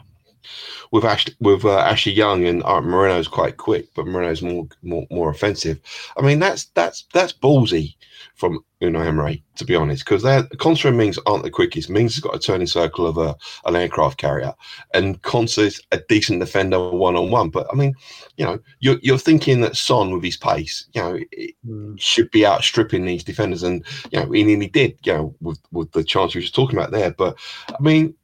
with 0.91 1.05
Ash 1.05 1.25
with 1.39 1.65
uh, 1.65 1.79
Ashley 1.79 2.13
Young 2.13 2.45
and 2.45 2.63
uh, 2.63 2.81
Moreno's 2.81 3.27
quite 3.27 3.57
quick, 3.57 3.88
but 3.95 4.07
Moreno's 4.07 4.41
more 4.41 4.67
more 4.81 5.05
more 5.12 5.29
offensive. 5.29 5.79
I 6.17 6.21
mean, 6.21 6.39
that's 6.39 6.65
that's 6.75 7.05
that's 7.13 7.33
ballsy 7.33 7.95
from 8.35 8.59
Unai 8.81 9.07
Emery, 9.07 9.43
to 9.57 9.65
be 9.65 9.75
honest, 9.75 10.05
because 10.05 10.23
they're 10.23 10.47
and 10.85 10.97
Mings 10.97 11.19
aren't 11.25 11.43
the 11.43 11.51
quickest. 11.51 11.89
Mings 11.89 12.15
has 12.15 12.23
got 12.23 12.35
a 12.35 12.39
turning 12.39 12.67
circle 12.67 13.05
of 13.05 13.17
a 13.17 13.35
an 13.65 13.75
aircraft 13.75 14.17
carrier, 14.17 14.53
and 14.93 15.21
Konsa's 15.21 15.81
a 15.91 15.99
decent 16.07 16.39
defender 16.39 16.89
one 16.89 17.15
on 17.15 17.31
one. 17.31 17.49
But 17.49 17.67
I 17.71 17.75
mean, 17.75 17.93
you 18.38 18.45
know, 18.45 18.59
you're 18.79 18.99
you're 19.01 19.17
thinking 19.17 19.62
that 19.62 19.75
Son 19.75 20.12
with 20.12 20.23
his 20.23 20.38
pace, 20.38 20.88
you 20.93 21.01
know, 21.01 21.19
mm. 21.67 21.99
should 21.99 22.31
be 22.31 22.45
outstripping 22.45 23.05
these 23.05 23.23
defenders, 23.23 23.63
and 23.63 23.85
you 24.12 24.19
know, 24.19 24.31
he 24.31 24.43
nearly 24.43 24.69
did, 24.69 24.97
you 25.03 25.13
know, 25.13 25.35
with 25.41 25.59
with 25.71 25.91
the 25.91 26.03
chance 26.03 26.33
we 26.33 26.39
were 26.39 26.43
just 26.43 26.55
talking 26.55 26.77
about 26.77 26.91
there. 26.91 27.12
But 27.12 27.38
I 27.67 27.81
mean, 27.81 28.15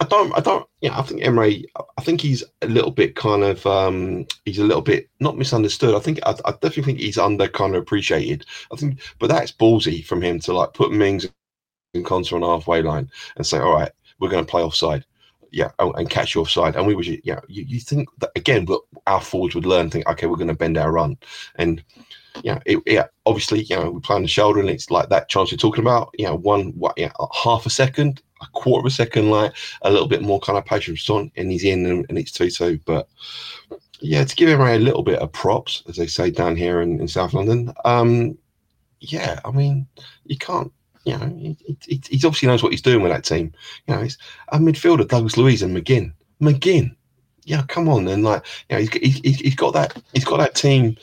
I 0.00 0.06
don't, 0.06 0.36
I 0.36 0.40
don't, 0.40 0.66
yeah, 0.80 0.98
I 0.98 1.02
think 1.02 1.22
Emery, 1.22 1.66
I 1.76 2.02
think 2.02 2.22
he's 2.22 2.42
a 2.62 2.66
little 2.66 2.90
bit 2.90 3.16
kind 3.16 3.44
of, 3.44 3.66
um, 3.66 4.26
he's 4.46 4.58
a 4.58 4.64
little 4.64 4.82
bit 4.82 5.10
not 5.20 5.36
misunderstood. 5.36 5.94
I 5.94 5.98
think, 5.98 6.18
I, 6.24 6.34
I 6.46 6.52
definitely 6.52 6.84
think 6.84 7.00
he's 7.00 7.18
under 7.18 7.46
kind 7.48 7.74
of 7.74 7.82
appreciated. 7.82 8.46
I 8.72 8.76
think, 8.76 8.98
but 9.18 9.28
that's 9.28 9.52
ballsy 9.52 10.02
from 10.02 10.22
him 10.22 10.40
to 10.40 10.54
like 10.54 10.72
put 10.72 10.90
Mings 10.90 11.28
and 11.92 12.04
Konsa 12.04 12.32
on 12.32 12.42
halfway 12.42 12.80
line 12.80 13.10
and 13.36 13.46
say, 13.46 13.58
all 13.58 13.74
right, 13.74 13.92
we're 14.18 14.30
going 14.30 14.44
to 14.44 14.50
play 14.50 14.62
offside. 14.62 15.04
Yeah, 15.52 15.70
oh, 15.80 15.92
and 15.92 16.08
catch 16.08 16.34
you 16.34 16.40
offside. 16.40 16.76
And 16.76 16.86
we 16.86 16.94
would, 16.94 17.06
yeah, 17.06 17.40
you, 17.48 17.64
you 17.64 17.80
think 17.80 18.08
that 18.20 18.30
again, 18.36 18.64
but 18.64 18.80
our 19.06 19.20
forwards 19.20 19.54
would 19.54 19.66
learn, 19.66 19.90
think, 19.90 20.08
okay, 20.08 20.26
we're 20.26 20.36
going 20.36 20.48
to 20.48 20.54
bend 20.54 20.78
our 20.78 20.92
run. 20.92 21.18
And, 21.56 21.84
you 22.42 22.52
know, 22.52 22.60
it, 22.66 22.78
yeah, 22.86 23.06
obviously, 23.26 23.62
you 23.62 23.76
know, 23.76 23.90
we 23.90 24.00
play 24.00 24.16
on 24.16 24.22
the 24.22 24.28
shoulder 24.28 24.60
and 24.60 24.70
it's 24.70 24.90
like 24.90 25.08
that 25.08 25.28
chance 25.28 25.50
you're 25.50 25.58
talking 25.58 25.84
about, 25.84 26.10
you 26.18 26.26
know, 26.26 26.36
one, 26.36 26.70
what, 26.70 26.94
yeah, 26.96 27.12
half 27.42 27.66
a 27.66 27.70
second, 27.70 28.22
a 28.42 28.46
quarter 28.48 28.80
of 28.80 28.86
a 28.86 28.94
second, 28.94 29.30
like 29.30 29.52
a 29.82 29.90
little 29.90 30.08
bit 30.08 30.22
more 30.22 30.40
kind 30.40 30.58
of 30.58 30.64
patience 30.64 31.08
on, 31.10 31.30
and 31.36 31.50
he's 31.50 31.64
in, 31.64 31.86
and, 31.86 32.06
and 32.08 32.18
it's 32.18 32.32
two 32.32 32.50
two. 32.50 32.80
But 32.86 33.08
yeah, 34.00 34.24
to 34.24 34.36
give 34.36 34.48
him 34.48 34.60
a 34.60 34.78
little 34.78 35.02
bit 35.02 35.18
of 35.18 35.32
props, 35.32 35.82
as 35.88 35.96
they 35.96 36.06
say 36.06 36.30
down 36.30 36.56
here 36.56 36.80
in, 36.80 37.00
in 37.00 37.08
South 37.08 37.34
London. 37.34 37.72
Um, 37.84 38.38
yeah, 39.00 39.40
I 39.44 39.50
mean, 39.50 39.86
you 40.24 40.36
can't. 40.36 40.72
You 41.04 41.16
know, 41.16 41.26
he, 41.28 41.56
he, 41.86 42.16
obviously 42.26 42.46
knows 42.46 42.62
what 42.62 42.72
he's 42.72 42.82
doing 42.82 43.02
with 43.02 43.10
that 43.10 43.24
team. 43.24 43.52
You 43.86 43.94
know, 43.94 44.02
he's 44.02 44.18
a 44.48 44.58
midfielder, 44.58 45.08
Douglas 45.08 45.38
Luiz 45.38 45.62
and 45.62 45.74
McGinn. 45.74 46.12
McGinn, 46.42 46.94
yeah, 47.44 47.62
come 47.68 47.88
on, 47.88 48.06
and 48.06 48.22
like, 48.22 48.44
you 48.68 48.76
know, 48.76 48.80
he's, 48.82 49.18
he's, 49.22 49.40
he's 49.40 49.54
got 49.54 49.72
that, 49.72 49.96
he's 50.12 50.26
got 50.26 50.36
that 50.38 50.54
team 50.54 50.96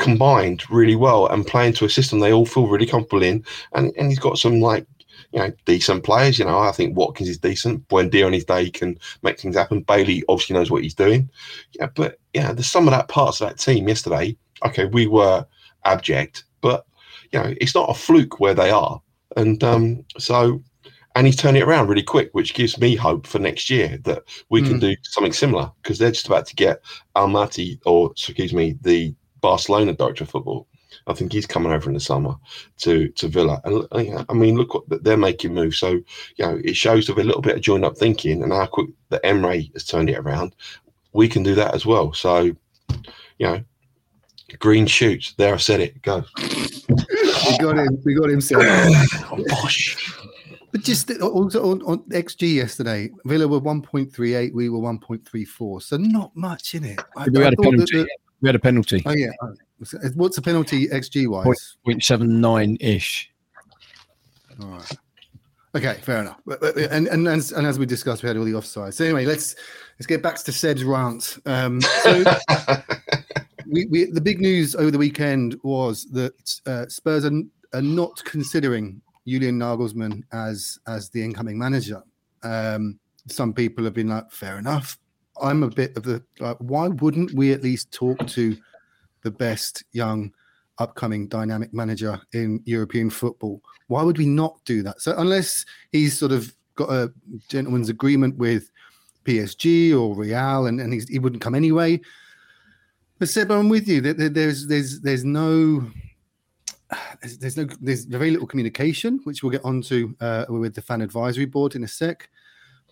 combined 0.00 0.68
really 0.70 0.96
well 0.96 1.26
and 1.28 1.46
playing 1.46 1.74
to 1.74 1.84
a 1.84 1.90
system 1.90 2.18
they 2.18 2.32
all 2.32 2.46
feel 2.46 2.66
really 2.66 2.86
comfortable 2.86 3.22
in, 3.22 3.44
and 3.74 3.92
and 3.96 4.08
he's 4.08 4.18
got 4.18 4.38
some 4.38 4.60
like 4.60 4.86
you 5.32 5.38
know, 5.38 5.52
decent 5.64 6.02
players. 6.02 6.38
You 6.38 6.46
know, 6.46 6.58
I 6.58 6.72
think 6.72 6.96
Watkins 6.96 7.28
is 7.28 7.38
decent. 7.38 7.86
Buendia 7.88 8.26
on 8.26 8.32
his 8.32 8.44
day 8.44 8.70
can 8.70 8.98
make 9.22 9.38
things 9.38 9.56
happen. 9.56 9.82
Bailey 9.82 10.24
obviously 10.28 10.54
knows 10.54 10.70
what 10.70 10.82
he's 10.82 10.94
doing. 10.94 11.30
Yeah, 11.78 11.88
but 11.94 12.18
yeah, 12.34 12.52
the 12.52 12.62
some 12.62 12.88
of 12.88 12.92
that 12.92 13.08
parts 13.08 13.40
of 13.40 13.48
that 13.48 13.58
team 13.58 13.86
yesterday. 13.86 14.36
Okay, 14.66 14.86
we 14.86 15.06
were 15.06 15.46
abject, 15.84 16.44
but 16.60 16.86
you 17.32 17.38
know, 17.38 17.54
it's 17.60 17.74
not 17.74 17.90
a 17.90 17.94
fluke 17.94 18.40
where 18.40 18.54
they 18.54 18.70
are. 18.70 19.00
And 19.36 19.62
um, 19.62 20.04
so, 20.18 20.60
and 21.14 21.26
he's 21.26 21.36
turning 21.36 21.62
it 21.62 21.68
around 21.68 21.88
really 21.88 22.02
quick, 22.02 22.30
which 22.32 22.54
gives 22.54 22.78
me 22.78 22.96
hope 22.96 23.26
for 23.26 23.38
next 23.38 23.70
year 23.70 23.98
that 24.04 24.24
we 24.48 24.62
mm. 24.62 24.68
can 24.68 24.78
do 24.80 24.96
something 25.02 25.32
similar 25.32 25.70
because 25.82 25.98
they're 25.98 26.10
just 26.10 26.26
about 26.26 26.46
to 26.46 26.56
get 26.56 26.82
Almaty, 27.14 27.78
or 27.86 28.10
excuse 28.10 28.52
me, 28.52 28.76
the 28.80 29.14
Barcelona 29.40 29.92
director 29.92 30.24
of 30.24 30.30
football. 30.30 30.66
I 31.06 31.14
think 31.14 31.32
he's 31.32 31.46
coming 31.46 31.72
over 31.72 31.88
in 31.88 31.94
the 31.94 32.00
summer 32.00 32.34
to 32.78 33.08
to 33.10 33.28
Villa, 33.28 33.60
and 33.64 33.86
I 34.28 34.32
mean, 34.32 34.56
look 34.56 34.74
what 34.74 35.04
they're 35.04 35.16
making 35.16 35.54
moves. 35.54 35.78
So 35.78 35.90
you 35.90 36.04
know, 36.38 36.60
it 36.64 36.76
shows 36.76 37.08
of 37.08 37.18
a 37.18 37.24
little 37.24 37.42
bit 37.42 37.56
of 37.56 37.62
joined 37.62 37.84
up 37.84 37.96
thinking 37.96 38.42
and 38.42 38.52
how 38.52 38.66
quick 38.66 38.88
that 39.10 39.24
Emery 39.24 39.70
has 39.74 39.84
turned 39.84 40.10
it 40.10 40.18
around. 40.18 40.54
We 41.12 41.28
can 41.28 41.42
do 41.42 41.54
that 41.54 41.74
as 41.74 41.86
well. 41.86 42.12
So 42.12 42.40
you 42.40 42.56
know, 43.40 43.64
green 44.58 44.86
shoots. 44.86 45.34
There, 45.34 45.54
I 45.54 45.58
said 45.58 45.80
it. 45.80 46.02
Go. 46.02 46.24
we 46.38 47.58
got 47.58 47.78
him. 47.78 47.98
We 48.04 48.14
got 48.14 48.30
him. 48.30 48.40
oh, 48.52 49.44
bosh. 49.48 49.96
But 50.72 50.82
just 50.82 51.10
also 51.20 51.72
on, 51.72 51.82
on, 51.82 51.98
XG 52.10 52.54
yesterday, 52.54 53.10
Villa 53.24 53.48
were 53.48 53.60
1.38, 53.60 54.52
we 54.54 54.68
were 54.68 54.78
1.34. 54.78 55.82
So 55.82 55.96
not 55.96 56.34
much 56.36 56.76
in 56.76 56.84
it. 56.84 57.00
I, 57.16 57.26
we, 57.28 57.40
I 57.40 57.44
had 57.46 57.54
the, 57.56 58.08
we, 58.40 58.48
had 58.48 58.56
a 58.56 58.58
penalty. 58.58 59.02
Oh, 59.06 59.12
yeah. 59.12 59.30
What's 60.14 60.36
the 60.36 60.42
penalty 60.42 60.88
XG 60.88 61.28
wise? 61.28 61.76
0.79 61.86 62.76
ish. 62.80 63.30
All 64.60 64.68
right. 64.68 64.92
Okay, 65.74 65.94
fair 66.02 66.20
enough. 66.20 66.40
And, 66.90 67.06
and 67.06 67.28
and 67.28 67.52
and 67.52 67.66
as 67.66 67.78
we 67.78 67.86
discussed, 67.86 68.24
we 68.24 68.26
had 68.26 68.36
all 68.36 68.44
the 68.44 68.52
offsides. 68.52 68.94
So 68.94 69.04
anyway, 69.04 69.24
let's 69.24 69.54
let's 69.98 70.06
get 70.06 70.20
back 70.20 70.36
to 70.36 70.52
Seb's 70.52 70.82
rant. 70.82 71.38
Um, 71.46 71.80
so 71.80 72.24
we, 73.66 73.86
we, 73.86 74.04
the 74.06 74.20
big 74.20 74.40
news 74.40 74.74
over 74.74 74.90
the 74.90 74.98
weekend 74.98 75.56
was 75.62 76.06
that 76.06 76.60
uh, 76.66 76.86
Spurs 76.88 77.24
are, 77.24 77.42
are 77.72 77.82
not 77.82 78.20
considering 78.24 79.00
Julian 79.28 79.60
Nagelsmann 79.60 80.22
as 80.32 80.78
as 80.88 81.08
the 81.10 81.22
incoming 81.22 81.56
manager. 81.56 82.02
Um, 82.42 82.98
some 83.28 83.52
people 83.52 83.84
have 83.84 83.94
been 83.94 84.08
like, 84.08 84.30
fair 84.32 84.58
enough. 84.58 84.98
I'm 85.42 85.62
a 85.62 85.68
bit 85.68 85.96
of 85.96 86.02
the 86.02 86.22
like, 86.38 86.56
why 86.58 86.88
wouldn't 86.88 87.32
we 87.34 87.52
at 87.52 87.62
least 87.62 87.92
talk 87.92 88.26
to 88.28 88.56
the 89.22 89.30
best 89.30 89.84
young 89.92 90.32
upcoming 90.78 91.28
dynamic 91.28 91.72
manager 91.74 92.20
in 92.32 92.62
European 92.64 93.10
football? 93.10 93.62
Why 93.88 94.02
would 94.02 94.18
we 94.18 94.26
not 94.26 94.58
do 94.64 94.82
that? 94.82 95.00
So 95.00 95.14
unless 95.16 95.64
he's 95.92 96.18
sort 96.18 96.32
of 96.32 96.54
got 96.76 96.90
a 96.90 97.12
gentleman's 97.48 97.88
agreement 97.88 98.36
with 98.36 98.70
PSG 99.24 99.92
or 99.98 100.14
Real 100.14 100.66
and, 100.66 100.80
and 100.80 100.92
he 101.08 101.18
wouldn't 101.18 101.42
come 101.42 101.54
anyway. 101.54 102.00
But 103.18 103.28
Seb, 103.28 103.50
I'm 103.50 103.68
with 103.68 103.86
you. 103.86 104.00
There's 104.00 104.66
there's 104.66 105.00
there's 105.00 105.24
no 105.24 105.90
there's, 107.20 107.38
there's 107.38 107.56
no 107.56 107.66
there's 107.80 108.04
very 108.04 108.30
little 108.30 108.46
communication, 108.46 109.20
which 109.24 109.42
we'll 109.42 109.52
get 109.52 109.64
onto 109.64 110.14
uh, 110.20 110.46
with 110.48 110.74
the 110.74 110.82
fan 110.82 111.02
advisory 111.02 111.44
board 111.44 111.74
in 111.74 111.84
a 111.84 111.88
sec. 111.88 112.28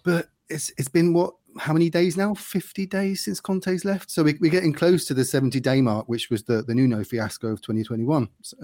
But 0.05 0.29
it's 0.49 0.71
it's 0.77 0.89
been 0.89 1.15
what 1.15 1.35
how 1.59 1.73
many 1.73 1.91
days 1.91 2.17
now? 2.17 2.35
Fifty 2.35 2.87
days 2.87 3.25
since 3.25 3.41
Conte's 3.41 3.85
left, 3.85 4.11
so 4.11 4.23
we, 4.23 4.33
are 4.33 4.49
getting 4.49 4.73
close 4.73 5.05
to 5.07 5.15
the 5.15 5.25
seventy 5.25 5.61
day 5.61 5.81
mark, 5.81 6.09
which 6.09 6.31
was 6.31 6.43
the 6.43 6.63
the 6.63 6.75
Nuno 6.75 7.05
fiasco 7.05 7.49
of 7.49 7.61
2021. 7.61 8.29
So 8.43 8.57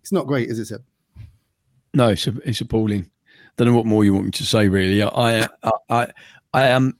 it's 0.00 0.12
not 0.12 0.26
great, 0.26 0.48
is 0.48 0.70
it? 0.70 0.80
No, 1.94 2.08
it's 2.08 2.26
it's 2.26 2.60
appalling. 2.60 3.10
Don't 3.56 3.68
know 3.68 3.74
what 3.74 3.86
more 3.86 4.04
you 4.04 4.14
want 4.14 4.26
me 4.26 4.30
to 4.32 4.44
say. 4.44 4.68
Really, 4.68 5.02
I 5.02 5.42
I 5.42 5.48
I, 5.88 6.06
I 6.54 6.66
am 6.68 6.98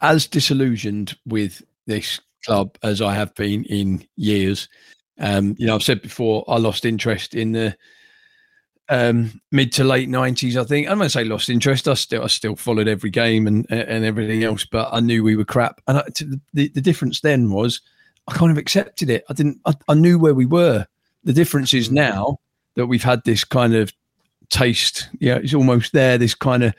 as 0.00 0.26
disillusioned 0.26 1.16
with 1.26 1.62
this 1.86 2.20
club 2.44 2.76
as 2.82 3.00
I 3.00 3.14
have 3.14 3.34
been 3.34 3.64
in 3.64 4.06
years. 4.16 4.68
Um, 5.18 5.54
you 5.58 5.66
know, 5.66 5.74
I've 5.74 5.82
said 5.82 6.02
before, 6.02 6.44
I 6.48 6.58
lost 6.58 6.84
interest 6.84 7.34
in 7.34 7.52
the 7.52 7.76
um, 8.88 9.40
mid 9.50 9.72
to 9.72 9.84
late 9.84 10.08
nineties. 10.08 10.56
I 10.56 10.64
think 10.64 10.88
I'm 10.88 10.98
going 10.98 11.06
to 11.06 11.10
say 11.10 11.24
lost 11.24 11.48
interest. 11.48 11.88
I 11.88 11.94
still 11.94 12.24
I 12.24 12.26
still 12.26 12.56
followed 12.56 12.88
every 12.88 13.10
game 13.10 13.46
and 13.46 13.66
and 13.70 14.04
everything 14.04 14.44
else, 14.44 14.64
but 14.64 14.88
I 14.92 15.00
knew 15.00 15.24
we 15.24 15.36
were 15.36 15.44
crap. 15.44 15.80
And 15.86 15.98
I, 15.98 16.04
the 16.52 16.68
the 16.68 16.80
difference 16.80 17.20
then 17.20 17.50
was 17.50 17.80
I 18.28 18.34
kind 18.34 18.50
of 18.50 18.58
accepted 18.58 19.10
it. 19.10 19.24
I 19.28 19.32
didn't. 19.32 19.60
I, 19.66 19.74
I 19.88 19.94
knew 19.94 20.18
where 20.18 20.34
we 20.34 20.46
were. 20.46 20.86
The 21.24 21.32
difference 21.32 21.74
is 21.74 21.88
mm. 21.88 21.92
now 21.92 22.40
that 22.74 22.86
we've 22.86 23.02
had 23.02 23.22
this 23.24 23.44
kind 23.44 23.74
of 23.74 23.92
taste. 24.50 25.08
Yeah, 25.18 25.36
it's 25.36 25.54
almost 25.54 25.92
there. 25.92 26.18
This 26.18 26.34
kind 26.34 26.62
of 26.62 26.74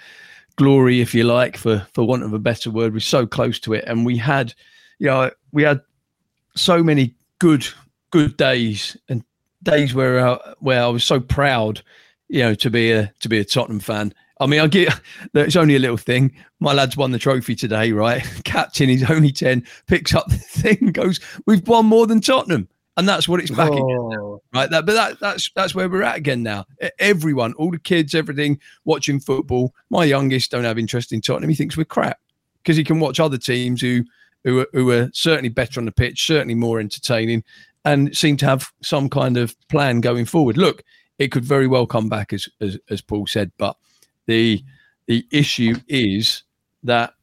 glory, 0.55 1.01
if 1.01 1.13
you 1.13 1.23
like, 1.23 1.57
for 1.57 1.85
for 1.93 2.03
want 2.03 2.23
of 2.23 2.33
a 2.33 2.39
better 2.39 2.69
word. 2.69 2.93
We're 2.93 2.99
so 2.99 3.25
close 3.25 3.59
to 3.61 3.73
it, 3.73 3.85
and 3.87 4.05
we 4.05 4.17
had, 4.17 4.53
you 4.99 5.07
know, 5.07 5.31
we 5.51 5.63
had 5.63 5.81
so 6.55 6.83
many 6.83 7.15
good 7.39 7.67
good 8.11 8.37
days 8.37 8.95
and 9.09 9.23
days 9.65 9.93
where 9.93 10.19
uh, 10.19 10.53
where 10.59 10.81
I 10.81 10.87
was 10.87 11.03
so 11.03 11.19
proud, 11.19 11.81
you 12.29 12.41
know, 12.41 12.55
to 12.55 12.69
be 12.69 12.91
a 12.91 13.11
to 13.19 13.29
be 13.29 13.39
a 13.39 13.45
Tottenham 13.45 13.81
fan. 13.81 14.13
I 14.39 14.47
mean, 14.47 14.59
I 14.59 14.67
get 14.67 14.93
it's 15.33 15.55
only 15.57 15.75
a 15.75 15.79
little 15.79 15.97
thing. 15.97 16.33
My 16.59 16.73
lad's 16.73 16.95
won 16.95 17.11
the 17.11 17.19
trophy 17.19 17.55
today, 17.55 17.91
right? 17.91 18.23
Captain, 18.45 18.87
he's 18.87 19.09
only 19.09 19.31
ten, 19.31 19.65
picks 19.87 20.15
up 20.15 20.27
the 20.29 20.37
thing, 20.37 20.91
goes, 20.93 21.19
"We've 21.45 21.67
won 21.67 21.85
more 21.85 22.07
than 22.07 22.21
Tottenham," 22.21 22.69
and 22.95 23.09
that's 23.09 23.27
what 23.27 23.41
it's 23.41 23.51
back 23.51 23.71
oh. 23.73 24.09
again, 24.11 24.39
right? 24.53 24.69
That, 24.69 24.85
but 24.85 24.93
that 24.93 25.19
that's 25.19 25.49
that's 25.55 25.75
where 25.75 25.89
we're 25.89 26.03
at 26.03 26.17
again 26.17 26.43
now. 26.43 26.65
Everyone, 26.99 27.53
all 27.53 27.71
the 27.71 27.79
kids, 27.79 28.15
everything, 28.15 28.59
watching 28.85 29.19
football. 29.19 29.73
My 29.89 30.05
youngest 30.05 30.51
don't 30.51 30.63
have 30.63 30.79
interest 30.79 31.11
in 31.11 31.21
Tottenham. 31.21 31.49
He 31.49 31.55
thinks 31.55 31.75
we're 31.75 31.85
crap 31.85 32.19
because 32.63 32.77
he 32.77 32.83
can 32.83 32.99
watch 32.99 33.19
other 33.19 33.37
teams 33.37 33.81
who 33.81 34.03
who 34.45 34.59
are, 34.59 34.67
who 34.73 34.91
are 34.91 35.09
certainly 35.13 35.49
better 35.49 35.79
on 35.79 35.85
the 35.85 35.91
pitch, 35.91 36.25
certainly 36.25 36.53
more 36.53 36.79
entertaining, 36.79 37.43
and 37.85 38.15
seem 38.15 38.35
to 38.37 38.45
have 38.45 38.71
some 38.81 39.09
kind 39.09 39.37
of 39.37 39.55
plan 39.69 40.01
going 40.01 40.25
forward. 40.25 40.57
Look, 40.57 40.83
it 41.19 41.31
could 41.31 41.45
very 41.45 41.67
well 41.67 41.85
come 41.85 42.09
back, 42.09 42.33
as 42.33 42.49
as, 42.59 42.77
as 42.89 43.01
Paul 43.01 43.27
said, 43.27 43.51
but 43.57 43.77
the 44.25 44.63
the 45.07 45.25
issue 45.31 45.75
is 45.87 46.43
that 46.83 47.13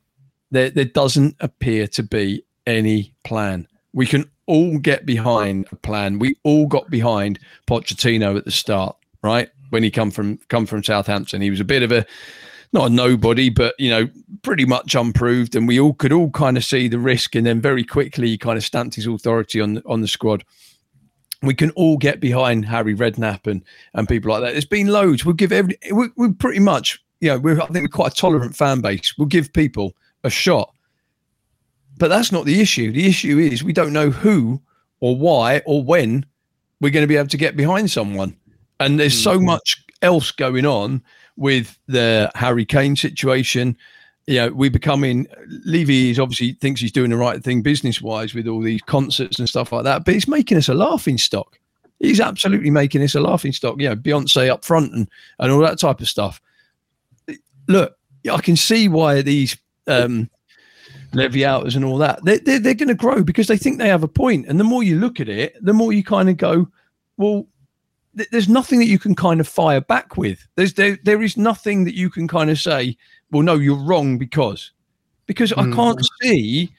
there 0.50 0.70
there 0.70 0.84
doesn't 0.84 1.36
appear 1.40 1.86
to 1.88 2.02
be 2.02 2.44
any 2.66 3.14
plan. 3.24 3.66
We 3.92 4.06
can 4.06 4.30
all 4.46 4.78
get 4.78 5.04
behind 5.04 5.66
a 5.72 5.76
plan. 5.76 6.18
We 6.18 6.36
all 6.44 6.66
got 6.66 6.90
behind 6.90 7.38
Pochettino 7.66 8.36
at 8.36 8.44
the 8.44 8.50
start, 8.50 8.96
right? 9.22 9.50
When 9.70 9.82
he 9.82 9.90
come 9.90 10.10
from 10.10 10.38
come 10.48 10.66
from 10.66 10.82
Southampton, 10.82 11.42
he 11.42 11.50
was 11.50 11.60
a 11.60 11.64
bit 11.64 11.82
of 11.82 11.92
a 11.92 12.06
not 12.72 12.86
a 12.86 12.90
nobody, 12.90 13.50
but 13.50 13.74
you 13.78 13.90
know, 13.90 14.08
pretty 14.42 14.64
much 14.64 14.94
unproved, 14.94 15.54
and 15.54 15.68
we 15.68 15.78
all 15.78 15.92
could 15.94 16.12
all 16.12 16.30
kind 16.30 16.56
of 16.56 16.64
see 16.64 16.88
the 16.88 16.98
risk, 16.98 17.34
and 17.34 17.46
then 17.46 17.60
very 17.60 17.84
quickly 17.84 18.28
he 18.28 18.38
kind 18.38 18.56
of 18.56 18.64
stamped 18.64 18.94
his 18.94 19.06
authority 19.06 19.60
on 19.60 19.74
the, 19.74 19.82
on 19.86 20.00
the 20.00 20.08
squad. 20.08 20.44
We 21.42 21.54
can 21.54 21.70
all 21.70 21.98
get 21.98 22.20
behind 22.20 22.64
Harry 22.64 22.94
Redknapp 22.94 23.46
and 23.46 23.62
and 23.94 24.08
people 24.08 24.30
like 24.30 24.42
that. 24.42 24.52
There's 24.52 24.64
been 24.64 24.88
loads. 24.88 25.24
We'll 25.24 25.34
give 25.34 25.52
every. 25.52 25.76
we 25.92 26.08
we're 26.16 26.32
pretty 26.32 26.60
much, 26.60 27.02
you 27.20 27.28
know, 27.28 27.38
we're 27.38 27.60
I 27.60 27.66
think 27.66 27.84
we're 27.84 27.88
quite 27.88 28.12
a 28.12 28.16
tolerant 28.16 28.56
fan 28.56 28.80
base. 28.80 29.14
We'll 29.18 29.28
give 29.28 29.52
people 29.52 29.92
a 30.24 30.30
shot, 30.30 30.72
but 31.98 32.08
that's 32.08 32.32
not 32.32 32.46
the 32.46 32.60
issue. 32.60 32.92
The 32.92 33.06
issue 33.06 33.38
is 33.38 33.62
we 33.62 33.72
don't 33.72 33.92
know 33.92 34.10
who 34.10 34.62
or 35.00 35.16
why 35.16 35.62
or 35.66 35.82
when 35.82 36.24
we're 36.80 36.90
going 36.90 37.04
to 37.04 37.08
be 37.08 37.16
able 37.16 37.28
to 37.28 37.36
get 37.36 37.56
behind 37.56 37.90
someone, 37.90 38.36
and 38.80 38.98
there's 38.98 39.20
so 39.20 39.36
mm-hmm. 39.36 39.46
much 39.46 39.84
else 40.00 40.30
going 40.30 40.64
on 40.64 41.02
with 41.36 41.78
the 41.86 42.30
Harry 42.34 42.64
Kane 42.64 42.96
situation. 42.96 43.76
You 44.26 44.36
know, 44.36 44.48
we 44.50 44.68
becoming 44.68 45.26
Levy 45.64 46.10
is 46.10 46.18
obviously 46.18 46.52
thinks 46.52 46.80
he's 46.80 46.92
doing 46.92 47.10
the 47.10 47.16
right 47.16 47.42
thing 47.42 47.62
business 47.62 48.00
wise 48.00 48.34
with 48.34 48.46
all 48.46 48.60
these 48.60 48.82
concerts 48.82 49.38
and 49.38 49.48
stuff 49.48 49.72
like 49.72 49.84
that, 49.84 50.04
but 50.04 50.14
he's 50.14 50.28
making 50.28 50.58
us 50.58 50.68
a 50.68 50.74
laughing 50.74 51.18
stock. 51.18 51.58
He's 51.98 52.20
absolutely 52.20 52.70
making 52.70 53.02
us 53.02 53.14
a 53.14 53.20
laughing 53.20 53.52
stock. 53.52 53.80
You 53.80 53.88
know, 53.88 53.96
Beyonce 53.96 54.50
up 54.50 54.64
front 54.64 54.92
and, 54.92 55.08
and 55.38 55.52
all 55.52 55.60
that 55.60 55.78
type 55.78 56.00
of 56.00 56.08
stuff. 56.08 56.40
Look, 57.68 57.96
I 58.30 58.38
can 58.40 58.56
see 58.56 58.88
why 58.88 59.22
these 59.22 59.56
um, 59.86 60.28
Levy 61.12 61.44
outers 61.44 61.76
and 61.76 61.84
all 61.84 61.98
that 61.98 62.24
they're, 62.24 62.38
they're, 62.38 62.58
they're 62.58 62.74
going 62.74 62.88
to 62.88 62.94
grow 62.94 63.22
because 63.22 63.46
they 63.46 63.56
think 63.56 63.78
they 63.78 63.88
have 63.88 64.02
a 64.02 64.08
point. 64.08 64.46
And 64.48 64.58
the 64.58 64.64
more 64.64 64.82
you 64.82 64.98
look 64.98 65.20
at 65.20 65.28
it, 65.28 65.56
the 65.60 65.72
more 65.72 65.92
you 65.92 66.02
kind 66.02 66.28
of 66.28 66.36
go, 66.36 66.68
well, 67.16 67.46
there's 68.14 68.48
nothing 68.48 68.78
that 68.78 68.86
you 68.86 68.98
can 68.98 69.14
kind 69.14 69.40
of 69.40 69.48
fire 69.48 69.80
back 69.80 70.16
with. 70.16 70.46
There's 70.56 70.74
there 70.74 70.98
there 71.02 71.22
is 71.22 71.36
nothing 71.36 71.84
that 71.84 71.94
you 71.94 72.10
can 72.10 72.28
kind 72.28 72.50
of 72.50 72.58
say, 72.58 72.96
well, 73.30 73.42
no, 73.42 73.54
you're 73.54 73.82
wrong 73.82 74.18
because 74.18 74.72
because 75.26 75.52
mm. 75.52 75.72
I 75.72 75.74
can't 75.74 76.06
see. 76.20 76.70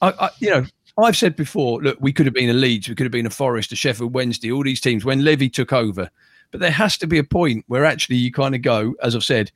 I, 0.00 0.10
I, 0.10 0.30
you 0.38 0.50
know 0.50 0.66
I've 0.98 1.16
said 1.16 1.36
before, 1.36 1.80
look, 1.80 1.96
we 2.00 2.12
could 2.12 2.26
have 2.26 2.34
been 2.34 2.50
a 2.50 2.54
Leeds, 2.54 2.88
we 2.88 2.94
could 2.96 3.04
have 3.04 3.12
been 3.12 3.26
a 3.26 3.30
Forest, 3.30 3.70
a 3.70 3.76
Sheffield 3.76 4.14
Wednesday, 4.14 4.50
all 4.50 4.64
these 4.64 4.80
teams 4.80 5.04
when 5.04 5.24
Levy 5.24 5.48
took 5.48 5.72
over. 5.72 6.10
But 6.50 6.60
there 6.60 6.72
has 6.72 6.98
to 6.98 7.06
be 7.06 7.18
a 7.18 7.24
point 7.24 7.64
where 7.68 7.84
actually 7.84 8.16
you 8.16 8.32
kind 8.32 8.54
of 8.54 8.62
go, 8.62 8.94
as 9.00 9.14
I've 9.14 9.22
said, 9.22 9.52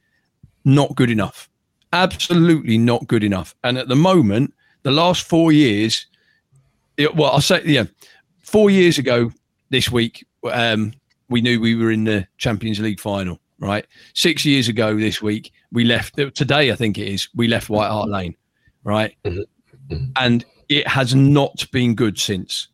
not 0.65 0.95
good 0.95 1.11
enough. 1.11 1.49
Absolutely 1.93 2.79
not 2.79 3.09
good 3.09 3.25
enough. 3.25 3.57
And 3.65 3.77
at 3.77 3.89
the 3.89 3.97
moment, 3.97 4.55
the 4.83 4.93
last 4.93 5.27
four 5.27 5.51
years, 5.51 6.07
it, 6.97 7.17
well, 7.17 7.33
I'll 7.33 7.41
say, 7.41 7.63
yeah, 7.65 7.85
four 8.43 8.71
years 8.71 8.99
ago 8.99 9.33
this 9.71 9.91
week, 9.91 10.25
um, 10.51 10.93
we 11.33 11.41
knew 11.41 11.61
we 11.61 11.75
were 11.75 11.91
in 11.91 12.05
the 12.05 12.27
Champions 12.39 12.79
League 12.79 13.01
final, 13.01 13.41
right? 13.59 13.87
Six 14.15 14.45
years 14.45 14.69
ago 14.69 14.97
this 14.97 15.21
week, 15.21 15.53
we 15.73 15.85
left, 15.85 16.17
today, 16.35 16.71
I 16.71 16.77
think 16.77 16.99
it 16.99 17.09
is, 17.09 17.29
we 17.35 17.49
left 17.49 17.69
White 17.69 17.91
Hart 17.91 18.09
Lane, 18.09 18.37
right? 18.85 19.17
Mm-hmm. 19.25 19.95
mm-hmm. 19.95 20.05
And 20.17 20.45
it 20.69 20.87
has 20.87 21.15
not 21.15 21.67
been 21.71 21.95
good 21.95 22.19
since. 22.19 22.69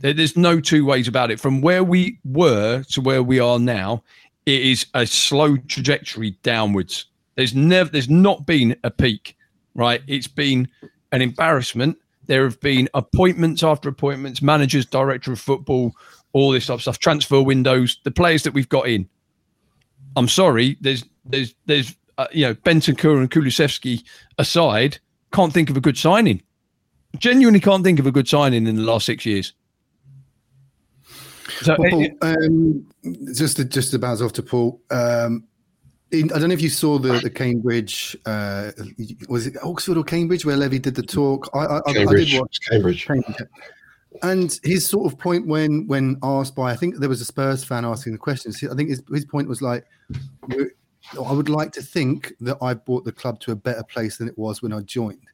There's 0.00 0.36
no 0.36 0.60
two 0.60 0.84
ways 0.84 1.08
about 1.08 1.30
it. 1.30 1.40
From 1.40 1.60
where 1.60 1.82
we 1.82 2.18
were 2.24 2.82
to 2.90 3.00
where 3.00 3.22
we 3.22 3.40
are 3.40 3.58
now, 3.58 4.02
it 4.46 4.62
is 4.62 4.86
a 4.94 5.06
slow 5.06 5.56
trajectory 5.56 6.32
downwards. 6.42 7.06
There's 7.34 7.54
never, 7.54 7.90
there's 7.90 8.08
not 8.08 8.46
been 8.46 8.76
a 8.84 8.90
peak, 8.90 9.36
right? 9.74 10.02
It's 10.06 10.28
been 10.28 10.68
an 11.12 11.22
embarrassment. 11.22 11.98
There 12.26 12.44
have 12.44 12.60
been 12.60 12.88
appointments 12.94 13.62
after 13.62 13.88
appointments, 13.88 14.42
managers, 14.42 14.86
director 14.86 15.32
of 15.32 15.40
football, 15.40 15.92
all 16.32 16.50
this 16.50 16.66
type 16.66 16.74
of 16.74 16.82
stuff, 16.82 16.98
transfer 16.98 17.42
windows, 17.42 17.98
the 18.04 18.10
players 18.10 18.42
that 18.42 18.52
we've 18.52 18.68
got 18.68 18.88
in. 18.88 19.08
I'm 20.16 20.28
sorry, 20.28 20.76
there's, 20.80 21.04
there's, 21.24 21.54
there's, 21.66 21.96
uh, 22.18 22.26
you 22.32 22.46
know, 22.46 22.54
Bentancur 22.54 23.18
and 23.18 23.30
Kulusevski 23.30 24.02
aside, 24.38 24.98
can't 25.32 25.52
think 25.52 25.70
of 25.70 25.76
a 25.76 25.80
good 25.80 25.96
signing. 25.96 26.42
Genuinely 27.18 27.60
can't 27.60 27.84
think 27.84 27.98
of 27.98 28.06
a 28.06 28.12
good 28.12 28.28
signing 28.28 28.66
in 28.66 28.76
the 28.76 28.82
last 28.82 29.06
six 29.06 29.24
years. 29.24 29.52
So, 31.60 31.76
well, 31.78 31.90
Paul, 31.90 32.08
um, 32.22 32.86
just 33.34 33.56
to, 33.56 33.64
just 33.64 33.90
to 33.92 33.98
bounce 33.98 34.20
off 34.20 34.32
to 34.34 34.42
Paul, 34.42 34.80
um, 34.90 35.44
in, 36.10 36.32
I 36.32 36.38
don't 36.38 36.48
know 36.48 36.54
if 36.54 36.62
you 36.62 36.68
saw 36.68 36.98
the 36.98 37.18
the 37.20 37.30
Cambridge 37.30 38.16
uh, 38.24 38.70
was 39.28 39.46
it 39.46 39.56
Oxford 39.62 39.96
or 39.96 40.04
Cambridge 40.04 40.44
where 40.44 40.56
Levy 40.56 40.78
did 40.78 40.94
the 40.94 41.02
talk. 41.02 41.50
I, 41.54 41.58
I, 41.58 41.80
Cambridge, 41.92 42.30
I 42.30 42.30
did 42.30 42.40
watch 42.40 42.58
Cambridge. 42.68 43.06
Cambridge. 43.06 43.36
And 44.22 44.58
his 44.62 44.86
sort 44.88 45.12
of 45.12 45.18
point 45.18 45.46
when 45.46 45.86
when 45.86 46.16
asked 46.22 46.54
by 46.54 46.72
I 46.72 46.76
think 46.76 46.96
there 46.96 47.08
was 47.08 47.20
a 47.20 47.26
Spurs 47.26 47.62
fan 47.64 47.84
asking 47.84 48.12
the 48.12 48.18
questions. 48.18 48.62
I 48.64 48.74
think 48.74 48.88
his, 48.88 49.02
his 49.12 49.24
point 49.24 49.48
was 49.48 49.60
like, 49.60 49.84
I 50.50 51.32
would 51.32 51.48
like 51.48 51.72
to 51.72 51.82
think 51.82 52.32
that 52.40 52.56
I 52.62 52.74
brought 52.74 53.04
the 53.04 53.12
club 53.12 53.40
to 53.40 53.52
a 53.52 53.56
better 53.56 53.82
place 53.82 54.16
than 54.16 54.28
it 54.28 54.38
was 54.38 54.62
when 54.62 54.72
I 54.72 54.80
joined. 54.80 55.26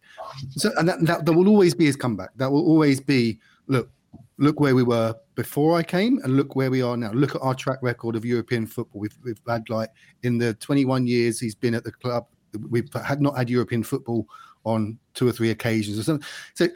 So 0.50 0.70
and 0.76 0.88
that, 0.88 1.04
that, 1.06 1.26
that 1.26 1.32
will 1.32 1.48
always 1.48 1.74
be 1.74 1.86
his 1.86 1.96
comeback. 1.96 2.30
That 2.36 2.50
will 2.50 2.64
always 2.66 3.00
be 3.00 3.38
look 3.66 3.90
look 4.38 4.60
where 4.60 4.74
we 4.74 4.82
were 4.82 5.14
before 5.34 5.76
I 5.76 5.82
came 5.82 6.20
and 6.24 6.36
look 6.36 6.56
where 6.56 6.70
we 6.70 6.82
are 6.82 6.96
now. 6.96 7.12
Look 7.12 7.34
at 7.34 7.42
our 7.42 7.54
track 7.54 7.78
record 7.82 8.16
of 8.16 8.24
European 8.24 8.66
football. 8.66 9.00
We've, 9.00 9.16
we've 9.22 9.40
had 9.46 9.68
like 9.70 9.90
in 10.22 10.38
the 10.38 10.54
21 10.54 11.06
years 11.06 11.38
he's 11.38 11.54
been 11.54 11.74
at 11.74 11.84
the 11.84 11.92
club, 11.92 12.26
we've 12.68 12.92
had 12.92 13.20
not 13.20 13.36
had 13.36 13.48
European 13.48 13.82
football 13.82 14.26
on 14.64 14.98
two 15.14 15.28
or 15.28 15.32
three 15.32 15.50
occasions 15.50 15.98
or 15.98 16.02
something. 16.02 16.26
So 16.54 16.68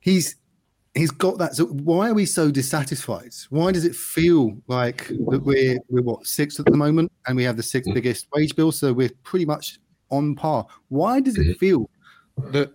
he's 0.00 0.36
he's 0.94 1.10
got 1.10 1.38
that. 1.38 1.54
So 1.54 1.66
why 1.66 2.10
are 2.10 2.14
we 2.14 2.26
so 2.26 2.50
dissatisfied? 2.50 3.32
Why 3.50 3.72
does 3.72 3.84
it 3.84 3.94
feel 3.94 4.56
like 4.66 5.08
that 5.08 5.42
we're 5.44 5.78
we're 5.88 6.02
what 6.02 6.26
sixth 6.26 6.60
at 6.60 6.66
the 6.66 6.76
moment 6.76 7.12
and 7.26 7.36
we 7.36 7.44
have 7.44 7.56
the 7.56 7.62
sixth 7.62 7.90
mm. 7.90 7.94
biggest 7.94 8.28
wage 8.34 8.54
bill? 8.56 8.72
So 8.72 8.92
we're 8.92 9.10
pretty 9.22 9.46
much 9.46 9.78
on 10.10 10.34
par. 10.34 10.66
Why 10.88 11.20
does 11.20 11.38
it 11.38 11.58
feel 11.58 11.88
that 12.52 12.72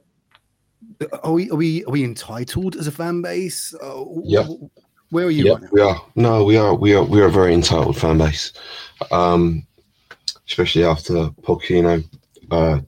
are 1.23 1.31
we 1.33 1.49
are 1.49 1.55
we 1.55 1.83
are 1.85 1.91
we 1.91 2.03
entitled 2.03 2.75
as 2.75 2.87
a 2.87 2.91
fan 2.91 3.21
base? 3.21 3.73
Uh, 3.81 4.05
yeah. 4.23 4.47
Where 5.09 5.27
are 5.27 5.31
you? 5.31 5.53
Right 5.53 5.71
we 5.71 5.81
are. 5.81 6.01
No, 6.15 6.43
we 6.43 6.57
are. 6.57 6.73
We 6.73 6.95
are. 6.95 7.03
We 7.03 7.21
are 7.21 7.27
a 7.27 7.31
very 7.31 7.53
entitled 7.53 7.97
fan 7.97 8.17
base, 8.17 8.53
um, 9.11 9.65
especially 10.47 10.83
after 10.83 11.29
Pochettino, 11.43 12.03
uh, 12.49 12.79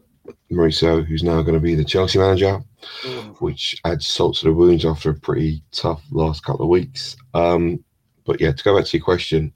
Mauricio, 0.52 1.06
who's 1.06 1.24
now 1.24 1.42
going 1.42 1.54
to 1.56 1.60
be 1.60 1.76
the 1.76 1.84
Chelsea 1.84 2.20
manager, 2.20 2.62
mm. 3.04 3.36
which 3.42 3.80
adds 3.86 4.08
salt 4.08 4.38
to 4.38 4.46
the 4.46 4.54
wounds 4.54 4.86
after 4.86 5.10
a 5.10 5.16
pretty 5.16 5.62
tough 5.72 6.02
last 6.12 6.44
couple 6.44 6.64
of 6.64 6.70
weeks. 6.70 7.18
Um, 7.34 7.84
but 8.26 8.40
yeah, 8.42 8.52
to 8.52 8.64
go 8.64 8.78
back 8.78 8.86
to 8.86 8.98
your 8.98 9.04
question, 9.04 9.54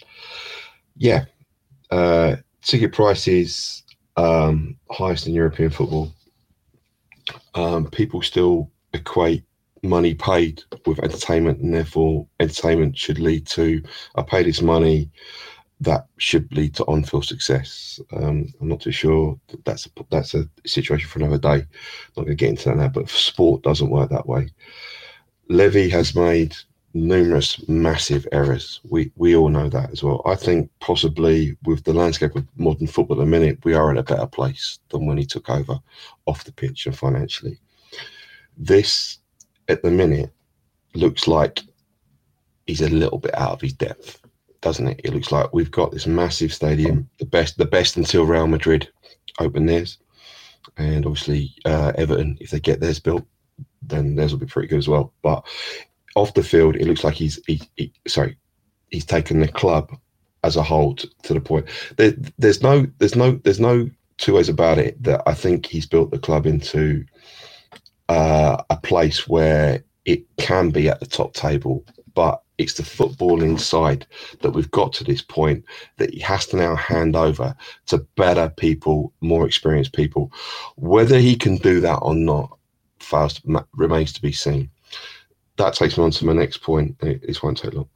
yeah, 0.98 1.26
uh, 1.92 2.38
ticket 2.62 2.94
prices 2.94 3.84
um, 4.18 4.78
highest 4.89 5.28
in 5.28 5.34
European 5.34 5.70
football 5.70 6.14
um, 7.56 7.89
people 7.89 8.22
still 8.22 8.72
equate 8.94 9.44
money 9.84 10.14
paid 10.14 10.64
with 10.86 11.00
entertainment, 11.00 11.60
and 11.60 11.74
therefore 11.74 12.28
entertainment 12.39 12.98
should 12.98 13.20
lead 13.20 13.48
to 13.48 13.82
I 14.16 14.22
pay 14.22 14.44
this 14.44 14.62
money 14.62 15.10
that 15.82 16.06
should 16.18 16.52
lead 16.56 16.76
to 16.76 16.86
on-field 16.86 17.26
success. 17.26 18.00
Um, 18.14 18.54
I'm 18.62 18.68
not 18.68 18.82
too 18.82 18.92
sure 18.92 19.40
that 19.48 19.66
that's 19.66 19.88
a, 19.88 19.90
that's 20.10 20.36
a 20.36 20.48
situation 20.66 21.10
for 21.10 21.20
another 21.20 21.40
day. 21.40 21.66
I'm 21.66 22.16
not 22.16 22.26
going 22.26 22.28
to 22.28 22.36
get 22.36 22.50
into 22.50 22.70
that 22.70 22.78
now, 22.78 22.88
but 22.88 23.10
sport 23.10 23.64
doesn't 23.64 23.90
work 23.90 24.10
that 24.12 24.28
way. 24.28 24.50
Levy 25.50 25.90
has 25.90 26.16
made 26.16 26.56
numerous 26.94 27.68
massive 27.68 28.28
errors. 28.32 28.80
We 28.84 29.12
we 29.16 29.36
all 29.36 29.50
know 29.50 29.70
that 29.70 29.92
as 29.92 30.04
well. 30.04 30.22
I 30.26 30.36
think 30.36 30.70
possibly 30.80 31.58
with 31.64 31.84
the 31.84 31.94
landscape 31.94 32.36
of 32.36 32.46
modern 32.58 32.88
football 32.88 33.20
at 33.20 33.26
the 33.26 33.26
minute, 33.26 33.64
we 33.64 33.74
are 33.74 33.90
in 33.92 33.98
a 33.98 34.04
better 34.04 34.28
place 34.28 34.80
than 34.90 35.06
when 35.06 35.18
he 35.18 35.26
took 35.26 35.50
over 35.50 35.80
off 36.26 36.44
the 36.44 36.52
pitch 36.52 36.86
and 36.86 36.98
financially. 36.98 37.60
This 38.58 39.18
at 39.68 39.82
the 39.82 39.92
minute 39.92 40.32
looks 40.94 41.28
like 41.28 41.62
he's 42.68 42.82
a 42.82 42.90
little 42.90 43.18
bit 43.18 43.36
out 43.36 43.54
of 43.54 43.62
his 43.62 43.74
depth, 43.74 44.21
doesn't 44.62 44.88
it? 44.88 45.01
It 45.03 45.14
looks 45.14 45.32
like 45.32 45.53
we've 45.53 45.72
got 45.72 45.91
this 45.91 46.07
massive 46.07 46.53
stadium, 46.53 47.09
the 47.20 47.26
best 47.26 47.57
the 47.57 47.66
best 47.66 47.97
until 47.97 48.26
Real 48.26 48.47
Madrid 48.47 48.89
open 49.39 49.66
theirs. 49.66 49.97
And 50.78 51.05
obviously 51.05 51.53
uh, 51.66 51.91
Everton, 51.95 52.38
if 52.39 52.51
they 52.51 52.59
get 52.59 52.80
theirs 52.80 52.99
built, 52.99 53.26
then 53.82 54.16
theirs 54.16 54.32
will 54.32 54.39
be 54.39 54.45
pretty 54.45 54.68
good 54.68 54.78
as 54.78 54.88
well. 54.88 55.14
But 55.22 55.45
off 56.16 56.34
the 56.34 56.43
field, 56.43 56.76
it 56.76 56.88
looks 56.88 57.03
like 57.03 57.16
he's 57.16 57.39
he, 57.47 57.62
he, 57.76 57.91
sorry, 58.07 58.38
he's 58.89 59.05
taken 59.05 59.39
the 59.39 59.47
club 59.47 59.91
as 60.43 60.55
a 60.55 60.64
whole 60.64 60.95
to, 60.95 61.09
to 61.24 61.34
the 61.34 61.41
point. 61.41 61.68
There, 61.97 62.14
there's 62.38 62.62
no 62.62 62.86
there's 62.99 63.16
no 63.16 63.39
there's 63.43 63.59
no 63.59 63.89
two 64.18 64.36
ways 64.36 64.49
about 64.49 64.78
it 64.78 65.01
that 65.03 65.24
I 65.26 65.34
think 65.34 65.66
he's 65.66 65.88
built 65.88 66.12
the 66.12 66.20
club 66.20 66.45
into 66.45 67.03
uh, 68.09 68.62
a 68.70 68.78
place 68.78 69.28
where 69.28 69.84
it 70.05 70.24
can 70.38 70.70
be 70.70 70.89
at 70.89 70.99
the 70.99 71.05
top 71.05 71.34
table, 71.34 71.86
but 72.14 72.43
it's 72.62 72.74
the 72.76 72.84
footballing 72.84 73.59
side 73.59 74.05
that 74.41 74.51
we've 74.51 74.72
got 74.72 74.93
to 74.93 75.03
this 75.03 75.22
point 75.22 75.64
that 75.97 76.14
he 76.14 76.20
has 76.20 76.45
to 76.47 76.57
now 76.57 76.76
hand 76.76 77.16
over 77.16 77.55
to 77.88 77.99
better 78.16 78.49
people, 78.49 79.14
more 79.22 79.45
experienced 79.45 79.93
people. 79.93 80.32
Whether 80.78 81.20
he 81.20 81.36
can 81.36 81.57
do 81.57 81.80
that 81.82 81.97
or 81.97 82.16
not, 82.16 82.57
fast 82.99 83.41
remains 83.74 84.14
to 84.14 84.22
be 84.22 84.32
seen 84.32 84.70
that 85.57 85.74
takes 85.74 85.97
me 85.97 86.03
on 86.03 86.12
to 86.12 86.26
my 86.26 86.34
next 86.34 86.57
point. 86.57 86.97
This 86.99 87.43
won't 87.43 87.57
take 87.57 87.74
long. 87.74 87.89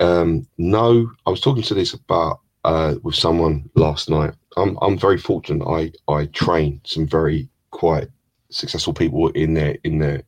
Um, 0.00 0.46
no, 0.58 1.10
I 1.26 1.30
was 1.30 1.40
talking 1.40 1.62
to 1.62 1.74
this 1.74 1.94
about 1.94 2.40
uh, 2.64 2.96
with 3.02 3.14
someone 3.14 3.70
last 3.74 4.10
night. 4.10 4.34
I'm 4.56 4.76
I'm 4.82 4.98
very 4.98 5.18
fortunate. 5.18 5.66
I 5.66 5.92
I 6.12 6.26
train 6.26 6.80
some 6.84 7.06
very 7.06 7.48
quite 7.70 8.08
successful 8.50 8.92
people 8.92 9.28
in 9.30 9.54
their 9.54 9.76
in 9.84 9.98
their 9.98 10.22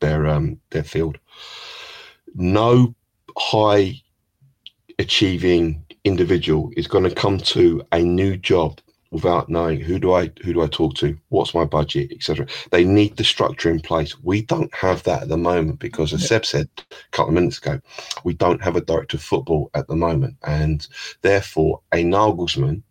their 0.00 0.26
um 0.26 0.60
their 0.70 0.84
field. 0.84 1.18
No 2.34 2.94
high 3.38 4.00
achieving 4.98 5.84
individual 6.04 6.70
is 6.76 6.86
going 6.86 7.04
to 7.04 7.14
come 7.14 7.38
to 7.38 7.82
a 7.92 8.00
new 8.00 8.36
job 8.36 8.80
without 9.10 9.48
knowing 9.48 9.80
who 9.80 9.98
do 9.98 10.12
I 10.12 10.30
who 10.42 10.52
do 10.52 10.62
I 10.62 10.66
talk 10.66 10.94
to, 10.96 11.16
what's 11.28 11.54
my 11.54 11.64
budget, 11.64 12.12
etc. 12.12 12.46
They 12.72 12.84
need 12.84 13.16
the 13.16 13.24
structure 13.24 13.70
in 13.70 13.80
place. 13.80 14.18
We 14.22 14.42
don't 14.42 14.74
have 14.74 15.04
that 15.04 15.22
at 15.22 15.28
the 15.28 15.36
moment 15.36 15.78
because, 15.78 16.12
as 16.12 16.26
Seb 16.26 16.44
said 16.44 16.68
a 16.90 16.94
couple 17.12 17.28
of 17.28 17.34
minutes 17.34 17.58
ago, 17.58 17.80
we 18.24 18.34
don't 18.34 18.62
have 18.62 18.76
a 18.76 18.80
director 18.80 19.16
of 19.16 19.22
football 19.22 19.70
at 19.74 19.86
the 19.86 19.96
moment, 19.96 20.36
and 20.44 20.86
therefore 21.22 21.80
a 21.92 22.02
Nagelsmann 22.04 22.82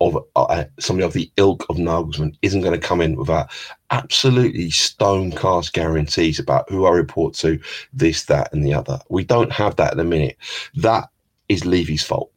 of 0.00 0.18
uh, 0.36 0.64
somebody 0.78 1.06
of 1.06 1.12
the 1.12 1.30
ilk 1.36 1.64
of 1.68 1.76
Nagelsmann 1.76 2.36
isn't 2.42 2.60
going 2.60 2.78
to 2.78 2.86
come 2.86 3.00
in 3.00 3.16
without 3.16 3.50
absolutely 3.90 4.70
stone 4.70 5.32
cast 5.32 5.72
guarantees 5.72 6.38
about 6.38 6.68
who 6.70 6.86
I 6.86 6.90
report 6.90 7.34
to, 7.34 7.58
this, 7.92 8.24
that, 8.24 8.52
and 8.52 8.64
the 8.64 8.74
other. 8.74 8.98
We 9.08 9.24
don't 9.24 9.52
have 9.52 9.76
that 9.76 9.92
at 9.92 9.96
the 9.96 10.04
minute. 10.04 10.36
That 10.74 11.08
is 11.48 11.64
Levy's 11.64 12.04
fault 12.04 12.30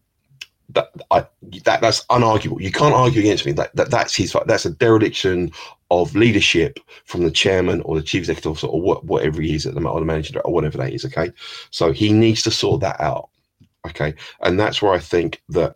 that 0.72 0.92
I 1.12 1.26
that 1.64 1.82
that's 1.82 2.06
unarguable. 2.06 2.62
You 2.62 2.72
can't 2.72 2.94
argue 2.94 3.22
against 3.22 3.46
me. 3.46 3.52
That, 3.54 3.76
that 3.76 3.90
that's 3.90 4.16
his 4.16 4.36
that's 4.46 4.66
a 4.66 4.72
dereliction 4.72 5.52
of 5.92 6.16
leadership 6.16 6.80
from 7.06 7.24
the 7.24 7.32
chairman 7.32 7.82
or 7.82 7.96
the 7.96 8.04
chief 8.04 8.20
executive 8.20 8.52
officer 8.52 8.68
or 8.68 8.80
what, 8.80 9.04
whatever 9.06 9.42
he 9.42 9.56
is 9.56 9.66
at 9.66 9.74
the 9.74 9.88
or 9.88 10.00
the 10.00 10.06
manager 10.06 10.40
or 10.42 10.54
whatever 10.54 10.78
that 10.78 10.94
is. 10.94 11.06
Okay, 11.06 11.32
so 11.72 11.92
he 11.92 12.14
needs 12.14 12.44
to 12.44 12.52
sort 12.52 12.82
that 12.82 13.00
out. 13.02 13.30
Okay, 13.88 14.14
and 14.42 14.60
that's 14.60 14.82
where 14.82 14.94
I 14.94 15.00
think 15.00 15.42
that 15.50 15.76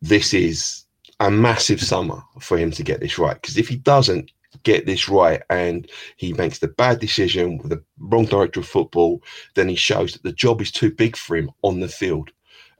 this 0.00 0.32
is 0.32 0.84
a 1.20 1.30
massive 1.30 1.82
summer 1.82 2.22
for 2.40 2.58
him 2.58 2.70
to 2.72 2.82
get 2.82 3.00
this 3.00 3.18
right. 3.18 3.40
Because 3.40 3.56
if 3.56 3.68
he 3.68 3.76
doesn't 3.76 4.32
get 4.62 4.86
this 4.86 5.08
right 5.08 5.42
and 5.50 5.88
he 6.16 6.32
makes 6.34 6.58
the 6.58 6.68
bad 6.68 7.00
decision 7.00 7.58
with 7.58 7.70
the 7.70 7.82
wrong 7.98 8.24
director 8.24 8.60
of 8.60 8.68
football, 8.68 9.22
then 9.54 9.68
he 9.68 9.76
shows 9.76 10.12
that 10.12 10.22
the 10.22 10.32
job 10.32 10.60
is 10.60 10.70
too 10.70 10.90
big 10.90 11.16
for 11.16 11.36
him 11.36 11.50
on 11.62 11.80
the 11.80 11.88
field. 11.88 12.30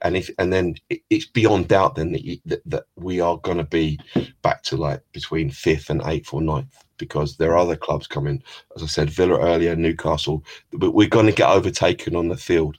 And 0.01 0.15
if 0.15 0.29
and 0.37 0.53
then 0.53 0.75
it, 0.89 1.01
it's 1.09 1.25
beyond 1.25 1.69
doubt 1.69 1.95
then 1.95 2.11
that, 2.11 2.23
you, 2.23 2.37
that, 2.45 2.61
that 2.67 2.83
we 2.95 3.19
are 3.19 3.37
going 3.37 3.57
to 3.57 3.63
be 3.63 3.99
back 4.43 4.61
to 4.63 4.77
like 4.77 5.01
between 5.11 5.49
fifth 5.49 5.89
and 5.89 6.03
eighth 6.05 6.33
or 6.33 6.41
ninth 6.41 6.83
because 6.97 7.37
there 7.37 7.53
are 7.53 7.57
other 7.57 7.75
clubs 7.75 8.05
coming. 8.05 8.43
As 8.75 8.83
I 8.83 8.85
said, 8.85 9.09
Villa 9.09 9.39
earlier, 9.39 9.75
Newcastle, 9.75 10.43
but 10.71 10.91
we're 10.91 11.09
going 11.09 11.25
to 11.25 11.31
get 11.31 11.49
overtaken 11.49 12.15
on 12.15 12.27
the 12.27 12.37
field. 12.37 12.77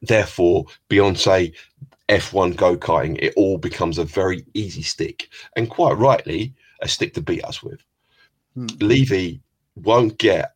Therefore, 0.00 0.64
Beyonce 0.88 1.54
F1 2.08 2.56
go 2.56 2.76
karting, 2.76 3.18
it 3.20 3.32
all 3.36 3.58
becomes 3.58 3.98
a 3.98 4.04
very 4.04 4.44
easy 4.54 4.82
stick, 4.82 5.28
and 5.56 5.70
quite 5.70 5.96
rightly, 5.96 6.54
a 6.80 6.88
stick 6.88 7.14
to 7.14 7.22
beat 7.22 7.44
us 7.44 7.62
with. 7.62 7.80
Hmm. 8.54 8.66
Levy 8.80 9.40
won't 9.76 10.18
get 10.18 10.54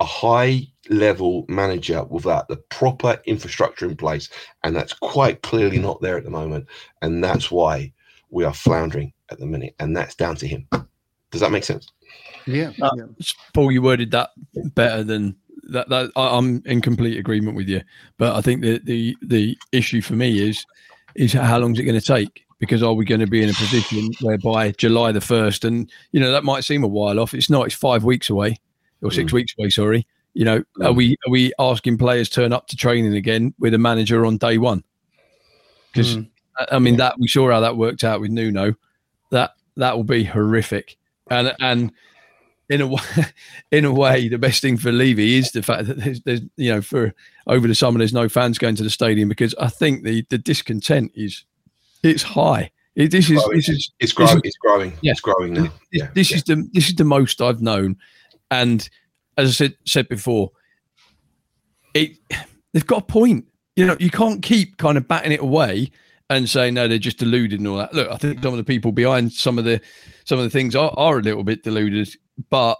a 0.00 0.04
high 0.04 0.66
level 0.88 1.44
manager 1.48 2.04
without 2.04 2.48
the 2.48 2.56
proper 2.56 3.20
infrastructure 3.26 3.86
in 3.86 3.96
place, 3.96 4.28
and 4.64 4.74
that's 4.74 4.92
quite 4.92 5.42
clearly 5.42 5.78
not 5.78 6.00
there 6.00 6.16
at 6.16 6.24
the 6.24 6.30
moment. 6.30 6.66
And 7.02 7.22
that's 7.22 7.50
why 7.50 7.92
we 8.30 8.44
are 8.44 8.54
floundering 8.54 9.12
at 9.30 9.38
the 9.38 9.46
minute, 9.46 9.74
and 9.78 9.96
that's 9.96 10.14
down 10.14 10.36
to 10.36 10.46
him. 10.46 10.66
Does 11.30 11.40
that 11.40 11.52
make 11.52 11.64
sense? 11.64 11.92
Yeah, 12.46 12.72
uh, 12.82 12.90
yeah. 12.96 13.04
Paul, 13.54 13.70
you 13.70 13.82
worded 13.82 14.10
that 14.10 14.30
better 14.74 15.04
than 15.04 15.36
that. 15.72 15.88
that 15.88 16.10
I, 16.16 16.36
I'm 16.36 16.62
in 16.66 16.80
complete 16.80 17.18
agreement 17.18 17.56
with 17.56 17.68
you, 17.68 17.80
but 18.18 18.34
I 18.34 18.40
think 18.40 18.62
the 18.62 18.80
the 18.84 19.16
the 19.22 19.58
issue 19.72 20.00
for 20.02 20.14
me 20.14 20.48
is 20.48 20.64
is 21.14 21.32
how 21.32 21.58
long 21.58 21.72
is 21.74 21.80
it 21.80 21.84
going 21.84 22.00
to 22.00 22.06
take? 22.06 22.44
Because 22.58 22.82
are 22.82 22.92
we 22.92 23.04
going 23.06 23.20
to 23.20 23.26
be 23.26 23.42
in 23.42 23.48
a 23.48 23.54
position 23.54 24.10
whereby 24.20 24.72
July 24.72 25.12
the 25.12 25.20
first, 25.20 25.64
and 25.64 25.90
you 26.12 26.20
know 26.20 26.30
that 26.30 26.44
might 26.44 26.62
seem 26.64 26.84
a 26.84 26.88
while 26.88 27.18
off. 27.18 27.32
It's 27.34 27.48
not. 27.50 27.66
It's 27.66 27.74
five 27.74 28.04
weeks 28.04 28.28
away, 28.30 28.58
or 29.02 29.10
six 29.10 29.30
Mm. 29.30 29.34
weeks 29.34 29.54
away. 29.58 29.70
Sorry. 29.70 30.06
You 30.34 30.44
know, 30.44 30.56
are 30.82 30.92
Mm. 30.92 30.96
we 30.96 31.16
are 31.26 31.30
we 31.30 31.52
asking 31.58 31.98
players 31.98 32.28
turn 32.28 32.52
up 32.52 32.66
to 32.68 32.76
training 32.76 33.14
again 33.14 33.54
with 33.58 33.72
a 33.74 33.78
manager 33.78 34.24
on 34.26 34.36
day 34.36 34.58
one? 34.58 34.84
Because 35.92 36.16
Mm. 36.18 36.28
I- 36.58 36.76
I 36.76 36.78
mean 36.78 36.96
that 36.98 37.18
we 37.18 37.26
saw 37.28 37.50
how 37.50 37.60
that 37.60 37.76
worked 37.76 38.04
out 38.04 38.20
with 38.20 38.30
Nuno. 38.30 38.74
That 39.30 39.54
that 39.76 39.96
will 39.96 40.04
be 40.04 40.24
horrific, 40.24 40.96
and 41.30 41.52
and 41.60 41.92
in 42.70 42.80
a 42.80 42.86
way, 42.86 43.00
in 43.72 43.84
a 43.84 43.92
way, 43.92 44.28
the 44.28 44.38
best 44.38 44.62
thing 44.62 44.78
for 44.78 44.90
Levy 44.92 45.36
is 45.36 45.50
the 45.52 45.62
fact 45.62 45.86
that 45.88 45.98
there's, 45.98 46.20
there's 46.22 46.40
you 46.56 46.72
know 46.72 46.80
for 46.80 47.12
over 47.46 47.68
the 47.68 47.74
summer 47.74 47.98
there's 47.98 48.14
no 48.14 48.28
fans 48.28 48.56
going 48.58 48.76
to 48.76 48.82
the 48.82 48.88
stadium 48.90 49.28
because 49.28 49.54
I 49.60 49.68
think 49.68 50.04
the 50.04 50.24
the 50.30 50.38
discontent 50.38 51.12
is 51.14 51.44
it's 52.02 52.22
high. 52.22 52.70
It, 52.96 53.10
this 53.10 53.28
is 53.30 53.40
Oh, 53.44 53.50
this 53.52 53.68
is 53.68 53.90
It's 54.00 54.12
growing. 54.12 54.30
Isn't- 54.30 54.46
It's 54.46 54.56
growing. 54.56 54.92
Yeah. 55.02 55.12
It's 55.12 55.20
growing 55.20 55.52
now. 55.54 55.62
this, 55.64 55.72
Yeah. 55.92 56.08
this 56.14 56.30
yeah. 56.30 56.36
is 56.38 56.44
the 56.44 56.68
this 56.72 56.88
is 56.88 56.94
the 56.94 57.04
most 57.04 57.42
I've 57.42 57.60
known, 57.60 57.96
and 58.50 58.88
as 59.36 59.48
I 59.48 59.52
said 59.52 59.74
said 59.84 60.08
before, 60.08 60.50
it 61.94 62.16
they've 62.72 62.86
got 62.86 63.02
a 63.02 63.06
point. 63.06 63.46
You 63.76 63.86
know, 63.86 63.96
you 64.00 64.10
can't 64.10 64.42
keep 64.42 64.76
kind 64.76 64.98
of 64.98 65.08
batting 65.08 65.32
it 65.32 65.40
away 65.40 65.90
and 66.28 66.48
saying 66.48 66.74
no, 66.74 66.86
they're 66.86 66.98
just 66.98 67.18
deluded 67.18 67.58
and 67.60 67.68
all 67.68 67.78
that. 67.78 67.94
Look, 67.94 68.10
I 68.10 68.16
think 68.16 68.42
some 68.42 68.52
of 68.52 68.58
the 68.58 68.64
people 68.64 68.92
behind 68.92 69.32
some 69.32 69.58
of 69.58 69.64
the 69.64 69.80
some 70.24 70.38
of 70.38 70.44
the 70.44 70.50
things 70.50 70.76
are, 70.76 70.92
are 70.96 71.18
a 71.18 71.22
little 71.22 71.44
bit 71.44 71.62
deluded, 71.62 72.08
but 72.48 72.78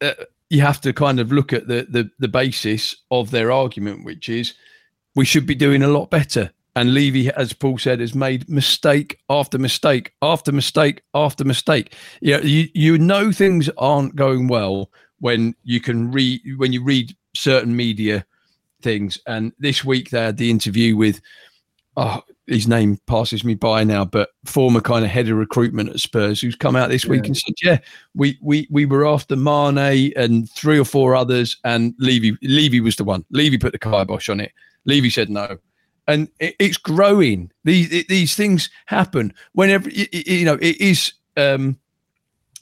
uh, 0.00 0.12
you 0.48 0.60
have 0.62 0.80
to 0.80 0.92
kind 0.92 1.20
of 1.20 1.32
look 1.32 1.52
at 1.52 1.68
the, 1.68 1.86
the 1.88 2.10
the 2.18 2.28
basis 2.28 2.96
of 3.10 3.30
their 3.30 3.52
argument, 3.52 4.04
which 4.04 4.28
is 4.28 4.54
we 5.14 5.24
should 5.24 5.46
be 5.46 5.54
doing 5.54 5.82
a 5.82 5.88
lot 5.88 6.10
better. 6.10 6.50
And 6.76 6.94
Levy, 6.94 7.30
as 7.32 7.52
Paul 7.52 7.78
said, 7.78 8.00
has 8.00 8.14
made 8.14 8.48
mistake 8.48 9.18
after 9.28 9.58
mistake 9.58 10.12
after 10.22 10.52
mistake 10.52 11.02
after 11.14 11.44
mistake. 11.44 11.94
You 12.20 12.38
you, 12.40 12.68
you 12.74 12.98
know 12.98 13.32
things 13.32 13.68
aren't 13.76 14.16
going 14.16 14.48
well 14.48 14.90
when 15.18 15.54
you 15.64 15.80
can 15.80 16.10
read 16.10 16.40
when 16.56 16.72
you 16.72 16.82
read 16.82 17.16
certain 17.34 17.74
media 17.76 18.24
things. 18.82 19.18
And 19.26 19.52
this 19.58 19.84
week 19.84 20.10
they 20.10 20.22
had 20.22 20.36
the 20.36 20.50
interview 20.50 20.96
with 20.96 21.20
oh 21.96 22.22
his 22.50 22.66
name 22.66 22.98
passes 23.06 23.44
me 23.44 23.54
by 23.54 23.84
now, 23.84 24.04
but 24.04 24.30
former 24.44 24.80
kind 24.80 25.04
of 25.04 25.10
head 25.10 25.28
of 25.28 25.36
recruitment 25.36 25.88
at 25.88 26.00
Spurs, 26.00 26.40
who's 26.40 26.56
come 26.56 26.74
out 26.74 26.90
this 26.90 27.06
week 27.06 27.24
and 27.26 27.36
said, 27.36 27.54
"Yeah, 27.62 27.78
we 28.14 28.38
we 28.42 28.66
we 28.70 28.86
were 28.86 29.06
after 29.06 29.36
Mane 29.36 30.12
and 30.16 30.50
three 30.50 30.78
or 30.78 30.84
four 30.84 31.14
others, 31.14 31.56
and 31.64 31.94
Levy 31.98 32.36
Levy 32.42 32.80
was 32.80 32.96
the 32.96 33.04
one. 33.04 33.24
Levy 33.30 33.56
put 33.56 33.72
the 33.72 33.78
kibosh 33.78 34.28
on 34.28 34.40
it. 34.40 34.52
Levy 34.84 35.10
said 35.10 35.30
no." 35.30 35.58
And 36.08 36.28
it, 36.40 36.56
it's 36.58 36.76
growing. 36.76 37.52
These 37.62 37.92
it, 37.92 38.08
these 38.08 38.34
things 38.34 38.68
happen 38.86 39.32
whenever 39.52 39.88
you 39.88 40.44
know 40.44 40.58
it 40.60 40.80
is. 40.80 41.12
Um, 41.36 41.78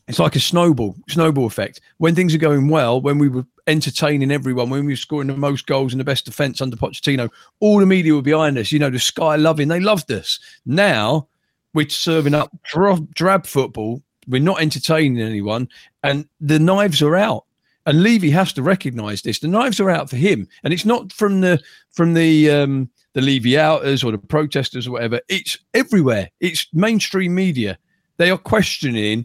it's 0.07 0.19
like 0.19 0.37
a 0.37 0.41
snowball 0.41 0.97
snowball 1.09 1.47
effect. 1.47 1.81
When 1.97 2.15
things 2.15 2.35
are 2.35 2.39
going 2.39 2.69
well, 2.69 3.01
when 3.01 3.19
we 3.19 3.29
were 3.29 3.47
entertaining 3.69 4.33
everyone, 4.33 4.71
when 4.71 4.85
we 4.85 4.93
were 4.93 4.97
scoring 4.97 5.29
the 5.29 5.37
most 5.37 5.67
goals 5.67 5.93
and 5.93 6.01
the 6.01 6.05
best 6.05 6.25
defense 6.25 6.61
under 6.61 6.77
Pochettino, 6.77 7.31
all 7.61 7.79
the 7.79 7.87
media 7.87 8.15
were 8.15 8.23
behind 8.23 8.59
us. 8.59 8.73
You 8.73 8.79
know, 8.79 8.91
the 8.91 8.99
sky 8.99 9.37
loving, 9.37 9.69
they 9.69 9.81
loved 9.81 10.11
us. 10.11 10.41
Now 10.67 11.29
we're 11.75 11.89
serving 11.89 12.35
up 12.35 12.51
drab, 12.65 13.15
drab 13.15 13.47
football. 13.47 14.03
We're 14.27 14.43
not 14.43 14.61
entertaining 14.61 15.21
anyone, 15.23 15.69
and 16.03 16.29
the 16.41 16.59
knives 16.59 17.03
are 17.03 17.17
out. 17.17 17.45
And 17.87 18.03
Levy 18.03 18.31
has 18.31 18.53
to 18.55 18.63
recognise 18.63 19.23
this. 19.23 19.39
The 19.39 19.49
knives 19.49 19.81
are 19.81 19.89
out 19.89 20.11
for 20.11 20.17
him, 20.17 20.47
and 20.63 20.75
it's 20.75 20.85
not 20.85 21.13
from 21.13 21.41
the 21.41 21.61
from 21.93 22.13
the 22.13 22.51
um, 22.51 22.91
the 23.15 23.23
Levy 23.23 23.59
outers 23.59 24.05
or 24.05 24.13
the 24.13 24.19
protesters 24.19 24.87
or 24.87 24.91
whatever. 24.91 25.21
It's 25.29 25.57
everywhere. 25.73 26.29
It's 26.41 26.67
mainstream 26.75 27.35
media. 27.35 27.79
They 28.19 28.31
are 28.31 28.37
questioning, 28.37 29.25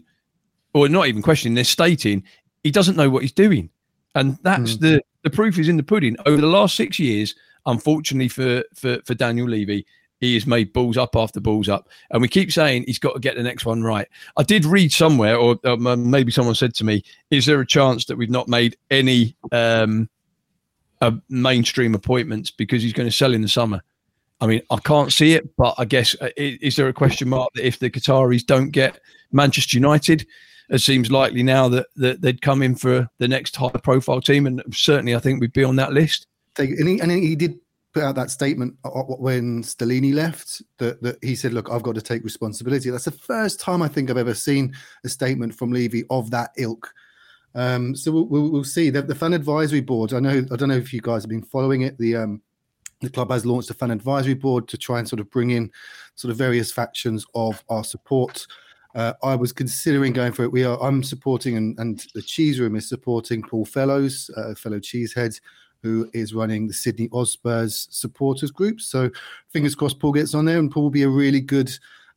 or 0.72 0.88
not 0.88 1.08
even 1.08 1.20
questioning. 1.20 1.54
They're 1.54 1.64
stating 1.64 2.22
he 2.62 2.70
doesn't 2.70 2.96
know 2.96 3.10
what 3.10 3.22
he's 3.22 3.32
doing, 3.32 3.68
and 4.14 4.38
that's 4.42 4.76
the 4.76 5.02
the 5.22 5.30
proof 5.30 5.58
is 5.58 5.68
in 5.68 5.76
the 5.76 5.82
pudding. 5.82 6.16
Over 6.26 6.40
the 6.40 6.46
last 6.46 6.76
six 6.76 6.98
years, 6.98 7.34
unfortunately 7.66 8.28
for 8.28 8.62
for 8.74 8.98
for 9.04 9.14
Daniel 9.14 9.48
Levy, 9.48 9.86
he 10.20 10.34
has 10.34 10.46
made 10.46 10.72
balls 10.72 10.96
up 10.96 11.16
after 11.16 11.40
balls 11.40 11.68
up, 11.68 11.88
and 12.10 12.22
we 12.22 12.28
keep 12.28 12.52
saying 12.52 12.84
he's 12.86 12.98
got 12.98 13.14
to 13.14 13.20
get 13.20 13.36
the 13.36 13.42
next 13.42 13.66
one 13.66 13.82
right. 13.82 14.08
I 14.36 14.42
did 14.42 14.64
read 14.64 14.92
somewhere, 14.92 15.36
or 15.36 15.58
um, 15.64 16.10
maybe 16.10 16.30
someone 16.32 16.54
said 16.54 16.74
to 16.76 16.84
me, 16.84 17.02
"Is 17.30 17.46
there 17.46 17.60
a 17.60 17.66
chance 17.66 18.04
that 18.06 18.16
we've 18.16 18.30
not 18.30 18.48
made 18.48 18.76
any 18.90 19.36
um, 19.52 20.08
uh, 21.00 21.12
mainstream 21.28 21.94
appointments 21.94 22.50
because 22.50 22.82
he's 22.82 22.92
going 22.92 23.08
to 23.08 23.14
sell 23.14 23.34
in 23.34 23.42
the 23.42 23.48
summer?" 23.48 23.82
I 24.40 24.46
mean, 24.46 24.62
I 24.70 24.76
can't 24.78 25.12
see 25.12 25.32
it, 25.34 25.56
but 25.56 25.74
I 25.78 25.84
guess 25.84 26.14
uh, 26.20 26.28
i- 26.38 26.58
is 26.60 26.76
there 26.76 26.88
a 26.88 26.92
question 26.92 27.28
mark 27.28 27.50
that 27.54 27.66
if 27.66 27.78
the 27.78 27.88
Qataris 27.88 28.44
don't 28.44 28.70
get 28.70 29.00
Manchester 29.32 29.76
United, 29.78 30.26
it 30.70 30.78
seems 30.78 31.10
likely 31.10 31.42
now 31.42 31.68
that, 31.68 31.86
that 31.96 32.20
they'd 32.20 32.42
come 32.42 32.62
in 32.62 32.74
for 32.74 33.08
the 33.18 33.28
next 33.28 33.56
high 33.56 33.68
profile 33.70 34.20
team, 34.20 34.46
and 34.46 34.62
certainly 34.72 35.14
I 35.14 35.18
think 35.18 35.40
we'd 35.40 35.52
be 35.52 35.64
on 35.64 35.76
that 35.76 35.92
list. 35.92 36.26
Take, 36.54 36.70
and, 36.70 36.88
he, 36.88 37.00
and 37.00 37.10
he 37.10 37.34
did 37.34 37.58
put 37.92 38.02
out 38.02 38.16
that 38.16 38.30
statement 38.30 38.74
uh, 38.84 38.90
uh, 38.90 39.02
when 39.16 39.62
Stellini 39.62 40.12
left 40.12 40.62
that, 40.78 41.00
that 41.02 41.22
he 41.22 41.34
said, 41.34 41.52
"Look, 41.52 41.70
I've 41.70 41.82
got 41.82 41.94
to 41.94 42.02
take 42.02 42.24
responsibility." 42.24 42.90
That's 42.90 43.04
the 43.04 43.10
first 43.10 43.60
time 43.60 43.82
I 43.82 43.88
think 43.88 44.10
I've 44.10 44.16
ever 44.16 44.34
seen 44.34 44.74
a 45.04 45.08
statement 45.08 45.54
from 45.54 45.72
Levy 45.72 46.04
of 46.10 46.30
that 46.30 46.50
ilk. 46.56 46.92
Um, 47.54 47.94
so 47.94 48.10
we'll, 48.10 48.26
we'll, 48.26 48.50
we'll 48.50 48.64
see. 48.64 48.90
The, 48.90 49.02
the 49.02 49.14
fan 49.14 49.32
advisory 49.32 49.80
board. 49.80 50.12
I 50.12 50.20
know. 50.20 50.44
I 50.50 50.56
don't 50.56 50.68
know 50.68 50.76
if 50.76 50.92
you 50.92 51.00
guys 51.00 51.22
have 51.22 51.30
been 51.30 51.42
following 51.42 51.82
it. 51.82 51.96
The 51.98 52.16
um, 52.16 52.42
the 53.00 53.10
club 53.10 53.30
has 53.30 53.46
launched 53.46 53.70
a 53.70 53.74
fan 53.74 53.90
advisory 53.90 54.34
board 54.34 54.68
to 54.68 54.76
try 54.76 54.98
and 54.98 55.08
sort 55.08 55.20
of 55.20 55.30
bring 55.30 55.50
in 55.50 55.70
sort 56.16 56.30
of 56.30 56.36
various 56.36 56.72
factions 56.72 57.24
of 57.34 57.62
our 57.68 57.84
support. 57.84 58.46
Uh, 58.94 59.12
I 59.22 59.34
was 59.34 59.52
considering 59.52 60.12
going 60.12 60.32
for 60.32 60.44
it. 60.44 60.52
We 60.52 60.64
are. 60.64 60.80
I'm 60.82 61.02
supporting, 61.02 61.56
and, 61.56 61.78
and 61.78 62.06
the 62.14 62.22
cheese 62.22 62.60
room 62.60 62.76
is 62.76 62.88
supporting 62.88 63.42
Paul 63.42 63.64
Fellows, 63.64 64.30
uh, 64.36 64.54
fellow 64.54 64.78
cheesehead, 64.78 65.40
who 65.82 66.08
is 66.14 66.32
running 66.32 66.66
the 66.66 66.74
Sydney 66.74 67.08
Osspurs 67.08 67.88
supporters 67.90 68.50
group. 68.50 68.80
So 68.80 69.10
fingers 69.50 69.74
crossed, 69.74 69.98
Paul 69.98 70.12
gets 70.12 70.34
on 70.34 70.44
there, 70.44 70.58
and 70.58 70.70
Paul 70.70 70.84
will 70.84 70.90
be 70.90 71.02
a 71.02 71.08
really 71.08 71.40
good 71.40 71.70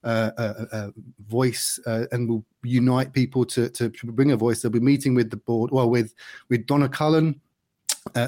uh, 0.03 0.31
uh, 0.37 0.65
uh, 0.71 0.91
voice 1.27 1.79
uh, 1.85 2.05
and 2.11 2.29
will 2.29 2.45
unite 2.63 3.11
people 3.11 3.43
to, 3.43 3.67
to 3.69 3.89
bring 3.89 4.31
a 4.31 4.37
voice. 4.37 4.61
They'll 4.61 4.71
be 4.71 4.79
meeting 4.79 5.15
with 5.15 5.31
the 5.31 5.37
board, 5.37 5.71
well, 5.71 5.89
with 5.89 6.13
with 6.49 6.65
Donna 6.67 6.87
Cullen, 6.87 7.41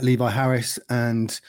Levi 0.01 0.29
Harris, 0.29 0.79
and 0.89 1.39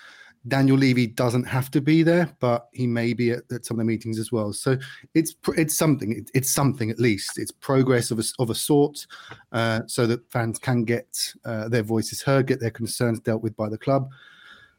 Daniel 0.49 0.77
Levy 0.77 1.07
doesn't 1.07 1.45
have 1.45 1.71
to 1.71 1.81
be 1.81 2.03
there, 2.03 2.35
but 2.41 2.69
he 2.73 2.87
may 2.87 3.13
be 3.13 3.33
at, 3.33 3.43
at 3.53 3.67
some 3.67 3.77
of 3.77 3.79
the 3.79 3.85
meetings 3.85 4.19
as 4.19 4.33
well. 4.33 4.53
So 4.53 4.79
it's 5.15 5.35
it's 5.57 5.77
something. 5.77 6.13
It, 6.13 6.31
it's 6.33 6.51
something 6.51 6.91
at 6.91 6.99
least. 6.99 7.39
It's 7.39 7.51
progress 7.51 8.11
of 8.11 8.19
a, 8.19 8.25
of 8.39 8.49
a 8.49 8.55
sort, 8.55 9.07
uh, 9.53 9.83
so 9.87 10.07
that 10.07 10.31
fans 10.31 10.59
can 10.59 10.85
get 10.85 11.35
uh, 11.45 11.69
their 11.69 11.83
voices 11.83 12.23
heard, 12.23 12.47
get 12.47 12.61
their 12.61 12.71
concerns 12.71 13.21
dealt 13.21 13.43
with 13.43 13.55
by 13.57 13.69
the 13.69 13.79
club. 13.79 14.09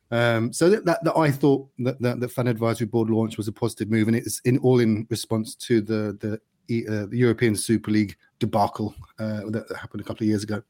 Um, 0.09 0.51
so 0.51 0.69
that, 0.69 0.83
that, 0.85 1.03
that 1.05 1.15
I 1.15 1.31
thought 1.31 1.69
that, 1.79 2.01
that 2.01 2.19
the 2.19 2.27
fan 2.27 2.47
advisory 2.47 2.87
board 2.87 3.09
launch 3.09 3.37
was 3.37 3.47
a 3.47 3.53
positive 3.53 3.89
move, 3.89 4.07
and 4.07 4.17
it's 4.17 4.41
in 4.41 4.57
all 4.59 4.79
in 4.79 5.05
response 5.09 5.55
to 5.55 5.79
the 5.81 6.17
the, 6.19 6.87
uh, 6.87 7.05
the 7.05 7.17
European 7.17 7.55
Super 7.55 7.91
League 7.91 8.15
debacle 8.39 8.95
uh, 9.19 9.41
that, 9.51 9.67
that 9.69 9.77
happened 9.77 10.01
a 10.01 10.03
couple 10.03 10.23
of 10.23 10.27
years 10.27 10.43
ago. 10.43 10.61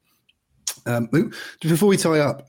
Um, 0.86 1.08
before 1.60 1.88
we 1.88 1.96
tie 1.96 2.20
up, 2.20 2.48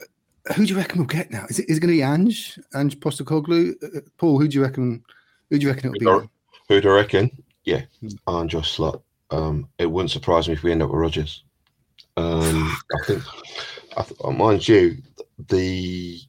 who 0.55 0.65
do 0.65 0.73
you 0.73 0.77
reckon 0.77 0.99
we'll 0.99 1.07
get 1.07 1.31
now? 1.31 1.45
Is 1.49 1.59
it 1.59 1.69
is 1.69 1.77
it 1.77 1.79
going 1.79 1.91
to 1.93 1.97
be 1.97 2.03
Ange, 2.03 2.59
Ange 2.75 2.99
Postecoglou? 2.99 3.75
Uh, 3.83 4.01
Paul, 4.17 4.39
who 4.39 4.47
do 4.47 4.57
you 4.57 4.63
reckon? 4.63 5.03
Who 5.49 5.57
do 5.57 5.65
you 5.65 5.71
reckon 5.71 5.93
it'll 5.95 6.21
be? 6.21 6.27
Who 6.69 6.81
do 6.81 6.89
I 6.89 6.93
reckon? 6.95 7.31
Yeah, 7.65 7.83
Hmm. 8.01 8.07
Iron 8.27 8.49
Josh 8.49 8.71
Slot. 8.71 9.01
Um, 9.31 9.67
it 9.77 9.85
wouldn't 9.89 10.11
surprise 10.11 10.47
me 10.47 10.53
if 10.53 10.63
we 10.63 10.71
end 10.71 10.83
up 10.83 10.89
with 10.89 10.99
Rodgers. 10.99 11.43
Um, 12.17 12.75
I 12.93 13.05
think, 13.05 13.23
I 13.97 14.03
th- 14.03 14.19
uh, 14.23 14.31
mind 14.31 14.67
you, 14.67 14.97
the 15.47 16.19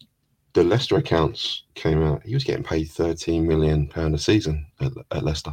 the 0.55 0.63
Leicester 0.65 0.97
accounts 0.97 1.65
came 1.75 2.03
out. 2.03 2.23
He 2.25 2.35
was 2.35 2.45
getting 2.45 2.63
paid 2.65 2.85
thirteen 2.91 3.47
million 3.47 3.89
pound 3.89 4.15
a 4.15 4.19
season 4.19 4.67
at, 4.81 4.93
at 5.11 5.25
Leicester. 5.25 5.53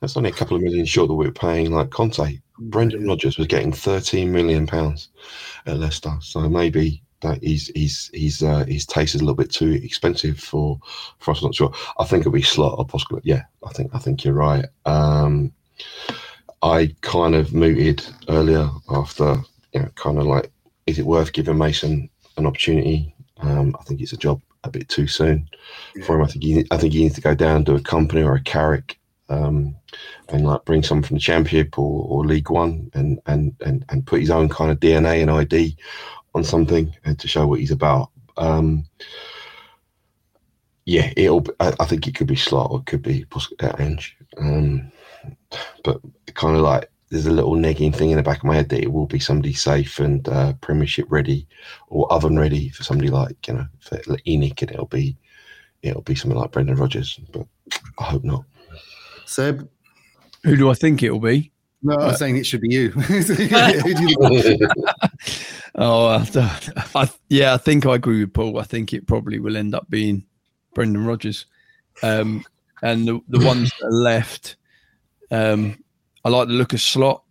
That's 0.00 0.16
only 0.16 0.30
a 0.30 0.34
couple 0.34 0.56
of 0.56 0.62
million 0.62 0.86
short 0.86 1.08
that 1.08 1.14
we're 1.14 1.30
paying 1.30 1.72
like 1.72 1.90
Conte. 1.90 2.40
Brendan 2.58 3.06
Rodgers 3.06 3.38
was 3.38 3.46
getting 3.46 3.72
13 3.72 4.32
million 4.32 4.66
pounds 4.66 5.10
at 5.66 5.78
Leicester, 5.78 6.16
so 6.20 6.48
maybe 6.48 7.02
that 7.20 7.42
he's 7.42 7.68
he's 7.68 8.10
he's 8.12 8.42
uh, 8.42 8.64
his 8.66 8.86
taste 8.86 9.14
is 9.14 9.20
a 9.20 9.24
little 9.24 9.36
bit 9.36 9.50
too 9.50 9.72
expensive 9.72 10.38
for 10.38 10.78
for 11.18 11.30
us. 11.32 11.40
I'm 11.40 11.46
not 11.46 11.54
sure. 11.54 11.72
I 11.98 12.04
think 12.04 12.20
it'll 12.20 12.32
be 12.32 12.42
Slot 12.42 12.78
or 12.78 12.86
possibly. 12.86 13.20
Yeah, 13.24 13.42
I 13.64 13.72
think 13.72 13.94
I 13.94 13.98
think 13.98 14.24
you're 14.24 14.34
right. 14.34 14.64
Um, 14.84 15.52
I 16.62 16.94
kind 17.02 17.34
of 17.34 17.52
mooted 17.52 18.04
earlier 18.28 18.68
after 18.90 19.36
you 19.72 19.80
know 19.80 19.88
kind 19.94 20.18
of 20.18 20.26
like 20.26 20.50
is 20.86 20.98
it 20.98 21.06
worth 21.06 21.32
giving 21.32 21.58
Mason 21.58 22.08
an 22.36 22.46
opportunity? 22.46 23.14
Um, 23.38 23.76
I 23.78 23.82
think 23.84 24.00
it's 24.00 24.12
a 24.12 24.16
job 24.16 24.40
a 24.64 24.70
bit 24.70 24.88
too 24.88 25.06
soon 25.06 25.48
for 26.04 26.16
him. 26.16 26.22
I 26.22 26.26
think 26.26 26.44
he, 26.44 26.66
I 26.70 26.76
think 26.76 26.92
he 26.92 27.02
needs 27.02 27.14
to 27.16 27.20
go 27.20 27.34
down 27.34 27.64
to 27.66 27.74
a 27.74 27.80
Kompany 27.80 28.24
or 28.24 28.34
a 28.34 28.42
Carrick 28.42 28.98
um, 29.28 29.76
and 30.28 30.46
like 30.46 30.64
bring 30.64 30.82
someone 30.82 31.02
from 31.02 31.16
the 31.16 31.20
Championship 31.20 31.78
or, 31.78 32.06
or 32.08 32.24
League 32.24 32.50
One 32.50 32.90
and, 32.94 33.20
and 33.26 33.54
and 33.64 33.84
and 33.88 34.06
put 34.06 34.20
his 34.20 34.30
own 34.30 34.48
kind 34.48 34.70
of 34.70 34.80
DNA 34.80 35.22
and 35.22 35.30
ID 35.30 35.76
on 36.34 36.44
something 36.44 36.94
and 37.04 37.18
to 37.18 37.28
show 37.28 37.46
what 37.46 37.60
he's 37.60 37.70
about. 37.70 38.10
Um, 38.36 38.84
yeah, 40.84 41.12
it'll. 41.16 41.44
I, 41.58 41.74
I, 41.80 41.84
think 41.86 42.06
it 42.06 42.14
could 42.14 42.28
be 42.28 42.36
Slot 42.36 42.70
or 42.70 42.78
it 42.78 42.86
could 42.86 43.02
be 43.02 43.26
uh, 43.60 43.72
Ange. 43.78 44.16
Um, 44.38 44.92
but 45.82 46.00
kind 46.34 46.54
of 46.54 46.62
like 46.62 46.90
there's 47.10 47.26
a 47.26 47.32
little 47.32 47.54
nagging 47.54 47.92
thing 47.92 48.10
in 48.10 48.16
the 48.16 48.22
back 48.22 48.38
of 48.38 48.44
my 48.44 48.54
head 48.54 48.68
that 48.68 48.82
it 48.82 48.92
will 48.92 49.06
be 49.06 49.18
somebody 49.18 49.52
safe 49.52 49.98
and 49.98 50.28
uh, 50.28 50.52
Premiership 50.60 51.06
ready 51.08 51.46
or 51.88 52.10
oven 52.12 52.38
ready 52.38 52.68
for 52.68 52.84
somebody 52.84 53.10
like 53.10 53.48
you 53.48 53.54
know 53.54 53.66
for 53.80 53.96
ENIC, 53.98 54.62
and 54.62 54.70
it'll 54.70 54.86
be 54.86 55.16
it'll 55.82 56.02
be 56.02 56.14
something 56.14 56.38
like 56.38 56.52
Brendan 56.52 56.76
Rodgers. 56.76 57.18
But 57.32 57.46
I 57.98 58.04
hope 58.04 58.24
not. 58.24 58.44
Seb, 59.26 59.68
who 60.44 60.56
do 60.56 60.70
I 60.70 60.74
think 60.74 61.02
it 61.02 61.10
will 61.10 61.20
be? 61.20 61.52
No, 61.82 61.94
I'm 61.94 62.10
uh, 62.10 62.14
saying 62.14 62.36
it 62.36 62.46
should 62.46 62.62
be 62.62 62.74
you. 62.74 62.92
oh, 65.76 66.06
uh, 66.06 66.24
I, 66.94 67.10
yeah, 67.28 67.54
I 67.54 67.56
think 67.58 67.86
I 67.86 67.96
agree 67.96 68.20
with 68.20 68.32
Paul. 68.32 68.58
I 68.58 68.62
think 68.62 68.92
it 68.92 69.06
probably 69.06 69.38
will 69.38 69.56
end 69.56 69.74
up 69.74 69.88
being 69.90 70.24
Brendan 70.74 71.04
Rodgers. 71.04 71.46
Um, 72.02 72.44
and 72.82 73.06
the, 73.06 73.20
the 73.28 73.44
ones 73.44 73.72
that 73.80 73.86
are 73.86 73.92
left, 73.92 74.56
um, 75.30 75.82
I 76.24 76.28
like 76.28 76.48
the 76.48 76.54
look 76.54 76.72
of 76.72 76.80
Slot. 76.80 77.22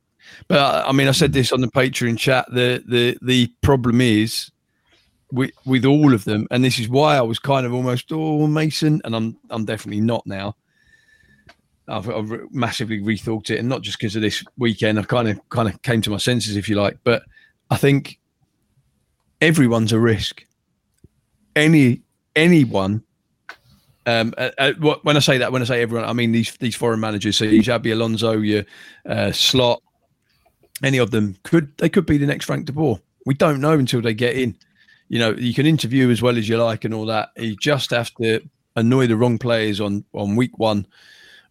But 0.47 0.59
I, 0.59 0.89
I 0.89 0.91
mean, 0.91 1.07
I 1.07 1.11
said 1.11 1.33
this 1.33 1.51
on 1.51 1.61
the 1.61 1.67
Patreon 1.67 2.17
chat. 2.17 2.45
The 2.51 2.83
the 2.87 3.17
the 3.21 3.47
problem 3.61 4.01
is 4.01 4.51
with 5.31 5.51
with 5.65 5.85
all 5.85 6.13
of 6.13 6.25
them, 6.25 6.47
and 6.51 6.63
this 6.63 6.79
is 6.79 6.89
why 6.89 7.17
I 7.17 7.21
was 7.21 7.39
kind 7.39 7.65
of 7.65 7.73
almost 7.73 8.11
oh 8.11 8.47
Mason, 8.47 9.01
and 9.05 9.15
I'm 9.15 9.37
I'm 9.49 9.65
definitely 9.65 10.01
not 10.01 10.25
now. 10.25 10.55
I've, 11.87 12.09
I've 12.09 12.51
massively 12.51 12.99
rethought 12.99 13.49
it, 13.49 13.59
and 13.59 13.69
not 13.69 13.81
just 13.81 13.99
because 13.99 14.15
of 14.15 14.21
this 14.21 14.43
weekend. 14.57 14.99
I 14.99 15.03
kind 15.03 15.27
of 15.29 15.49
kind 15.49 15.69
of 15.69 15.81
came 15.81 16.01
to 16.01 16.09
my 16.09 16.17
senses, 16.17 16.55
if 16.55 16.67
you 16.67 16.75
like. 16.75 16.97
But 17.03 17.23
I 17.69 17.77
think 17.77 18.19
everyone's 19.41 19.93
a 19.93 19.99
risk. 19.99 20.45
Any 21.55 22.01
anyone. 22.35 23.03
Um, 24.07 24.33
uh, 24.37 24.51
uh, 24.59 24.73
when 25.01 25.17
I 25.17 25.19
say 25.19 25.39
that, 25.39 25.51
when 25.51 25.61
I 25.61 25.65
say 25.65 25.81
everyone, 25.81 26.07
I 26.07 26.13
mean 26.13 26.31
these 26.31 26.55
these 26.57 26.75
foreign 26.75 26.99
managers. 26.99 27.37
So 27.37 27.45
you 27.45 27.61
Xabi 27.61 27.91
Alonso, 27.91 28.33
your 28.39 28.63
uh, 29.07 29.31
Slot, 29.31 29.81
any 30.83 30.97
of 30.97 31.11
them 31.11 31.35
could 31.43 31.75
they 31.77 31.89
could 31.89 32.05
be 32.05 32.17
the 32.17 32.27
next 32.27 32.45
Frank 32.45 32.65
de 32.65 32.71
Boer. 32.71 32.99
We 33.25 33.33
don't 33.33 33.61
know 33.61 33.73
until 33.73 34.01
they 34.01 34.13
get 34.13 34.35
in. 34.35 34.57
You 35.07 35.19
know, 35.19 35.31
you 35.31 35.53
can 35.53 35.65
interview 35.65 36.09
as 36.09 36.21
well 36.21 36.37
as 36.37 36.49
you 36.49 36.57
like 36.57 36.83
and 36.83 36.93
all 36.93 37.05
that. 37.05 37.29
You 37.37 37.55
just 37.55 37.91
have 37.91 38.13
to 38.15 38.41
annoy 38.75 39.07
the 39.07 39.17
wrong 39.17 39.37
players 39.37 39.79
on 39.79 40.03
on 40.13 40.35
week 40.35 40.57
one 40.57 40.85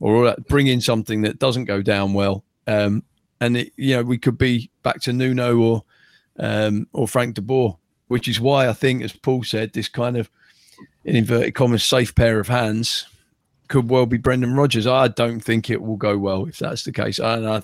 or 0.01 0.35
bring 0.49 0.67
in 0.67 0.81
something 0.81 1.23
that 1.23 1.39
doesn't 1.39 1.65
go 1.65 1.83
down 1.83 2.15
well. 2.15 2.45
Um, 2.67 3.03
and 3.41 3.57
it, 3.57 3.73
you 3.77 3.97
know, 3.97 4.03
we 4.03 4.19
could 4.19 4.39
be 4.39 4.71
back 4.83 5.01
to 5.03 5.13
Nuno 5.13 5.59
or 5.59 5.85
um, 6.39 6.87
or 6.93 7.07
Frank 7.07 7.35
de 7.35 7.43
Boer, 7.43 7.77
which 8.09 8.29
is 8.29 8.41
why 8.41 8.69
I 8.69 8.73
think, 8.73 9.03
as 9.03 9.13
Paul 9.13 9.45
said, 9.45 9.73
this 9.73 9.89
kind 9.89 10.17
of 10.17 10.31
in 11.05 11.17
inverted 11.17 11.55
commas 11.55 11.85
safe 11.85 12.15
pair 12.15 12.41
of 12.41 12.49
hands 12.49 13.07
could 13.69 13.89
well 13.91 14.07
be 14.07 14.19
Brendan 14.19 14.55
Rodgers. 14.55 14.87
I 14.87 15.09
don't 15.09 15.41
think 15.41 15.71
it 15.71 15.81
will 15.81 15.97
go 15.97 16.19
well 16.19 16.47
if 16.47 16.59
that's 16.59 16.85
the 16.85 16.93
case. 16.93 17.21
I, 17.21 17.37
I 17.39 17.63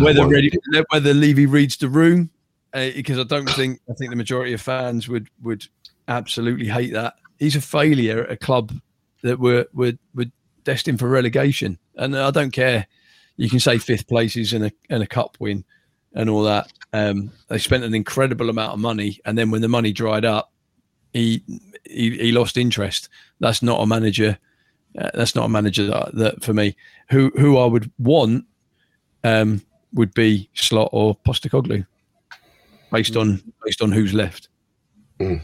whether 0.00 0.26
ready, 0.26 0.50
whether 0.90 1.14
Levy 1.14 1.46
reads 1.46 1.76
the 1.76 1.88
room 1.88 2.30
uh, 2.72 2.90
because 2.94 3.18
I 3.18 3.24
don't 3.24 3.48
think 3.50 3.80
I 3.90 3.94
think 3.94 4.10
the 4.10 4.16
majority 4.16 4.52
of 4.52 4.60
fans 4.60 5.08
would 5.08 5.28
would 5.42 5.66
absolutely 6.08 6.66
hate 6.66 6.92
that. 6.92 7.14
He's 7.38 7.56
a 7.56 7.60
failure 7.60 8.24
at 8.24 8.30
a 8.30 8.36
club 8.36 8.72
that 9.22 9.38
were 9.38 9.66
were 9.72 9.94
were 10.14 10.26
destined 10.66 10.98
for 10.98 11.08
relegation. 11.08 11.78
And 11.94 12.14
I 12.14 12.30
don't 12.30 12.50
care. 12.50 12.86
You 13.38 13.48
can 13.48 13.60
say 13.60 13.78
fifth 13.78 14.06
places 14.06 14.52
and 14.52 14.66
a 14.66 14.72
and 14.90 15.02
a 15.02 15.06
cup 15.06 15.38
win 15.40 15.64
and 16.14 16.28
all 16.28 16.42
that. 16.42 16.70
Um, 16.92 17.30
they 17.48 17.58
spent 17.58 17.84
an 17.84 17.94
incredible 17.94 18.50
amount 18.50 18.72
of 18.72 18.80
money, 18.80 19.20
and 19.24 19.38
then 19.38 19.50
when 19.50 19.62
the 19.62 19.68
money 19.68 19.92
dried 19.92 20.26
up, 20.26 20.52
he 21.14 21.42
he, 21.84 22.10
he 22.18 22.32
lost 22.32 22.58
interest. 22.58 23.08
That's 23.40 23.62
not 23.62 23.80
a 23.80 23.86
manager. 23.86 24.38
Uh, 24.98 25.10
that's 25.14 25.34
not 25.34 25.44
a 25.44 25.48
manager 25.48 25.86
that, 25.86 26.14
that, 26.14 26.44
for 26.44 26.52
me. 26.52 26.76
Who 27.10 27.30
who 27.36 27.58
I 27.58 27.66
would 27.66 27.90
want 27.98 28.44
um, 29.24 29.62
would 29.92 30.12
be 30.14 30.50
Slot 30.54 30.90
or 30.92 31.16
Postecoglou, 31.16 31.86
based 32.90 33.16
on 33.16 33.42
based 33.64 33.82
on 33.82 33.92
who's 33.92 34.14
left. 34.14 34.48
Mm. 35.20 35.42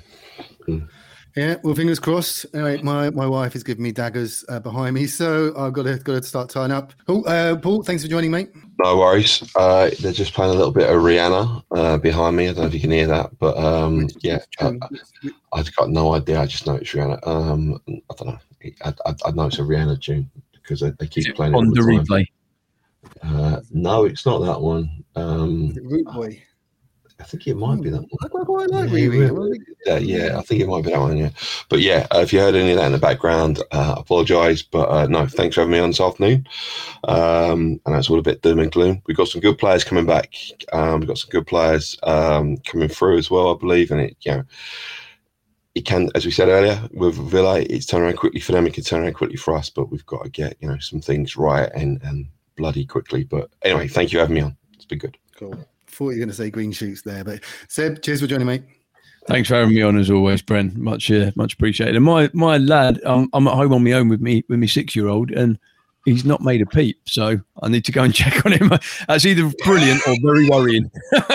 Mm. 0.69 0.89
Yeah, 1.37 1.57
well, 1.63 1.75
fingers 1.75 1.99
crossed. 1.99 2.45
Anyway, 2.55 2.83
my, 2.83 3.09
my 3.11 3.27
wife 3.27 3.57
is 3.57 3.63
giving 3.63 3.83
me 3.83 3.91
daggers 3.91 4.45
uh, 4.51 4.61
behind 4.61 4.95
me, 4.95 5.07
so 5.07 5.55
I've 5.57 5.73
got 5.73 5.85
to 5.85 5.97
got 5.97 6.15
to 6.15 6.23
start 6.23 6.51
tying 6.51 6.71
up. 6.71 6.93
Paul, 7.07 7.27
uh, 7.27 7.57
Paul, 7.57 7.83
thanks 7.83 8.03
for 8.03 8.09
joining, 8.09 8.31
mate. 8.31 8.51
No 8.83 8.99
worries. 8.99 9.43
Uh, 9.57 9.91
they're 10.01 10.13
just 10.13 10.35
playing 10.35 10.53
a 10.53 10.55
little 10.55 10.73
bit 10.73 10.91
of 10.91 10.97
Rihanna 10.97 11.63
uh, 11.71 11.97
behind 11.99 12.37
me. 12.37 12.49
I 12.49 12.53
don't 12.53 12.63
know 12.63 12.67
if 12.67 12.75
you 12.75 12.81
can 12.81 12.91
hear 12.91 13.07
that, 13.07 13.39
but 13.39 13.57
um, 13.57 14.09
yeah, 14.21 14.41
I, 14.61 14.77
have 15.57 15.75
got 15.77 15.89
no 15.89 16.15
idea. 16.15 16.39
I 16.39 16.47
just 16.47 16.67
know 16.67 16.75
it's 16.75 16.91
Rihanna. 16.91 17.27
Um, 17.27 17.81
I 17.89 18.15
don't 18.17 18.29
know. 18.29 18.39
I, 18.85 18.95
I, 19.07 19.15
I 19.25 19.31
know 19.31 19.47
it's 19.47 19.59
a 19.59 19.63
Rihanna 19.63 20.03
tune 20.03 20.31
because 20.53 20.81
they, 20.81 20.91
they 20.99 21.07
keep 21.07 21.35
playing 21.35 21.55
on 21.55 21.69
the, 21.69 21.81
the 21.81 21.81
replay. 21.81 22.27
Uh, 23.23 23.61
no, 23.71 24.05
it's 24.05 24.27
not 24.27 24.39
that 24.41 24.61
one. 24.61 25.05
Um, 25.17 25.75
Rude 25.83 26.07
Boy. 26.07 26.43
I 27.23 27.25
think 27.25 27.47
it 27.47 27.55
might 27.55 27.81
be 27.81 27.91
that 27.91 28.01
one. 28.01 28.09
I 28.21 28.29
like 28.67 28.91
Yeah, 29.87 29.99
yeah, 29.99 30.39
I 30.39 30.43
think 30.43 30.61
it 30.61 30.67
might 30.67 30.83
be 30.83 30.91
that 30.91 30.99
one. 30.99 31.17
Yeah, 31.17 31.31
but 31.69 31.79
yeah, 31.79 32.09
uh, 32.11 32.19
if 32.19 32.33
you 32.33 32.41
heard 32.41 32.57
any 32.57 32.73
of 32.73 32.79
that 32.79 32.87
in 32.87 32.93
the 32.93 32.99
background, 32.99 33.63
uh, 33.71 33.95
apologise. 33.97 34.63
But 34.63 34.89
uh, 34.89 35.07
no, 35.07 35.27
thanks 35.29 35.55
for 35.55 35.61
having 35.61 35.73
me 35.73 35.79
on 35.79 35.91
this 35.91 36.01
afternoon. 36.01 36.49
Um, 37.05 37.81
and 37.87 37.95
that's 37.95 38.11
all 38.11 38.19
a 38.19 38.23
bit 38.23 38.43
doom 38.43 38.59
and 38.59 38.73
gloom. 38.73 39.03
We've 39.07 39.17
got 39.17 39.29
some 39.29 39.41
good 39.41 39.57
players 39.57 39.85
coming 39.85 40.05
back. 40.05 40.35
Um, 40.73 40.99
we've 40.99 41.09
got 41.09 41.19
some 41.19 41.31
good 41.31 41.47
players 41.47 41.97
um, 42.03 42.57
coming 42.59 42.89
through 42.89 43.19
as 43.19 43.31
well, 43.31 43.55
I 43.55 43.59
believe. 43.59 43.93
And 43.93 44.01
it, 44.01 44.17
you 44.23 44.33
know, 44.33 44.45
it 45.77 45.87
can, 45.87 46.11
as 46.17 46.25
we 46.25 46.33
said 46.33 46.49
earlier, 46.49 46.83
with 46.93 47.15
Villa, 47.15 47.61
it's 47.61 47.87
turned 47.87 48.03
around 48.03 48.17
quickly 48.17 48.41
for 48.41 48.51
them. 48.51 48.67
It 48.67 48.75
can 48.75 48.83
turn 48.83 49.05
around 49.05 49.15
quickly 49.15 49.37
for 49.37 49.55
us, 49.55 49.71
but 49.71 49.93
we've 49.93 50.07
got 50.07 50.25
to 50.25 50.31
get 50.31 50.57
you 50.61 50.69
know 50.69 50.79
some 50.79 51.01
things 51.01 51.37
right 51.37 51.71
and 51.73 52.03
and 52.03 52.27
bloody 52.57 52.85
quickly. 52.85 53.23
But 53.23 53.49
anyway, 53.63 53.87
thank 53.87 54.13
you 54.13 54.19
for 54.19 54.23
having 54.23 54.35
me 54.35 54.41
on. 54.41 54.57
It's 54.75 54.87
been 54.87 54.99
good. 54.99 55.17
Cool 55.37 55.65
thought 55.93 56.11
you 56.11 56.17
were 56.17 56.19
going 56.19 56.29
to 56.29 56.35
say 56.35 56.51
green 56.51 56.73
shoots 56.73 57.03
there, 57.03 57.25
but 57.25 57.41
Seb, 57.69 58.03
cheers 58.03 58.21
for 58.21 58.27
joining, 58.27 58.47
mate. 58.47 58.63
Thanks 59.27 59.49
for 59.49 59.55
having 59.55 59.75
me 59.75 59.83
on 59.83 59.97
as 59.97 60.11
always, 60.11 60.43
Bren. 60.43 60.77
Much, 60.77 61.11
uh, 61.11 61.31
much 61.37 61.55
appreciated. 61.55 61.95
And 61.95 62.05
my 62.05 62.29
my 62.33 62.59
lad, 62.59 63.01
I'm, 63.05 63.29
I'm 63.33 63.47
at 63.47 63.55
home 63.55 63.73
on 63.73 63.85
my 63.85 63.93
own 63.93 64.09
with 64.09 64.21
me 64.21 64.45
with 64.49 64.59
my 64.59 64.67
six 64.67 64.97
year 64.97 65.07
old, 65.07 65.31
and 65.31 65.59
he's 66.05 66.25
not 66.25 66.41
made 66.41 66.61
a 66.61 66.67
peep, 66.67 67.01
so 67.07 67.41
I 67.63 67.69
need 67.69 67.85
to 67.85 67.93
go 67.93 68.03
and 68.03 68.15
check 68.15 68.45
on 68.45 68.53
him. 68.53 68.71
That's 69.07 69.25
either 69.25 69.53
brilliant 69.65 70.07
or 70.09 70.17
very 70.25 70.49
worrying. 70.49 70.91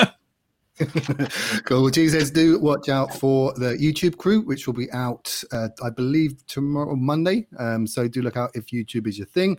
cool. 1.66 1.84
Well, 1.84 1.92
Jesus, 1.92 2.30
do 2.30 2.60
watch 2.60 2.90
out 2.90 3.14
for 3.16 3.54
the 3.54 3.76
YouTube 3.76 4.18
crew, 4.18 4.42
which 4.42 4.68
will 4.68 4.74
be 4.74 4.92
out, 4.92 5.44
uh, 5.52 5.70
I 5.84 5.90
believe, 5.90 6.46
tomorrow, 6.48 6.96
Monday. 6.96 7.48
Um, 7.58 7.88
so 7.88 8.08
do 8.08 8.22
look 8.22 8.38
out 8.38 8.52
if 8.54 8.68
YouTube 8.68 9.08
is 9.08 9.18
your 9.18 9.28
thing. 9.28 9.58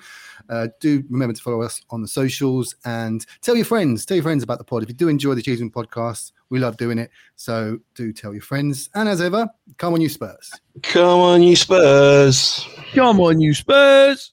Uh, 0.48 0.68
do 0.80 1.02
remember 1.10 1.34
to 1.34 1.42
follow 1.42 1.62
us 1.62 1.82
on 1.90 2.02
the 2.02 2.08
socials 2.08 2.74
and 2.84 3.26
tell 3.40 3.56
your 3.56 3.64
friends, 3.64 4.06
tell 4.06 4.16
your 4.16 4.24
friends 4.24 4.42
about 4.42 4.58
the 4.58 4.64
pod. 4.64 4.82
If 4.82 4.88
you 4.88 4.94
do 4.94 5.08
enjoy 5.08 5.34
the 5.34 5.42
Cheese 5.42 5.60
Room 5.60 5.70
podcast, 5.70 6.32
we 6.50 6.58
love 6.58 6.76
doing 6.76 6.98
it. 6.98 7.10
So 7.36 7.78
do 7.94 8.12
tell 8.12 8.32
your 8.32 8.42
friends. 8.42 8.88
And 8.94 9.08
as 9.08 9.20
ever, 9.20 9.48
come 9.76 9.94
on, 9.94 10.00
you 10.00 10.08
Spurs. 10.08 10.52
Come 10.82 11.20
on, 11.20 11.42
you 11.42 11.56
Spurs. 11.56 12.66
Come 12.94 13.20
on, 13.20 13.40
you 13.40 13.54
Spurs. 13.54 14.32